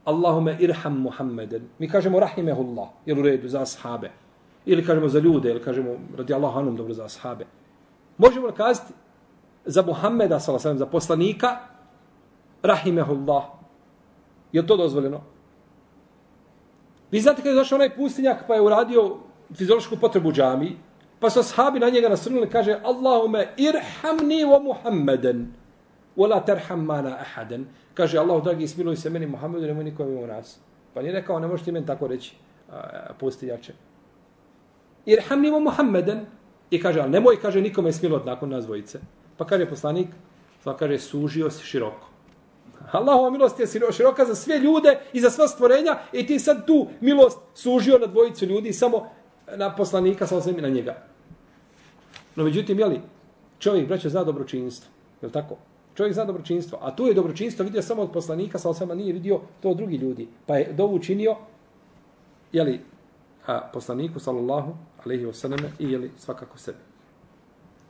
Allahume 0.05 0.57
irham 0.59 1.01
Muhammeden. 1.01 1.67
Mi 1.79 1.89
kažemo 1.89 2.19
rahimehullah, 2.19 2.89
jer 3.05 3.19
u 3.19 3.21
redu, 3.21 3.47
za 3.47 3.61
ashabe. 3.61 4.11
Ili 4.65 4.85
kažemo 4.85 5.07
za 5.07 5.19
ljude, 5.19 5.49
ili 5.49 5.61
kažemo 5.61 5.95
radi 6.17 6.33
Allahu 6.33 6.59
anum, 6.59 6.75
dobro, 6.75 6.93
za 6.93 7.05
ashabe. 7.05 7.45
Možemo 8.17 8.47
li 8.47 8.53
kazati 8.53 8.93
za 9.65 9.81
Muhammeda, 9.81 10.39
salasem, 10.39 10.77
za 10.77 10.85
poslanika, 10.85 11.57
rahimehullah. 12.63 13.43
Je 14.51 14.67
to 14.67 14.77
dozvoljeno? 14.77 15.21
Vi 17.11 17.19
znate 17.19 17.41
kada 17.41 17.49
je 17.49 17.55
došao 17.55 17.75
onaj 17.75 17.95
pustinjak 17.95 18.47
pa 18.47 18.55
je 18.55 18.61
uradio 18.61 19.17
fiziološku 19.53 19.97
potrebu 19.97 20.31
džami, 20.31 20.77
pa 21.19 21.29
su 21.29 21.39
ashabi 21.39 21.79
na 21.79 21.89
njega 21.89 22.09
nasrnuli 22.09 22.49
kaže 22.49 22.79
Allahume 22.83 23.53
irhamni 23.57 24.45
wa 24.45 24.63
Muhammeden 24.63 25.61
wala 26.17 26.45
terham 26.45 26.85
mana 26.85 27.17
ahaden. 27.19 27.65
Kaže 27.93 28.17
Allah, 28.17 28.43
dragi, 28.43 28.67
smiluj 28.67 28.95
se 28.95 29.09
meni 29.09 29.27
Muhammedu, 29.27 29.67
nemoj 29.67 29.83
nikom 29.83 30.11
ima 30.11 30.27
nas. 30.27 30.59
Pa 30.93 31.01
nije 31.01 31.13
rekao, 31.13 31.39
ne 31.39 31.47
možete 31.47 31.71
meni 31.71 31.85
tako 31.85 32.07
reći, 32.07 32.35
pustinjače. 33.19 33.73
Irhamni 35.05 35.51
wa 35.51 35.59
Muhammeden. 35.63 36.25
I 36.71 36.81
kaže, 36.81 37.01
ali 37.01 37.11
nemoj, 37.11 37.41
kaže, 37.41 37.61
nikome 37.61 37.91
smilot 37.91 38.25
nakon 38.25 38.49
nas 38.49 38.65
dvojice. 38.65 38.99
Pa 39.41 39.45
kaže 39.45 39.65
poslanik, 39.65 40.13
pa 40.61 40.77
kaže, 40.77 40.99
sužio 41.01 41.49
si 41.49 41.65
široko. 41.65 42.05
Allahova 42.91 43.29
milost 43.29 43.59
je 43.59 43.65
široka 43.91 44.25
za 44.25 44.35
sve 44.35 44.59
ljude 44.59 44.99
i 45.13 45.21
za 45.21 45.29
sva 45.29 45.47
stvorenja 45.47 45.97
i 46.13 46.27
ti 46.27 46.39
sad 46.39 46.67
tu 46.67 46.87
milost 46.99 47.39
sužio 47.53 47.97
na 47.97 48.07
dvojicu 48.07 48.45
ljudi 48.45 48.73
samo 48.73 49.09
na 49.57 49.75
poslanika, 49.75 50.27
sa 50.27 50.37
osam 50.37 50.53
na 50.61 50.69
njega. 50.69 50.95
No 52.35 52.43
međutim, 52.43 52.79
jeli, 52.79 53.01
čovjek, 53.59 53.87
braćo, 53.87 54.09
zna 54.09 54.23
dobročinstvo. 54.23 54.91
Je 55.21 55.25
li 55.25 55.33
tako? 55.33 55.57
Čovjek 55.95 56.13
zna 56.13 56.25
dobročinstvo. 56.25 56.79
A 56.81 56.95
tu 56.95 57.07
je 57.07 57.13
dobročinstvo 57.13 57.65
vidio 57.65 57.81
samo 57.81 58.01
od 58.01 58.11
poslanika, 58.11 58.59
sa 58.59 58.69
osama 58.69 58.95
nije 58.95 59.13
vidio 59.13 59.39
to 59.61 59.69
od 59.69 59.77
drugi 59.77 59.95
ljudi. 59.95 60.27
Pa 60.45 60.57
je 60.57 60.73
dovu 60.73 60.95
učinio, 60.95 61.35
jeli, 62.51 62.81
a 63.47 63.69
poslaniku, 63.73 64.19
sallallahu 64.19 64.77
alaihi 65.05 65.25
wasallam, 65.25 65.65
i 65.79 65.91
jeli, 65.91 66.11
svakako 66.17 66.57
sebi. 66.57 66.90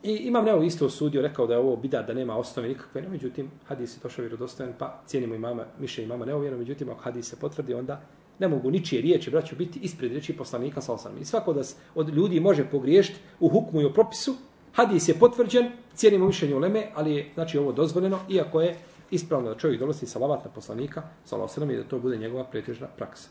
I 0.02 0.12
imam 0.16 0.44
nevo 0.44 0.62
isto 0.62 0.86
osudio, 0.86 1.22
rekao 1.22 1.46
da 1.46 1.54
je 1.54 1.58
ovo 1.58 1.76
bida, 1.76 2.02
da 2.02 2.14
nema 2.14 2.36
osnove 2.36 2.68
nikakve, 2.68 3.02
no 3.02 3.08
međutim, 3.10 3.50
hadis 3.64 3.96
je 3.96 4.00
došao 4.02 4.22
vjerodostojan, 4.22 4.72
pa 4.78 5.00
cijenimo 5.06 5.34
imama, 5.34 5.64
miše 5.78 6.02
imama 6.02 6.24
neovjerno, 6.24 6.58
međutim, 6.58 6.90
ako 6.90 7.02
hadis 7.02 7.28
se 7.28 7.36
potvrdi, 7.36 7.74
onda 7.74 8.00
ne 8.38 8.48
mogu 8.48 8.70
ničije 8.70 9.02
riječi, 9.02 9.30
braću, 9.30 9.56
biti 9.56 9.78
ispred 9.82 10.10
riječi 10.10 10.36
poslanika 10.36 10.80
sa 10.80 10.92
osanom. 10.92 11.18
I 11.20 11.24
svako 11.24 11.52
da 11.52 11.62
od 11.94 12.08
ljudi 12.08 12.40
može 12.40 12.64
pogriješiti 12.70 13.20
u 13.40 13.48
hukmu 13.48 13.80
i 13.80 13.84
u 13.84 13.92
propisu, 13.92 14.34
hadis 14.72 15.08
je 15.08 15.14
potvrđen, 15.14 15.70
cijenimo 15.94 16.26
mišljenje 16.26 16.54
u 16.54 16.58
leme, 16.58 16.86
ali 16.94 17.14
je, 17.14 17.30
znači, 17.34 17.58
ovo 17.58 17.72
dozvoljeno, 17.72 18.18
iako 18.28 18.60
je 18.60 18.76
ispravno 19.10 19.48
da 19.48 19.58
čovjek 19.58 19.80
dolosti 19.80 20.06
salavat 20.06 20.44
na 20.44 20.50
poslanika, 20.50 21.02
sa 21.24 21.36
osanom, 21.36 21.70
i 21.70 21.76
da 21.76 21.84
to 21.84 21.98
bude 21.98 22.16
njegova 22.16 22.44
pretežna 22.44 22.86
praksa. 22.86 23.28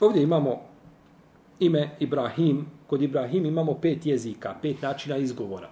Ovdje 0.00 0.22
imamo 0.22 0.73
ime 1.64 1.90
Ibrahim, 2.00 2.66
kod 2.86 3.02
Ibrahim 3.02 3.46
imamo 3.46 3.74
pet 3.80 4.06
jezika, 4.06 4.54
pet 4.62 4.82
načina 4.82 5.16
izgovora. 5.16 5.70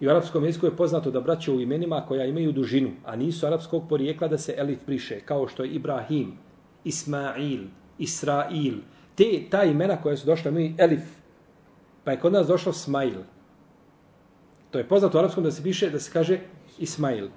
I 0.00 0.06
u 0.06 0.10
arapskom 0.10 0.44
jeziku 0.44 0.66
je 0.66 0.76
poznato 0.76 1.10
da 1.10 1.20
braće 1.20 1.52
u 1.52 1.60
imenima 1.60 2.04
koja 2.08 2.24
imaju 2.24 2.52
dužinu, 2.52 2.90
a 3.04 3.16
nisu 3.16 3.46
arapskog 3.46 3.88
porijekla 3.88 4.28
da 4.28 4.38
se 4.38 4.54
elif 4.56 4.86
briše, 4.86 5.20
kao 5.20 5.48
što 5.48 5.64
je 5.64 5.70
Ibrahim, 5.70 6.32
Ismail, 6.84 7.60
Israil. 7.98 8.74
Te, 9.14 9.42
ta 9.50 9.64
imena 9.64 9.96
koja 10.02 10.16
su 10.16 10.26
došla, 10.26 10.50
imaju 10.50 10.74
elif. 10.78 11.02
Pa 12.04 12.10
je 12.10 12.20
kod 12.20 12.32
nas 12.32 12.46
došlo 12.46 12.72
Smail. 12.72 13.22
To 14.70 14.78
je 14.78 14.88
poznato 14.88 15.18
u 15.18 15.20
arapskom 15.20 15.44
da 15.44 15.50
se 15.50 15.62
piše, 15.62 15.90
da 15.90 16.00
se 16.00 16.12
kaže 16.12 16.38
Ismail. 16.78 17.28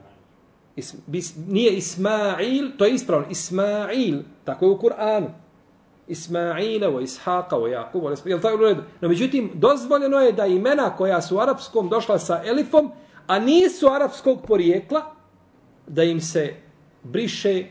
Is, 0.76 0.96
bis, 1.08 1.36
nije 1.48 1.78
Ismail, 1.78 2.72
to 2.78 2.86
je 2.86 2.94
ispravno. 2.94 3.28
Ismail, 3.30 4.22
tako 4.44 4.66
je 4.66 4.72
u 4.72 4.78
Kur'anu. 4.78 5.30
Ismaila, 6.08 6.90
o 6.90 7.02
Ishaqa, 7.02 7.58
o 7.58 7.68
Jakuba, 7.68 8.10
je 8.26 8.36
li 8.36 8.42
tako 8.42 8.58
u 8.58 8.62
redu? 8.62 8.82
No, 9.02 9.08
međutim, 9.08 9.52
dozvoljeno 9.54 10.20
je 10.20 10.32
da 10.32 10.46
imena 10.46 10.96
koja 10.96 11.22
su 11.22 11.36
u 11.36 11.40
arapskom 11.40 11.90
došla 11.90 12.20
sa 12.20 12.42
elifom, 12.46 12.92
a 13.28 13.40
nisu 13.40 13.88
arapskog 13.88 14.42
porijekla, 14.48 15.02
da 15.88 16.04
im 16.04 16.22
se 16.22 16.54
briše 17.04 17.66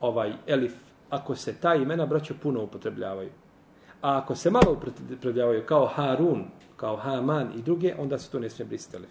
ovaj 0.00 0.32
elif, 0.46 0.74
ako 1.10 1.34
se 1.36 1.54
ta 1.60 1.74
imena, 1.74 2.06
braćo, 2.06 2.34
puno 2.42 2.62
upotrebljavaju. 2.62 3.30
A 4.02 4.18
ako 4.18 4.34
se 4.34 4.50
malo 4.50 4.72
upotrebljavaju, 4.72 5.66
kao 5.66 5.86
Harun, 5.86 6.44
kao 6.76 6.96
Haman 6.96 7.52
i 7.56 7.62
druge, 7.62 7.94
onda 7.98 8.18
se 8.18 8.30
to 8.30 8.38
ne 8.38 8.50
smije 8.50 8.66
brisati 8.66 8.96
elif. 8.96 9.10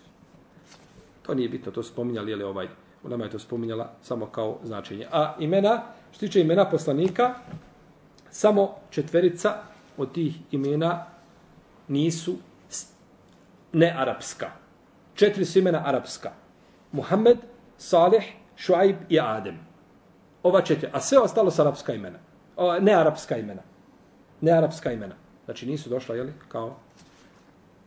To 1.22 1.34
nije 1.34 1.50
bitno, 1.50 1.72
to 1.72 1.84
spominjali, 1.84 2.32
je 2.32 2.36
li 2.36 2.44
ovaj, 2.44 2.68
u 3.04 3.10
nama 3.10 3.24
je 3.24 3.30
to 3.30 3.40
spominjala 3.40 3.92
samo 4.02 4.26
kao 4.26 4.60
značenje. 4.64 5.08
A 5.12 5.36
imena, 5.40 5.82
što 6.12 6.20
tiče 6.20 6.42
imena 6.42 6.70
poslanika, 6.70 7.34
samo 8.32 8.76
četverica 8.90 9.54
od 9.98 10.14
tih 10.14 10.36
imena 10.52 11.06
nisu 11.88 12.36
nearapska. 13.74 14.52
Četiri 15.16 15.46
su 15.46 15.60
imena 15.60 15.82
arapska. 15.86 16.32
Muhammed, 16.92 17.38
Salih, 17.78 18.34
Šuaib 18.56 18.96
i 19.10 19.20
Adem. 19.20 19.60
Ova 20.44 20.62
četiri. 20.62 20.90
A 20.94 21.00
sve 21.00 21.20
ostalo 21.20 21.52
su 21.52 21.62
arapska 21.62 21.94
imena. 21.94 22.20
O, 22.56 22.80
nearapska 22.80 23.38
imena. 23.38 23.62
Nearapska 24.42 24.92
imena. 24.92 25.16
Znači 25.46 25.66
nisu 25.66 25.90
došla, 25.90 26.16
jeli, 26.16 26.34
kao, 26.48 26.76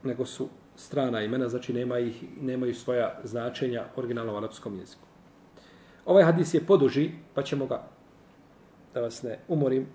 nego 0.03 0.27
su 0.27 0.49
strana 0.77 1.21
imena, 1.21 1.49
znači 1.49 1.73
nema 1.73 1.99
ih, 1.99 2.25
nemaju 2.41 2.75
svoja 2.75 3.21
značenja 3.25 3.85
originalno 3.97 4.35
u 4.35 4.37
arapskom 4.37 4.79
jeziku. 4.79 5.03
Ovaj 6.07 6.25
hadis 6.25 6.55
je 6.55 6.67
poduži, 6.67 7.11
pa 7.35 7.43
ćemo 7.43 7.67
ga, 7.67 7.83
da 8.95 9.01
vas 9.01 9.23
ne 9.23 9.39
umorim, 9.49 9.87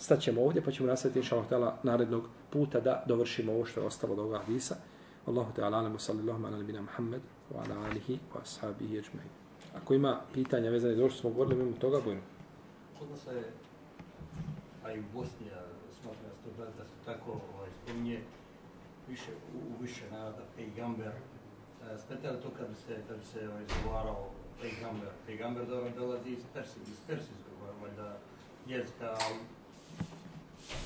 staćemo 0.00 0.42
ovdje, 0.42 0.62
pa 0.62 0.70
ćemo 0.70 0.88
nastaviti 0.88 1.18
inša 1.18 1.36
Allah 1.50 1.74
narednog 1.82 2.24
puta 2.50 2.80
da 2.80 3.02
dovršimo 3.06 3.52
ovo 3.52 3.64
što 3.64 3.80
je 3.80 3.86
ostalo 3.86 4.12
od 4.12 4.18
ovoga 4.18 4.38
hadisa. 4.38 4.76
Allahu 5.26 5.52
te 5.52 5.62
alamu 5.62 5.98
sallallahu 5.98 6.46
ala 6.46 6.56
nabina 6.56 6.80
Muhammed 6.82 7.20
wa 7.54 7.56
ala 7.64 7.86
alihi 7.86 8.18
wa 8.34 8.40
ashabihi 8.42 8.96
ajma'in. 8.96 9.30
Ako 9.76 9.94
ima 9.94 10.20
pitanja 10.34 10.70
vezane 10.70 10.94
za 10.94 11.02
ovo 11.02 11.10
što 11.10 11.20
smo 11.20 11.30
govorili, 11.30 11.54
imamo 11.54 11.76
toga, 11.76 12.00
bojno. 12.04 12.20
Kod 12.98 13.10
nas 13.10 13.26
je, 13.26 13.44
a 14.84 14.92
i 14.92 15.00
u 15.00 15.02
Bosni, 15.14 15.46
smatra 16.02 16.28
se 16.44 16.64
da 16.78 16.84
se 16.84 16.96
tako 17.04 17.30
ovaj, 17.30 17.68
spominje, 17.82 18.20
više, 19.08 19.30
u, 19.54 19.82
više 19.82 20.10
nada, 20.12 20.42
pejgamber. 20.56 21.12
E, 21.94 21.98
smeta 21.98 22.40
to 22.40 22.50
kad 22.58 22.68
bi 22.68 22.74
se, 22.74 23.02
kad 23.08 23.18
bi 23.18 23.24
se 23.24 23.48
ovaj, 23.48 23.64
zgovarao 23.82 24.30
pejgamber? 24.60 25.08
Pejgamber 25.26 25.66
dolazi 25.96 26.30
iz 26.30 26.44
Persije, 26.54 26.82
iz 26.82 27.00
Persijskog, 27.06 27.54
ovaj, 27.62 28.16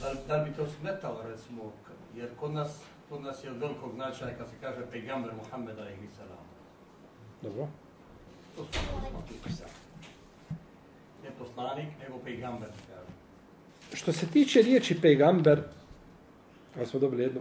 da 0.01 0.09
jezika, 0.09 0.27
da, 0.29 0.39
da 0.39 0.45
bi 0.45 0.57
to 0.57 0.67
smetalo, 0.67 1.23
recimo, 1.23 1.73
jer 2.17 2.29
kod 2.37 2.53
nas, 2.53 2.83
kod 3.09 3.23
nas 3.23 3.45
je 3.45 3.51
od 3.51 3.57
velikog 3.57 3.93
značaja 3.95 4.37
kad 4.39 4.49
se 4.49 4.55
kaže 4.61 4.81
pegamber 4.91 5.33
Muhammeda 5.35 5.91
i 5.91 6.09
salam. 6.17 6.45
Dobro. 7.43 7.69
To 8.57 8.65
su 8.65 9.35
pisali. 9.45 9.71
Ne 11.23 11.31
poslanik, 11.39 11.89
nego 12.03 12.19
pegamber. 12.25 12.69
Što 13.93 14.13
se 14.13 14.27
tiče 14.27 14.63
riječi 14.63 15.01
pegamber, 15.01 15.63
kada 16.75 16.87
smo 16.87 17.01
dobili 17.01 17.23
jednu 17.23 17.41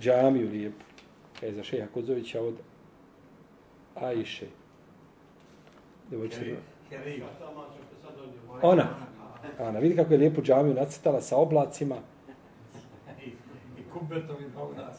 džamiju 0.00 0.48
lijepu, 0.48 0.84
kada 1.34 1.46
je 1.46 1.54
za 1.54 1.62
šeha 1.62 1.86
Kodzovića 1.94 2.40
od 2.40 2.54
Ajše. 3.94 4.46
Devojčice. 6.10 6.56
Ona. 8.62 9.13
Ana, 9.58 9.78
vidi 9.78 9.96
kako 9.96 10.12
je 10.12 10.18
lijepu 10.18 10.42
džamiju 10.42 10.74
nacrtala 10.74 11.20
sa 11.20 11.36
oblacima. 11.36 11.96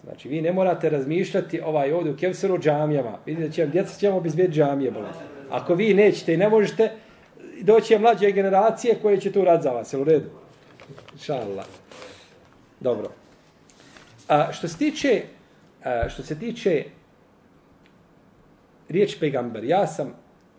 Znači, 0.03 0.29
vi 0.29 0.41
ne 0.41 0.53
morate 0.53 0.89
razmišljati 0.89 1.61
ovaj 1.61 1.93
ovdje 1.93 2.11
u 2.11 2.17
Kevseru 2.17 2.59
džamijama. 2.59 3.17
Vidite, 3.25 3.51
će, 3.51 3.67
djeca 3.67 3.99
ćemo 3.99 4.19
bezbjeti 4.19 4.51
džamije. 4.51 4.91
Bola. 4.91 5.13
Ako 5.49 5.75
vi 5.75 5.93
nećete 5.93 6.33
i 6.33 6.37
ne 6.37 6.49
možete, 6.49 6.91
doći 7.61 7.93
je 7.93 7.99
mlađe 7.99 8.31
generacije 8.31 8.95
koje 9.01 9.21
će 9.21 9.31
tu 9.31 9.45
rad 9.45 9.61
za 9.61 9.71
vas. 9.71 9.93
Jel 9.93 10.01
u 10.01 10.05
redu? 10.05 10.29
Šalala. 11.19 11.65
Dobro. 12.79 13.11
A, 14.27 14.51
što 14.51 14.67
se 14.67 14.77
tiče, 14.77 15.21
a, 15.83 16.09
što 16.09 16.23
se 16.23 16.39
tiče 16.39 16.83
riječ 18.89 19.19
pegamber, 19.19 19.63
ja 19.63 19.87
sam 19.87 20.13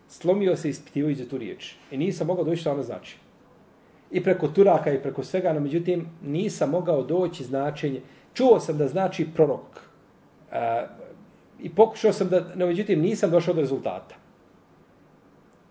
slomio 0.09 0.55
se 0.55 0.69
ispitivajući 0.69 1.29
tu 1.29 1.37
riječ. 1.37 1.75
I 1.91 1.97
nisam 1.97 2.27
mogao 2.27 2.43
doći 2.43 2.61
što 2.61 2.71
ona 2.71 2.83
znači 2.83 3.17
i 4.11 4.23
preko 4.23 4.47
Turaka 4.47 4.91
i 4.91 5.01
preko 5.01 5.23
svega, 5.23 5.53
no 5.53 5.59
međutim 5.59 6.07
nisam 6.23 6.69
mogao 6.69 7.03
doći 7.03 7.43
značenje. 7.43 8.01
Čuo 8.33 8.59
sam 8.59 8.77
da 8.77 8.87
znači 8.87 9.27
prorok. 9.35 9.81
E, 10.51 10.87
I 11.61 11.69
pokušao 11.69 12.13
sam 12.13 12.29
da, 12.29 12.45
no 12.55 12.67
međutim 12.67 13.01
nisam 13.01 13.31
došao 13.31 13.53
do 13.53 13.61
rezultata. 13.61 14.15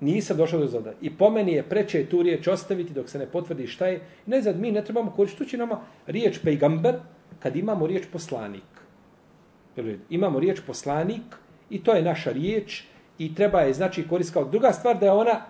Nisam 0.00 0.36
došao 0.36 0.58
do 0.58 0.64
rezultata. 0.64 0.96
I 1.00 1.16
po 1.16 1.30
meni 1.30 1.52
je 1.52 1.62
preče 1.62 2.06
tu 2.06 2.22
riječ 2.22 2.48
ostaviti 2.48 2.92
dok 2.92 3.08
se 3.08 3.18
ne 3.18 3.26
potvrdi 3.26 3.66
šta 3.66 3.86
je. 3.86 4.00
Ne 4.26 4.42
znam, 4.42 4.60
mi 4.60 4.72
ne 4.72 4.84
trebamo 4.84 5.10
koristiti, 5.10 5.44
tu 5.44 5.50
će 5.50 5.56
nama 5.56 5.80
riječ 6.06 6.38
pejgamber 6.44 6.94
kad 7.38 7.56
imamo 7.56 7.86
riječ 7.86 8.04
poslanik. 8.12 8.62
Imamo 10.10 10.40
riječ 10.40 10.60
poslanik 10.66 11.22
i 11.70 11.84
to 11.84 11.92
je 11.92 12.02
naša 12.02 12.32
riječ 12.32 12.84
i 13.18 13.34
treba 13.34 13.60
je 13.60 13.74
znači 13.74 14.08
koristiti 14.08 14.34
kao 14.34 14.44
druga 14.44 14.72
stvar 14.72 14.98
da 14.98 15.06
je 15.06 15.12
ona, 15.12 15.40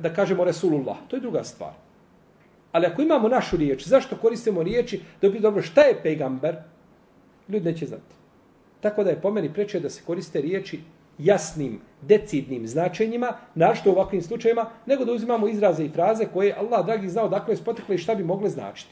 da 0.00 0.14
kažemo 0.14 0.44
Resulullah. 0.44 0.96
To 1.08 1.16
je 1.16 1.20
druga 1.20 1.44
stvar. 1.44 1.87
Ali 2.72 2.86
ako 2.86 3.02
imamo 3.02 3.28
našu 3.28 3.56
riječ, 3.56 3.86
zašto 3.86 4.16
koristimo 4.16 4.62
riječi 4.62 5.00
da 5.22 5.28
bi 5.28 5.40
dobro 5.40 5.62
šta 5.62 5.80
je 5.80 6.02
pejgamber? 6.02 6.56
Ljudi 7.48 7.64
neće 7.64 7.86
znati. 7.86 8.14
Tako 8.80 9.04
da 9.04 9.10
je 9.10 9.20
po 9.20 9.30
meni 9.30 9.52
preče 9.52 9.80
da 9.80 9.90
se 9.90 10.02
koriste 10.06 10.40
riječi 10.40 10.80
jasnim, 11.18 11.80
decidnim 12.02 12.66
značenjima, 12.66 13.32
našto 13.54 13.90
u 13.90 13.92
ovakvim 13.92 14.22
slučajima, 14.22 14.66
nego 14.86 15.04
da 15.04 15.12
uzimamo 15.12 15.48
izraze 15.48 15.84
i 15.84 15.88
fraze 15.88 16.26
koje 16.32 16.54
Allah, 16.54 16.86
dragi, 16.86 17.08
znao 17.08 17.28
dakle 17.28 17.52
je 17.52 17.56
spotekle 17.56 17.94
i 17.94 17.98
šta 17.98 18.14
bi 18.14 18.24
mogle 18.24 18.48
značiti. 18.48 18.90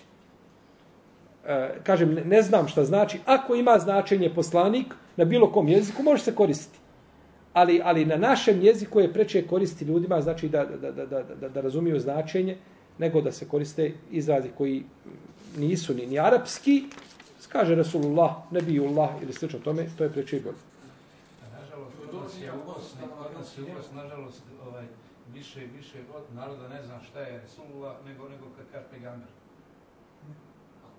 E, 1.47 1.71
kažem, 1.83 2.15
ne, 2.15 2.25
ne 2.25 2.43
znam 2.43 2.69
šta 2.69 2.85
znači. 2.85 3.21
Ako 3.27 3.55
ima 3.55 3.79
značenje 3.79 4.35
poslanik 4.35 4.95
na 5.17 5.25
bilo 5.25 5.53
kom 5.53 5.69
jeziku, 5.69 6.03
može 6.03 6.23
se 6.23 6.35
koristiti. 6.35 6.79
Ali, 7.53 7.81
ali 7.85 8.05
na 8.05 8.17
našem 8.17 8.63
jeziku 8.63 9.01
je 9.01 9.13
preče 9.13 9.47
koristiti 9.47 9.85
ljudima, 9.85 10.21
znači 10.21 10.49
da, 10.49 10.65
da, 10.65 10.91
da, 10.91 11.07
da, 11.07 11.23
da, 11.23 11.49
da 11.49 11.61
razumiju 11.61 12.01
značenje, 12.01 12.57
nego 12.99 13.21
da 13.21 13.33
se 13.33 13.49
koriste 13.49 13.93
izrazi 14.11 14.49
koji 14.59 14.85
nisu 15.57 15.95
ni, 15.95 16.07
ni 16.07 16.19
arapski, 16.19 16.85
kaže 17.49 17.75
Rasulullah, 17.75 18.37
Nebijullah 18.51 19.11
ili 19.23 19.33
slično 19.33 19.59
tome, 19.59 19.87
to 19.99 20.05
je 20.05 20.13
preče 20.13 20.37
i 20.37 20.41
bolje 20.41 20.57
je 22.47 22.53
uvoz, 22.53 22.85
nas 23.39 23.59
je 23.59 23.63
uvoz, 23.65 23.87
nažalost, 23.93 24.43
ovaj, 24.67 24.85
više 25.35 25.65
i 25.65 25.67
više 25.67 25.99
od 26.15 26.25
naroda 26.35 26.69
ne 26.69 26.83
zna 26.83 27.01
šta 27.03 27.21
je 27.21 27.41
Resulullah, 27.41 27.97
nego, 28.07 28.29
nego 28.29 28.45
kad 28.57 28.67
kaže 28.73 28.87
pegamber. 28.91 29.29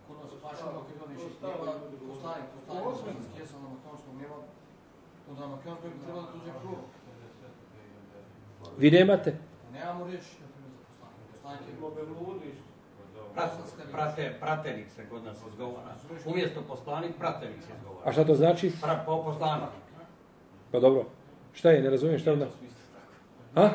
Kod 0.08 0.18
nas 0.18 0.32
pašamo, 0.44 0.86
kad 0.88 0.96
on 1.06 1.16
išli 1.16 1.30
spjeva, 1.38 1.74
poslanik, 2.08 2.48
poslanik, 2.66 3.18
stjesan 3.34 3.62
na 3.64 3.70
makedonskom 3.70 4.18
nema, 4.22 4.36
onda 5.30 5.42
na 5.42 5.48
makedonskom 5.48 5.92
bi 5.92 6.00
trebalo 6.04 6.22
da 6.26 6.32
tuđe 6.32 6.52
prvo. 6.62 6.78
Vi 8.78 8.92
nemate? 8.92 9.38
Nemamo 9.74 10.08
riječ, 10.08 10.24
poslanik 11.48 11.98
je 11.98 12.26
ludi. 12.26 12.54
Prate, 13.92 14.36
pratenik 14.40 14.90
se 14.96 15.10
kod 15.10 15.24
nas 15.24 15.38
izgovara. 15.52 15.96
Umjesto 16.26 16.62
poslanik, 16.68 17.12
pratenik 17.20 17.64
se 17.64 17.72
izgovara. 17.78 18.10
A 18.10 18.12
šta 18.12 18.24
to 18.26 18.36
znači? 18.36 18.72
Pra, 18.82 19.04
po, 19.06 19.24
poslanik. 19.24 19.70
Pa 20.72 20.80
dobro. 20.80 21.06
Šta 21.54 21.70
je, 21.70 21.82
ne 21.82 21.90
razumijem 21.90 22.20
šta 22.20 22.34
onda? 22.34 22.48
Ha? 23.56 23.70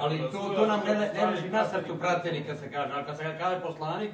Ali 0.00 0.18
to, 0.32 0.52
to 0.56 0.66
nam 0.66 0.80
ne, 0.86 1.12
ne 1.14 1.26
leži 1.26 1.48
na 1.48 1.64
srcu 1.64 1.98
pratenik 1.98 2.46
kad 2.46 2.58
se 2.58 2.70
kaže, 2.72 2.92
ali 2.94 3.04
kad 3.04 3.16
se 3.16 3.36
kaže 3.38 3.60
poslanik, 3.60 4.10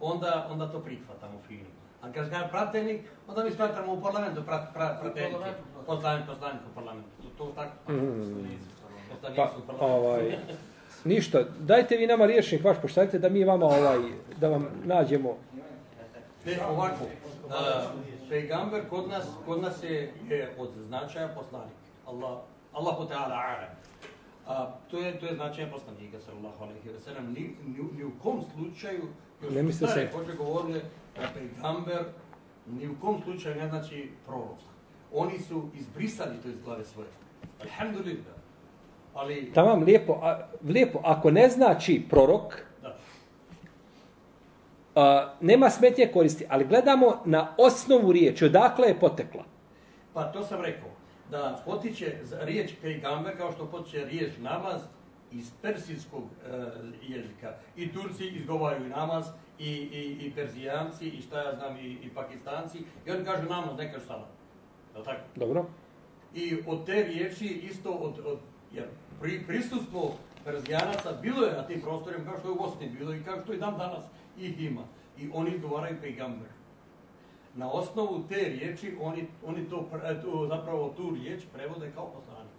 onda, 0.00 0.48
onda 0.50 0.72
to 0.72 0.80
prihvatamo 0.80 1.38
fino. 1.48 1.68
A 2.02 2.12
kad 2.12 2.24
se 2.24 2.30
kaže 2.30 2.48
pratenik, 2.48 3.00
onda 3.28 3.44
mi 3.44 3.50
smatramo 3.50 3.92
u 3.92 4.02
parlamentu 4.02 4.42
prat, 4.42 4.74
prat, 4.74 5.00
pratenike. 5.00 5.52
Poslanik, 5.86 6.26
poslanik 6.26 6.60
u 6.72 6.74
parlamentu. 6.74 7.08
To, 7.22 7.44
to 7.44 7.52
tako. 7.54 7.92
Mm. 7.92 8.79
Pa, 9.36 9.86
ovaj, 9.86 10.38
ništa, 11.04 11.44
dajte 11.58 11.96
vi 11.96 12.06
nama 12.06 12.26
riješnik 12.26 12.64
vaš, 12.64 12.76
poštajte 12.82 13.18
da 13.18 13.28
mi 13.28 13.44
vama 13.44 13.66
ovaj, 13.66 13.98
da 14.40 14.48
vam 14.48 14.66
nađemo. 14.84 15.36
Ne, 16.46 16.58
ovako, 16.70 17.04
uh, 17.04 17.52
pejgamber 18.28 18.88
kod 18.90 19.08
nas, 19.08 19.24
kod 19.46 19.62
nas 19.62 19.82
je, 19.82 20.12
je 20.28 20.54
od 20.58 20.70
značaja 20.86 21.28
poslanik. 21.28 21.76
Allah, 22.06 22.38
Allahu 22.72 23.08
ta'ala 23.08 23.34
ala. 23.34 23.68
A 24.46 24.72
to 24.90 24.98
je 24.98 25.20
to 25.20 25.26
je 25.26 25.34
značaj 25.34 25.70
poslanika 25.70 26.20
sallallahu 26.20 26.64
alejhi 26.64 26.88
ve 26.88 27.00
sellem 27.00 27.32
ni, 27.32 27.40
ni, 27.66 27.84
ni 27.96 28.04
u 28.04 28.10
kom 28.22 28.42
slučaju 28.54 29.02
ne 29.50 29.62
misli 29.62 29.88
se 29.88 30.08
hoće 30.12 30.32
govorili 30.32 30.80
da 31.16 31.28
pejgamber 31.34 32.04
ni 32.66 32.88
u 32.88 32.94
kom 33.00 33.22
slučaju 33.24 33.56
ne 33.56 33.68
znači 33.68 34.10
prorok. 34.26 34.58
Oni 35.12 35.38
su 35.38 35.68
izbrisali 35.74 36.36
to 36.42 36.48
iz 36.48 36.62
glave 36.64 36.84
svoje. 36.84 37.08
Alhamdulillah. 37.62 38.39
Ali 39.14 39.52
Tamam 39.52 39.82
lijepo, 39.82 40.12
a, 40.22 40.38
lijepo 40.68 41.00
ako 41.04 41.30
ne 41.30 41.48
znači 41.48 42.02
prorok, 42.10 42.70
Uh, 44.94 45.02
nema 45.40 45.70
smetnje 45.70 46.06
koristi, 46.12 46.44
ali 46.48 46.64
gledamo 46.64 47.22
na 47.24 47.54
osnovu 47.58 48.12
riječi, 48.12 48.44
odakle 48.44 48.88
je 48.88 49.00
potekla. 49.00 49.44
Pa 50.14 50.24
to 50.24 50.42
sam 50.42 50.60
rekao, 50.60 50.88
da 51.30 51.62
potiče 51.64 52.16
riječ 52.40 52.72
pejgamber 52.82 53.36
kao 53.36 53.52
što 53.52 53.66
potiče 53.66 54.04
riječ 54.04 54.32
namaz 54.38 54.80
iz 55.32 55.50
persijskog 55.62 56.22
uh, 56.22 56.28
jezika. 57.08 57.54
I 57.76 57.92
Turci 57.92 58.28
izgovaraju 58.28 58.88
namaz, 58.88 59.26
i, 59.58 59.70
i, 59.70 60.26
i 60.26 60.32
Perzijanci, 60.34 61.08
i 61.08 61.22
šta 61.22 61.42
ja 61.42 61.54
znam, 61.54 61.76
i, 61.76 61.98
i 62.02 62.10
Pakistanci, 62.14 62.78
i 63.06 63.10
oni 63.10 63.24
kažu 63.24 63.48
namaz, 63.48 63.78
ne 63.78 63.92
kažu 63.92 64.06
salat. 64.06 64.28
Je 64.96 65.04
tako? 65.04 65.20
Dobro. 65.36 65.66
I 66.34 66.56
od 66.66 66.86
te 66.86 67.02
riječi 67.02 67.46
isto 67.46 67.90
od, 67.90 68.18
od 68.26 68.38
jer 68.72 68.84
pri, 69.20 69.44
prisustvo 69.46 70.14
Perzijanaca 70.44 71.12
bilo 71.22 71.46
je 71.46 71.52
na 71.52 71.62
tim 71.62 71.80
prostorima 71.80 72.24
kao 72.24 72.38
što 72.38 72.48
je 72.48 72.52
u 72.52 72.58
Bosni 72.58 72.88
bilo 72.98 73.14
i 73.14 73.22
kao 73.22 73.40
što 73.44 73.52
je 73.52 73.58
dan 73.58 73.78
danas 73.78 74.04
ih 74.38 74.60
ima. 74.60 74.82
I 75.18 75.30
oni 75.32 75.50
izgovaraju 75.50 75.96
pejgamber. 76.02 76.48
Na 77.54 77.72
osnovu 77.72 78.24
te 78.28 78.34
riječi, 78.34 78.96
oni, 79.00 79.26
oni 79.46 79.68
to, 79.70 79.88
to, 80.22 80.46
zapravo 80.48 80.94
tu 80.96 81.14
riječ 81.14 81.42
prevode 81.54 81.90
kao 81.94 82.06
poslanik. 82.06 82.52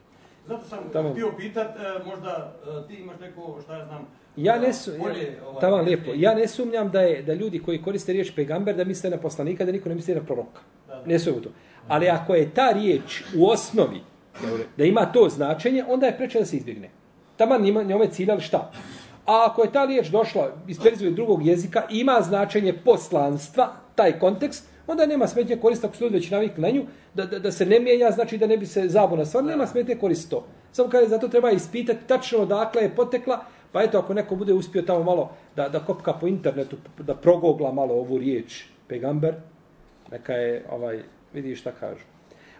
Zato 0.47 0.65
sam 0.65 0.79
tamo. 0.93 1.11
htio 1.11 1.31
pitat, 1.37 1.75
e, 1.75 2.03
možda 2.05 2.53
e, 2.83 2.87
ti 2.87 2.93
imaš 2.93 3.19
neko, 3.19 3.59
šta 3.63 3.77
ja 3.77 3.85
znam, 3.85 4.07
Ja 4.35 4.59
ne 4.59 4.73
su, 4.73 4.91
bolje, 4.99 5.23
ja, 5.23 5.47
ovaj, 5.47 5.61
tamo 5.61 5.77
lijepo. 5.77 6.11
Ja 6.15 6.35
ne 6.35 6.47
sumnjam 6.47 6.91
da 6.91 7.01
je 7.01 7.21
da 7.21 7.33
ljudi 7.33 7.59
koji 7.59 7.81
koriste 7.81 8.13
riječ 8.13 8.31
pejgamber 8.35 8.75
da 8.75 8.83
misle 8.83 9.09
na 9.09 9.17
poslanika, 9.17 9.65
da 9.65 9.71
niko 9.71 9.89
ne 9.89 9.95
misli 9.95 10.15
na 10.15 10.21
proroka. 10.21 10.61
Da, 10.87 10.95
da. 10.95 11.01
Ne 11.05 11.19
sumnjam 11.19 11.43
to. 11.43 11.49
Ali 11.87 12.09
ako 12.09 12.35
je 12.35 12.53
ta 12.53 12.71
riječ 12.71 13.23
u 13.37 13.49
osnovi 13.49 14.01
da 14.77 14.83
ima 14.83 15.05
to 15.05 15.29
značenje, 15.29 15.83
onda 15.87 16.05
je 16.05 16.17
preče 16.17 16.39
da 16.39 16.45
se 16.45 16.57
izbjegne. 16.57 16.89
Taman 17.37 17.61
njima, 17.61 17.83
njome 17.83 18.11
ciljali 18.11 18.41
šta? 18.41 18.71
A 19.25 19.45
ako 19.51 19.63
je 19.63 19.71
ta 19.71 19.85
riječ 19.85 20.07
došla 20.07 20.51
iz 20.67 20.79
perzije 20.79 21.11
drugog 21.11 21.45
jezika, 21.45 21.83
ima 21.89 22.21
značenje 22.21 22.73
poslanstva, 22.85 23.71
taj 23.95 24.19
kontekst, 24.19 24.65
onda 24.87 25.05
nema 25.05 25.27
smetnje 25.27 25.57
koristiti 25.57 25.87
ako 25.87 25.95
su 25.95 26.03
ljudi 26.03 26.15
već 26.15 26.29
navikli 26.29 26.61
na 26.61 26.69
nju, 26.69 26.85
da, 27.13 27.25
da, 27.25 27.39
da 27.39 27.51
se 27.51 27.65
ne 27.65 27.79
mijenja, 27.79 28.11
znači 28.11 28.37
da 28.37 28.47
ne 28.47 28.57
bi 28.57 28.65
se 28.65 28.87
zabuna 28.87 29.25
stvar, 29.25 29.43
nema 29.43 29.67
smetnje 29.67 29.95
koristiti 29.95 30.31
to. 30.31 30.45
Samo 30.71 30.89
kada 30.89 31.07
zato 31.07 31.27
treba 31.27 31.51
ispitati 31.51 32.07
tačno 32.07 32.45
dakle 32.45 32.81
je 32.81 32.95
potekla, 32.95 33.39
pa 33.71 33.83
eto 33.83 33.99
ako 33.99 34.13
neko 34.13 34.35
bude 34.35 34.53
uspio 34.53 34.81
tamo 34.81 35.03
malo 35.03 35.31
da, 35.55 35.69
da 35.69 35.79
kopka 35.79 36.13
po 36.13 36.27
internetu, 36.27 36.77
da 36.99 37.15
progogla 37.15 37.71
malo 37.71 37.93
ovu 37.93 38.17
riječ 38.17 38.65
pegamber, 38.87 39.35
neka 40.11 40.33
je, 40.33 40.65
ovaj, 40.71 41.03
vidi 41.33 41.55
šta 41.55 41.71
kažu. 41.71 42.03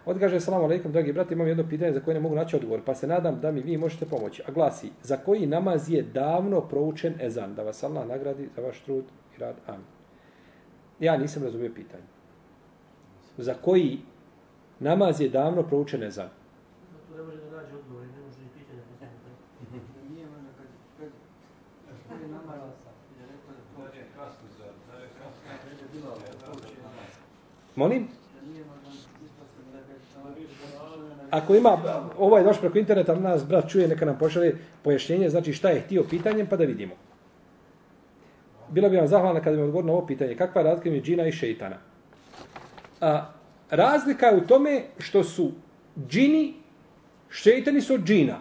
Odgaže 0.06 0.40
salamu 0.40 0.64
alaikum, 0.64 0.92
dragi 0.92 1.14
brati, 1.14 1.34
imam 1.34 1.48
jedno 1.48 1.64
pitanje 1.70 1.94
za 1.94 2.00
koje 2.00 2.14
ne 2.14 2.20
mogu 2.20 2.36
naći 2.36 2.56
odgovor, 2.56 2.82
pa 2.86 2.96
se 2.96 3.08
nadam 3.08 3.40
da 3.40 3.52
mi 3.52 3.62
vi 3.62 3.78
možete 3.78 4.06
pomoći. 4.06 4.44
A 4.48 4.52
glasi, 4.52 4.92
za 5.04 5.18
koji 5.18 5.46
namaz 5.46 5.90
je 5.90 6.02
davno 6.02 6.62
proučen 6.62 7.14
ezan? 7.22 7.56
Da 7.56 7.64
vas 7.64 7.84
Allah 7.84 8.08
nagradi 8.08 8.50
za 8.56 8.62
vaš 8.62 8.80
trud 8.80 9.04
i 9.38 9.40
rad. 9.40 9.56
Amin. 9.68 9.86
Ja 11.00 11.18
nisam 11.18 11.44
razumio 11.44 11.72
pitanje. 11.76 12.04
Za 13.38 13.54
koji 13.54 14.00
namaz 14.80 15.22
je 15.22 15.30
davno 15.30 15.64
proučen 15.64 16.04
ezan? 16.04 16.30
Ne 17.18 17.24
može 17.24 17.38
da 17.38 17.58
nađe 17.58 17.76
odgovor, 17.76 18.04
ne 18.04 18.22
može 18.28 18.40
ni 18.42 18.50
pitanje. 18.58 18.82
Nije 20.10 20.26
možda 20.26 20.50
kad, 20.58 20.68
kad, 20.98 21.10
kad 22.10 22.22
je 22.22 22.28
namaz, 22.28 22.72
je 23.20 23.26
rekao 23.34 23.54
da 23.58 23.92
to 23.92 23.98
je 23.98 24.06
kasno 24.16 24.48
za, 24.58 24.66
da 24.88 24.98
je 25.00 25.08
kasno. 25.08 25.52
Molim? 27.76 28.21
Ako 31.32 31.56
ima, 31.56 31.78
ovo 32.18 32.38
je 32.38 32.44
došlo 32.44 32.62
preko 32.62 32.80
interneta, 32.80 33.16
nas 33.16 33.46
brat 33.48 33.70
čuje, 33.70 33.88
neka 33.88 34.06
nam 34.06 34.18
pošalje 34.20 34.56
pojašnjenje, 34.84 35.30
znači 35.30 35.54
šta 35.54 35.70
je 35.70 35.82
htio 35.82 36.04
pitanjem, 36.10 36.48
pa 36.48 36.58
da 36.58 36.64
vidimo. 36.64 36.94
Bilo 38.70 38.90
bi 38.90 38.98
vam 38.98 39.08
zahvalno 39.08 39.42
kada 39.44 39.58
mi 39.58 39.64
odgovor 39.64 39.86
na 39.86 39.94
ovo 39.94 40.06
pitanje, 40.08 40.36
kakva 40.36 40.62
je 40.62 40.66
razlika 40.66 40.90
među 40.90 41.04
džina 41.04 41.28
i 41.28 41.32
šeitana? 41.32 41.78
A, 43.02 43.30
razlika 43.70 44.26
je 44.26 44.38
u 44.38 44.48
tome 44.48 44.82
što 45.00 45.24
su 45.24 45.52
džini, 46.08 46.54
šeitani 47.30 47.82
su 47.82 47.94
od 47.94 48.04
džina. 48.04 48.38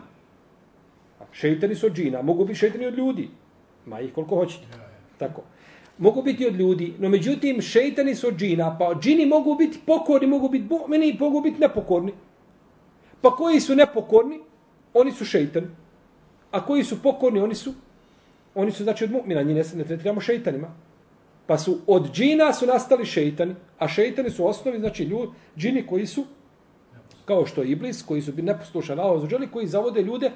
Šeitani 1.33 1.75
su 1.75 1.87
od 1.87 1.93
džina, 1.93 2.23
mogu 2.23 2.45
biti 2.45 2.59
šeitani 2.59 2.87
od 2.87 2.99
ljudi. 2.99 3.29
Ma 3.87 4.01
ih 4.01 4.13
koliko 4.15 4.37
hoćete. 4.37 4.67
Tako. 5.19 5.43
Mogu 5.99 6.23
biti 6.23 6.47
od 6.47 6.55
ljudi, 6.55 6.95
no 6.99 7.09
međutim 7.09 7.63
šeitani 7.63 8.15
su 8.15 8.29
od 8.29 8.37
džina, 8.37 8.77
pa 8.79 8.95
džini 9.01 9.27
mogu 9.27 9.55
biti 9.55 9.79
pokorni, 9.87 10.27
mogu 10.27 10.49
biti 10.49 10.75
meni 10.89 11.17
mogu 11.21 11.41
biti 11.41 11.61
nepokorni. 11.61 12.13
Pa 13.21 13.31
koji 13.31 13.61
su 13.61 13.75
nepokorni, 13.75 14.41
oni 14.95 15.13
su 15.13 15.25
šeitan. 15.25 15.71
A 16.51 16.67
koji 16.67 16.85
su 16.85 17.03
pokorni, 17.03 17.41
oni 17.41 17.55
su 17.55 17.73
oni 18.55 18.73
su 18.73 18.83
znači 18.85 19.05
od 19.05 19.11
mu'mina, 19.11 19.43
njih 19.47 19.57
ne, 19.57 19.65
ne 19.75 19.85
tretiramo 19.85 20.21
šeitanima. 20.21 20.69
Pa 21.47 21.59
su 21.59 21.79
od 21.87 22.13
džina 22.13 22.53
su 22.53 22.67
nastali 22.67 23.05
šeitani, 23.05 23.55
a 23.79 23.89
šeitani 23.89 24.31
su 24.31 24.47
osnovi, 24.47 24.79
znači 24.79 25.05
ljudi, 25.05 25.33
džini 25.57 25.87
koji 25.87 26.07
su 26.07 26.25
kao 27.25 27.47
što 27.47 27.63
je 27.63 27.69
Iblis, 27.71 28.03
koji 28.03 28.23
su 28.23 28.33
bi 28.33 28.43
neposlušani 28.43 29.01
Allah 29.01 29.17
ozuđeli, 29.17 29.51
koji 29.51 29.67
zavode 29.67 30.03
ljude 30.03 30.31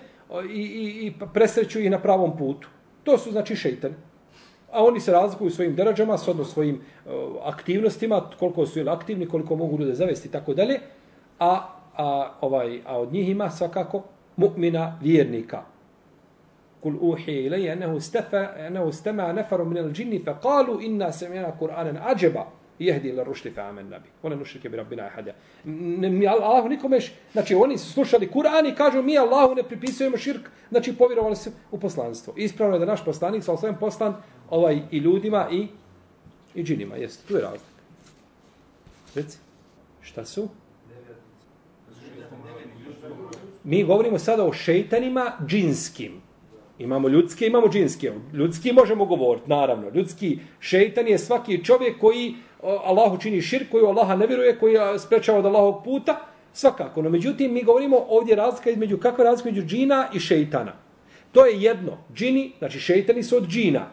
i, 0.50 0.60
i, 0.60 1.06
i 1.06 1.12
presreću 1.34 1.80
ih 1.80 1.90
na 1.90 1.98
pravom 1.98 2.36
putu. 2.36 2.68
To 3.04 3.18
su 3.18 3.30
znači 3.30 3.56
šeitani. 3.56 3.94
a 4.72 4.84
oni 4.84 5.00
se 5.00 5.12
razlikuju 5.12 5.50
svojim 5.50 5.74
deređama, 5.76 6.18
shodno 6.18 6.44
svojim 6.44 6.76
uh, 6.76 7.12
aktivnostima, 7.44 8.30
koliko 8.38 8.66
su 8.66 8.78
ili 8.78 8.90
aktivni, 8.90 9.28
koliko 9.28 9.56
mogu 9.56 9.78
ljude 9.78 9.94
zavesti 9.94 10.28
i 10.28 10.30
tako 10.30 10.54
dalje, 10.54 10.80
a, 11.38 11.73
a, 11.96 12.32
ovaj, 12.40 12.80
a 12.86 12.98
od 13.00 13.12
njih 13.12 13.28
ima 13.28 13.50
svakako 13.50 14.02
mu'mina 14.36 14.98
vjernika. 15.02 15.62
Kul 16.82 16.94
uhi 17.00 17.32
ilaj, 17.32 17.72
enehu, 17.72 18.00
stefa, 18.00 18.48
enehu 18.58 18.92
stema 18.92 19.32
nefaru 19.32 19.64
minel 19.64 19.90
džinni, 19.92 20.18
fe 20.24 20.34
kalu 20.42 20.80
inna 20.80 21.12
sami'na 21.12 21.52
Kur'anen 21.60 21.98
ađeba, 22.04 22.46
jehdi 22.78 23.08
ila 23.08 23.24
rušti 23.24 23.50
fe 23.50 23.60
amen 23.60 23.88
nabi. 23.88 24.08
Ona 24.22 24.36
nušrike 24.36 24.68
bi 24.68 24.76
rabbina 24.76 25.06
ahadja. 25.06 25.34
Mi 25.64 26.28
Allahu 26.28 26.68
nikome, 26.68 26.98
znači 27.32 27.54
oni 27.54 27.78
su 27.78 27.92
slušali 27.92 28.30
Kur'an 28.34 28.72
i 28.72 28.74
kažu 28.74 29.02
mi 29.02 29.18
Allahu 29.18 29.54
ne 29.54 29.62
pripisujemo 29.62 30.16
širk, 30.16 30.50
znači 30.70 30.96
povjerovali 30.96 31.36
se 31.36 31.52
u 31.70 31.78
poslanstvo. 31.78 32.34
Ispravno 32.36 32.76
je 32.76 32.80
da 32.80 32.86
naš 32.86 33.04
poslanik 33.04 33.44
sa 33.44 33.52
osvijem 33.52 33.76
poslan 33.80 34.14
ovaj 34.50 34.80
i 34.90 34.98
ljudima 34.98 35.48
i 35.50 35.66
i 36.54 36.62
džinima. 36.62 36.96
Jeste, 36.96 37.28
tu 37.28 37.34
je 37.36 37.42
razlika. 37.42 37.64
Reci, 39.14 39.38
šta 40.00 40.24
su? 40.24 40.48
Mi 43.64 43.84
govorimo 43.84 44.18
sada 44.18 44.44
o 44.44 44.52
šeitanima 44.52 45.32
džinskim. 45.46 46.20
Imamo 46.78 47.08
ljudske, 47.08 47.46
imamo 47.46 47.68
džinske. 47.68 48.12
Ljudski 48.32 48.72
možemo 48.72 49.04
govoriti, 49.04 49.50
naravno. 49.50 49.90
Ljudski 49.94 50.38
šeitan 50.60 51.08
je 51.08 51.18
svaki 51.18 51.64
čovjek 51.64 51.98
koji 52.00 52.34
Allahu 52.62 53.18
čini 53.20 53.42
šir, 53.42 53.66
koji 53.70 53.84
Allaha 53.84 54.16
ne 54.16 54.26
vjeruje, 54.26 54.58
koji 54.58 54.76
sprečava 54.98 55.38
od 55.38 55.46
Allahovog 55.46 55.84
puta, 55.84 56.20
svakako. 56.52 57.02
No, 57.02 57.10
međutim, 57.10 57.52
mi 57.52 57.62
govorimo 57.62 57.96
ovdje 58.08 58.36
razlika 58.36 58.70
između, 58.70 58.98
kakva 58.98 59.24
razlika 59.24 59.48
između 59.48 59.66
džina 59.66 60.08
i 60.14 60.20
šeitana. 60.20 60.72
To 61.32 61.46
je 61.46 61.62
jedno. 61.62 61.98
Džini, 62.14 62.52
znači 62.58 62.80
šeitani 62.80 63.22
su 63.22 63.36
od 63.36 63.48
džina. 63.48 63.86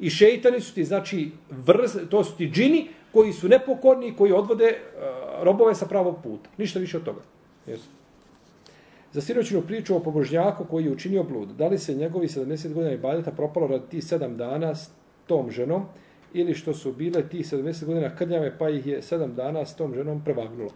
I 0.00 0.10
šeitani 0.10 0.60
su 0.60 0.74
ti, 0.74 0.84
znači, 0.84 1.30
vrz, 1.50 1.98
to 2.10 2.24
su 2.24 2.36
ti 2.36 2.50
džini 2.50 2.88
koji 3.12 3.32
su 3.32 3.48
nepokorni, 3.48 4.16
koji 4.16 4.32
odvode 4.32 4.64
uh, 4.66 5.44
robove 5.44 5.74
sa 5.74 5.86
pravog 5.86 6.16
puta. 6.22 6.50
Ništa 6.56 6.78
više 6.78 6.96
od 6.96 7.04
toga. 7.04 7.20
Jesu. 7.66 7.95
Za 9.12 9.20
siročinu 9.20 9.62
priču 9.62 9.96
o 9.96 10.00
pobožnjaku 10.00 10.64
koji 10.64 10.84
je 10.84 10.92
učinio 10.92 11.22
blud. 11.22 11.48
Da 11.48 11.68
li 11.68 11.78
se 11.78 11.94
njegovi 11.94 12.26
70 12.26 12.72
godina 12.72 12.92
ibadeta 12.92 13.30
propalo 13.30 13.66
radi 13.66 13.84
ti 13.88 14.00
7 14.00 14.36
dana 14.36 14.74
s 14.74 14.90
tom 15.26 15.50
ženom 15.50 15.84
ili 16.32 16.54
što 16.54 16.74
su 16.74 16.92
bile 16.92 17.28
ti 17.28 17.38
70 17.38 17.84
godina 17.84 18.16
krnjave 18.16 18.58
pa 18.58 18.68
ih 18.68 18.86
je 18.86 19.02
7 19.02 19.34
dana 19.34 19.66
s 19.66 19.76
tom 19.76 19.94
ženom 19.94 20.24
prevagnulo. 20.24 20.70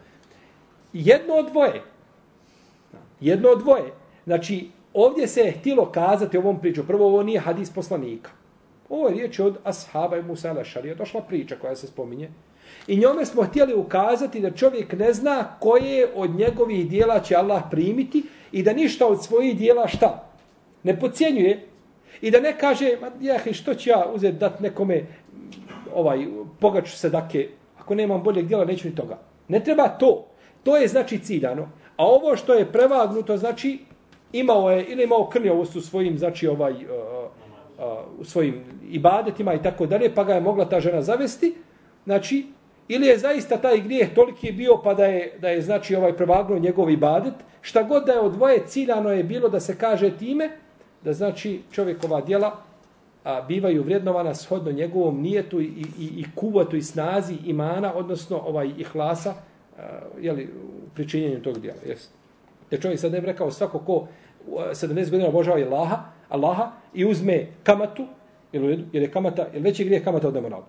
Jedno 0.92 1.34
od 1.34 1.50
dvoje. 1.50 1.82
Jedno 3.20 3.48
od 3.48 3.58
dvoje. 3.58 3.92
Znači, 4.24 4.70
ovdje 4.94 5.26
se 5.26 5.40
je 5.40 5.52
htilo 5.52 5.92
kazati 5.92 6.38
ovom 6.38 6.60
priču. 6.60 6.86
Prvo, 6.86 7.06
ovo 7.06 7.22
nije 7.22 7.40
hadis 7.40 7.70
poslanika. 7.70 8.30
Ovo 8.90 9.08
je 9.08 9.14
riječ 9.14 9.38
od 9.38 9.58
ashaba 9.64 10.16
i 10.16 10.22
Musa 10.22 10.54
al-Šarija. 10.54 10.94
Došla 10.94 11.20
priča 11.20 11.56
koja 11.60 11.76
se 11.76 11.86
spominje. 11.86 12.30
I 12.86 12.96
njome 12.96 13.26
smo 13.26 13.42
htjeli 13.42 13.74
ukazati 13.74 14.40
da 14.40 14.50
čovjek 14.50 14.92
ne 14.92 15.12
zna 15.12 15.56
koje 15.60 16.08
od 16.14 16.30
njegovih 16.30 16.90
dijela 16.90 17.20
će 17.20 17.36
Allah 17.36 17.62
primiti 17.70 18.22
i 18.52 18.62
da 18.62 18.72
ništa 18.72 19.06
od 19.06 19.24
svojih 19.24 19.58
dijela 19.58 19.88
šta? 19.88 20.30
Ne 20.82 21.00
pocijenjuje. 21.00 21.66
I 22.20 22.30
da 22.30 22.40
ne 22.40 22.58
kaže, 22.58 22.96
ma 23.00 23.10
jah, 23.20 23.52
što 23.52 23.74
ću 23.74 23.90
ja 23.90 24.06
uzeti 24.14 24.38
dat 24.38 24.60
nekome, 24.60 25.06
ovaj, 25.94 26.26
pogaču 26.60 26.96
se 26.96 27.10
dake, 27.10 27.48
ako 27.78 27.94
nemam 27.94 28.22
boljeg 28.22 28.46
dijela, 28.46 28.64
neću 28.64 28.88
ni 28.88 28.94
toga. 28.94 29.18
Ne 29.48 29.64
treba 29.64 29.88
to. 29.88 30.26
To 30.62 30.76
je 30.76 30.88
znači 30.88 31.18
ciljano. 31.18 31.68
A 31.96 32.06
ovo 32.06 32.36
što 32.36 32.54
je 32.54 32.72
prevagnuto, 32.72 33.36
znači, 33.36 33.78
imao 34.32 34.70
je, 34.70 34.84
ili 34.84 35.04
imao 35.04 35.28
krnjavost 35.28 35.76
u 35.76 35.80
svojim, 35.80 36.18
znači, 36.18 36.48
ovaj, 36.48 36.72
uh, 36.72 36.80
u 38.18 38.24
svojim 38.24 38.64
ibadetima 38.90 39.54
i 39.54 39.62
tako 39.62 39.86
dalje, 39.86 40.14
pa 40.14 40.24
ga 40.24 40.34
je 40.34 40.40
mogla 40.40 40.64
ta 40.64 40.80
žena 40.80 41.02
zavesti, 41.02 41.54
znači, 42.04 42.46
Ili 42.90 43.06
je 43.06 43.18
zaista 43.18 43.56
taj 43.56 43.80
grijeh 43.80 44.14
toliki 44.14 44.52
bio 44.52 44.80
pa 44.84 44.94
da 44.94 45.04
je, 45.04 45.32
da 45.38 45.48
je 45.48 45.62
znači 45.62 45.96
ovaj 45.96 46.16
prevagnuo 46.16 46.58
njegov 46.58 46.90
ibadet. 46.90 47.34
Šta 47.60 47.82
god 47.82 48.06
da 48.06 48.12
je 48.12 48.20
od 48.20 48.32
dvoje 48.32 48.66
ciljano 48.66 49.12
je 49.12 49.24
bilo 49.24 49.48
da 49.48 49.60
se 49.60 49.76
kaže 49.78 50.10
time 50.18 50.50
da 51.04 51.12
znači 51.12 51.60
čovjekova 51.72 52.20
djela 52.20 52.56
a, 53.24 53.42
bivaju 53.42 53.82
vrednovana 53.82 54.34
shodno 54.34 54.72
njegovom 54.72 55.20
nijetu 55.20 55.60
i, 55.60 55.64
i, 55.98 56.04
i 56.16 56.24
kuvatu 56.34 56.76
i 56.76 56.82
snazi 56.82 57.34
imana, 57.46 57.94
odnosno 57.94 58.38
ovaj 58.38 58.70
ihlasa 58.78 59.34
a, 59.78 59.82
jeli, 60.20 60.44
u 60.44 60.94
pričinjenju 60.94 61.42
tog 61.42 61.60
djela. 61.60 61.78
Jest. 61.86 62.10
Jer 62.70 62.82
čovjek 62.82 63.00
sad 63.00 63.12
ne 63.12 63.20
bi 63.20 63.26
rekao 63.26 63.50
svako 63.50 63.78
ko 63.78 64.06
70 64.48 65.10
godina 65.10 65.28
obožava 65.28 65.58
Allaha, 65.58 65.96
Allaha 66.30 66.70
i 66.94 67.04
uzme 67.04 67.46
kamatu, 67.62 68.06
jer, 68.52 68.84
jer 68.92 69.02
je 69.02 69.10
kamata, 69.10 69.46
jer 69.52 69.62
veći 69.62 69.84
grijeh 69.84 70.04
kamata 70.04 70.28
od 70.28 70.34
nemorala. 70.34 70.66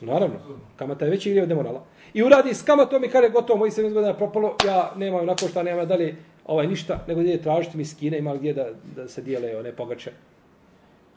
Naravno, 0.00 0.36
kamata 0.76 1.04
je 1.04 1.10
veći 1.10 1.30
grijeh 1.30 1.42
od 1.42 1.48
demorala. 1.48 1.84
I 2.14 2.22
uradi 2.22 2.54
s 2.54 2.62
kamatom 2.62 3.04
i 3.04 3.08
kada 3.08 3.26
je 3.26 3.32
gotovo, 3.32 3.58
moji 3.58 3.70
70 3.70 3.92
godina 3.92 4.14
propalo, 4.14 4.56
ja 4.66 4.92
nemam 4.96 5.20
onako 5.20 5.48
šta, 5.48 5.62
nemam 5.62 5.88
dalje 5.88 6.16
ovaj, 6.46 6.66
ništa, 6.66 7.04
nego 7.08 7.20
gdje 7.20 7.30
je 7.30 7.42
tražiti 7.42 7.76
mi 7.76 7.84
skine, 7.84 8.18
ima 8.18 8.36
gdje 8.36 8.52
da, 8.52 8.66
da 8.96 9.08
se 9.08 9.22
dijele 9.22 9.56
one 9.56 9.72
pogače. 9.72 10.12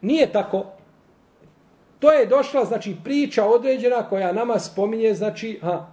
Nije 0.02 0.32
tako. 0.32 0.66
To 2.00 2.12
je 2.12 2.26
došla, 2.26 2.66
znači, 2.66 2.96
priča 3.04 3.46
određena 3.46 4.10
koja 4.10 4.32
nama 4.32 4.60
spominje, 4.60 5.14
znači, 5.14 5.60
ha, 5.62 5.86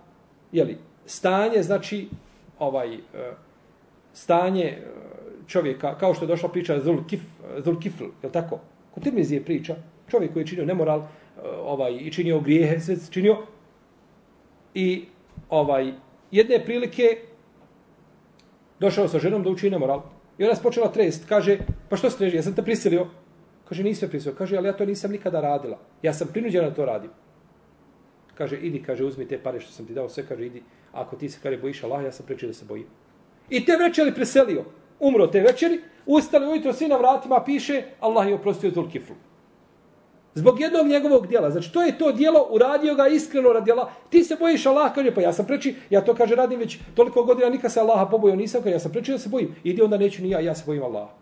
jeli, 0.52 0.78
stanje, 1.06 1.62
znači, 1.62 2.08
ovaj, 2.58 2.94
e, 2.94 2.98
stanje 4.12 4.82
čovjeka, 5.46 5.98
kao 5.98 6.14
što 6.14 6.24
je 6.24 6.28
došla 6.28 6.48
priča 6.48 6.80
Zulkif, 6.80 7.20
Zulkifl, 7.64 8.04
je 8.22 8.32
tako? 8.32 8.58
Kod 8.94 9.02
Tirmizije 9.02 9.44
priča, 9.44 9.76
čovjek 10.08 10.32
koji 10.32 10.42
je 10.42 10.46
činio 10.46 10.64
nemoral, 10.64 11.00
e, 11.00 11.04
ovaj 11.62 11.96
i 12.00 12.10
činio 12.12 12.40
grijehe, 12.40 12.80
sve 12.80 12.96
činio. 13.10 13.36
I 14.74 15.04
ovaj 15.50 15.92
jedne 16.30 16.64
prilike 16.64 17.18
došao 18.80 19.08
sa 19.08 19.18
ženom 19.18 19.42
da 19.42 19.50
učine 19.50 19.70
nemoral. 19.70 20.02
I 20.38 20.44
ona 20.44 20.52
je 20.52 20.62
počela 20.62 20.92
trest, 20.92 21.28
kaže, 21.28 21.58
pa 21.88 21.96
što 21.96 22.10
streži, 22.10 22.36
ja 22.36 22.42
sam 22.42 22.54
te 22.54 22.62
prisilio. 22.62 23.06
Kaže, 23.68 23.82
nisam 23.82 24.08
prisilio. 24.08 24.36
Kaže, 24.38 24.56
ali 24.56 24.68
ja 24.68 24.76
to 24.76 24.84
nisam 24.84 25.10
nikada 25.10 25.40
radila. 25.40 25.78
Ja 26.02 26.12
sam 26.12 26.28
prinuđena 26.32 26.68
da 26.68 26.74
to 26.74 26.84
radim. 26.84 27.10
Kaže, 28.34 28.58
idi, 28.58 28.82
kaže, 28.82 29.04
uzmi 29.04 29.28
te 29.28 29.38
pare 29.38 29.60
što 29.60 29.72
sam 29.72 29.86
ti 29.86 29.94
dao, 29.94 30.08
sve, 30.08 30.26
kaže, 30.26 30.46
idi. 30.46 30.62
Ako 30.92 31.16
ti 31.16 31.28
se, 31.28 31.38
kaže, 31.42 31.58
bojiš 31.58 31.84
Allah, 31.84 32.04
ja 32.04 32.12
sam 32.12 32.26
prečio 32.26 32.48
da 32.48 32.54
se 32.54 32.64
bojim. 32.64 32.86
I 33.50 33.64
te 33.64 33.76
večeri 33.76 34.14
preselio. 34.14 34.64
Umro 35.00 35.26
te 35.26 35.40
večeri, 35.40 35.80
ustali 36.06 36.46
ujutro, 36.46 36.72
svi 36.72 36.88
na 36.88 36.96
vratima, 36.96 37.44
piše, 37.44 37.82
Allah 38.00 38.28
je 38.28 38.34
oprostio 38.34 38.70
Zulkiflu. 38.70 39.16
Zbog 40.34 40.60
jednog 40.60 40.86
njegovog 40.86 41.26
dijela. 41.26 41.50
Znači, 41.50 41.72
to 41.72 41.82
je 41.82 41.98
to 41.98 42.12
dijelo, 42.12 42.48
uradio 42.50 42.94
ga 42.94 43.08
iskreno 43.08 43.52
radi 43.52 43.72
Allah. 43.72 43.88
Ti 44.10 44.24
se 44.24 44.36
bojiš 44.40 44.66
Allah, 44.66 44.94
kaže, 44.94 45.14
pa 45.14 45.20
ja 45.20 45.32
sam 45.32 45.46
preči, 45.46 45.74
ja 45.90 46.04
to 46.04 46.14
kaže, 46.14 46.34
radim 46.34 46.58
već 46.58 46.78
toliko 46.94 47.24
godina, 47.24 47.48
nikad 47.48 47.72
se 47.72 47.80
Allaha 47.80 48.06
pobojio 48.06 48.36
nisam, 48.36 48.62
kaže, 48.62 48.74
ja 48.74 48.80
sam 48.80 48.92
preči 48.92 49.12
da 49.12 49.18
se 49.18 49.28
bojim. 49.28 49.54
Idi 49.64 49.82
onda 49.82 49.98
neću 49.98 50.22
ni 50.22 50.30
ja, 50.30 50.40
ja 50.40 50.54
se 50.54 50.62
bojim 50.66 50.82
Allaha. 50.82 51.12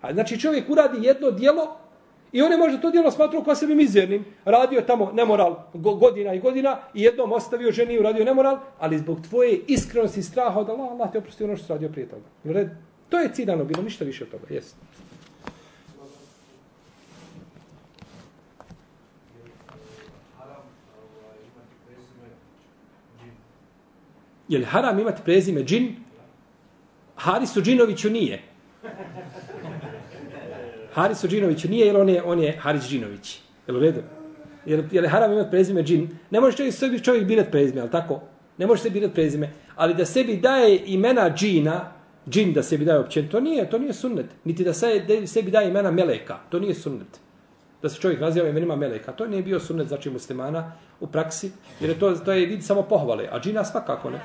A 0.00 0.12
znači, 0.12 0.40
čovjek 0.40 0.70
uradi 0.70 1.06
jedno 1.06 1.30
dijelo 1.30 1.76
i 2.32 2.42
on 2.42 2.52
je 2.52 2.58
možda 2.58 2.80
to 2.80 2.90
dijelo 2.90 3.10
smatrao 3.10 3.44
kao 3.44 3.54
sebi 3.54 3.74
mizernim. 3.74 4.24
Radio 4.44 4.80
tamo 4.80 5.12
nemoral 5.12 5.56
godina 5.74 6.34
i 6.34 6.40
godina 6.40 6.78
i 6.94 7.02
jednom 7.02 7.32
ostavio 7.32 7.72
ženi 7.72 7.94
i 7.94 7.98
uradio 7.98 8.24
nemoral, 8.24 8.58
ali 8.78 8.98
zbog 8.98 9.18
tvoje 9.28 9.60
iskrenosti 9.66 10.20
i 10.20 10.22
straha 10.22 10.60
od 10.60 10.70
Allah, 10.70 10.90
Allah 10.90 11.12
te 11.12 11.18
oprosti 11.18 11.44
ono 11.44 11.56
što 11.56 11.74
radio 11.74 11.88
prije 11.88 12.08
toga. 12.08 12.24
To 13.12 13.18
je 13.18 13.32
cidano 13.32 13.64
bilo, 13.64 13.82
ništa 13.82 14.04
više 14.04 14.24
od 14.24 14.30
toga. 14.30 14.44
Jesi. 14.50 14.74
Je 24.48 24.58
li 24.58 24.64
haram 24.64 24.98
imati 24.98 25.22
prezime 25.24 25.64
džin? 25.64 25.96
Harisu 27.16 27.62
Džinoviću 27.62 28.10
nije. 28.10 28.42
Harisu 30.92 31.28
Džinoviću 31.28 31.68
nije, 31.68 31.86
jer 31.86 31.96
on 31.96 32.08
je, 32.08 32.22
on 32.22 32.38
je 32.38 32.56
Haris 32.56 32.84
Džinović. 32.84 33.40
Je 33.66 33.72
li 33.72 33.78
u 33.78 33.82
redu? 33.82 34.00
Je 34.66 34.76
li, 34.76 34.88
je 34.92 35.00
li 35.00 35.08
haram 35.08 35.32
imati 35.32 35.50
prezime 35.50 35.82
džin? 35.82 36.08
Ne 36.30 36.40
može 36.40 36.56
čovjek, 36.56 36.74
sebi 36.74 37.00
čovjek 37.00 37.24
birat 37.24 37.50
prezime, 37.50 37.80
ali 37.80 37.90
tako? 37.90 38.20
Ne 38.58 38.66
može 38.66 38.82
sebi 38.82 39.00
birat 39.00 39.14
prezime. 39.14 39.52
Ali 39.76 39.94
da 39.94 40.04
sebi 40.04 40.36
daje 40.36 40.82
imena 40.86 41.30
džina, 41.36 42.01
džin 42.30 42.52
da 42.52 42.62
sebi 42.62 42.84
daje 42.84 42.98
općen, 42.98 43.28
to 43.28 43.40
nije, 43.40 43.70
to 43.70 43.78
nije 43.78 43.92
sunnet. 43.92 44.26
Niti 44.44 44.64
da 44.64 44.72
sebi 45.26 45.50
daje 45.50 45.68
imena 45.68 45.90
meleka, 45.90 46.38
to 46.50 46.58
nije 46.58 46.74
sunnet 46.74 47.20
da 47.82 47.88
se 47.88 48.00
čovjek 48.00 48.20
naziva 48.20 48.48
imenima 48.48 48.76
meleka. 48.76 49.12
To 49.12 49.26
nije 49.26 49.42
bio 49.42 49.60
sunnet 49.60 49.88
znači 49.88 50.10
muslimana 50.10 50.72
u 51.00 51.06
praksi, 51.06 51.50
jer 51.80 51.90
je 51.90 51.98
to, 51.98 52.12
to 52.12 52.32
je 52.32 52.46
vid 52.46 52.64
samo 52.64 52.82
pohvale, 52.82 53.28
a 53.32 53.40
džina 53.40 53.64
svakako 53.64 54.10
ne. 54.10 54.20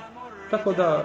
Tako 0.51 0.73
da 0.73 1.03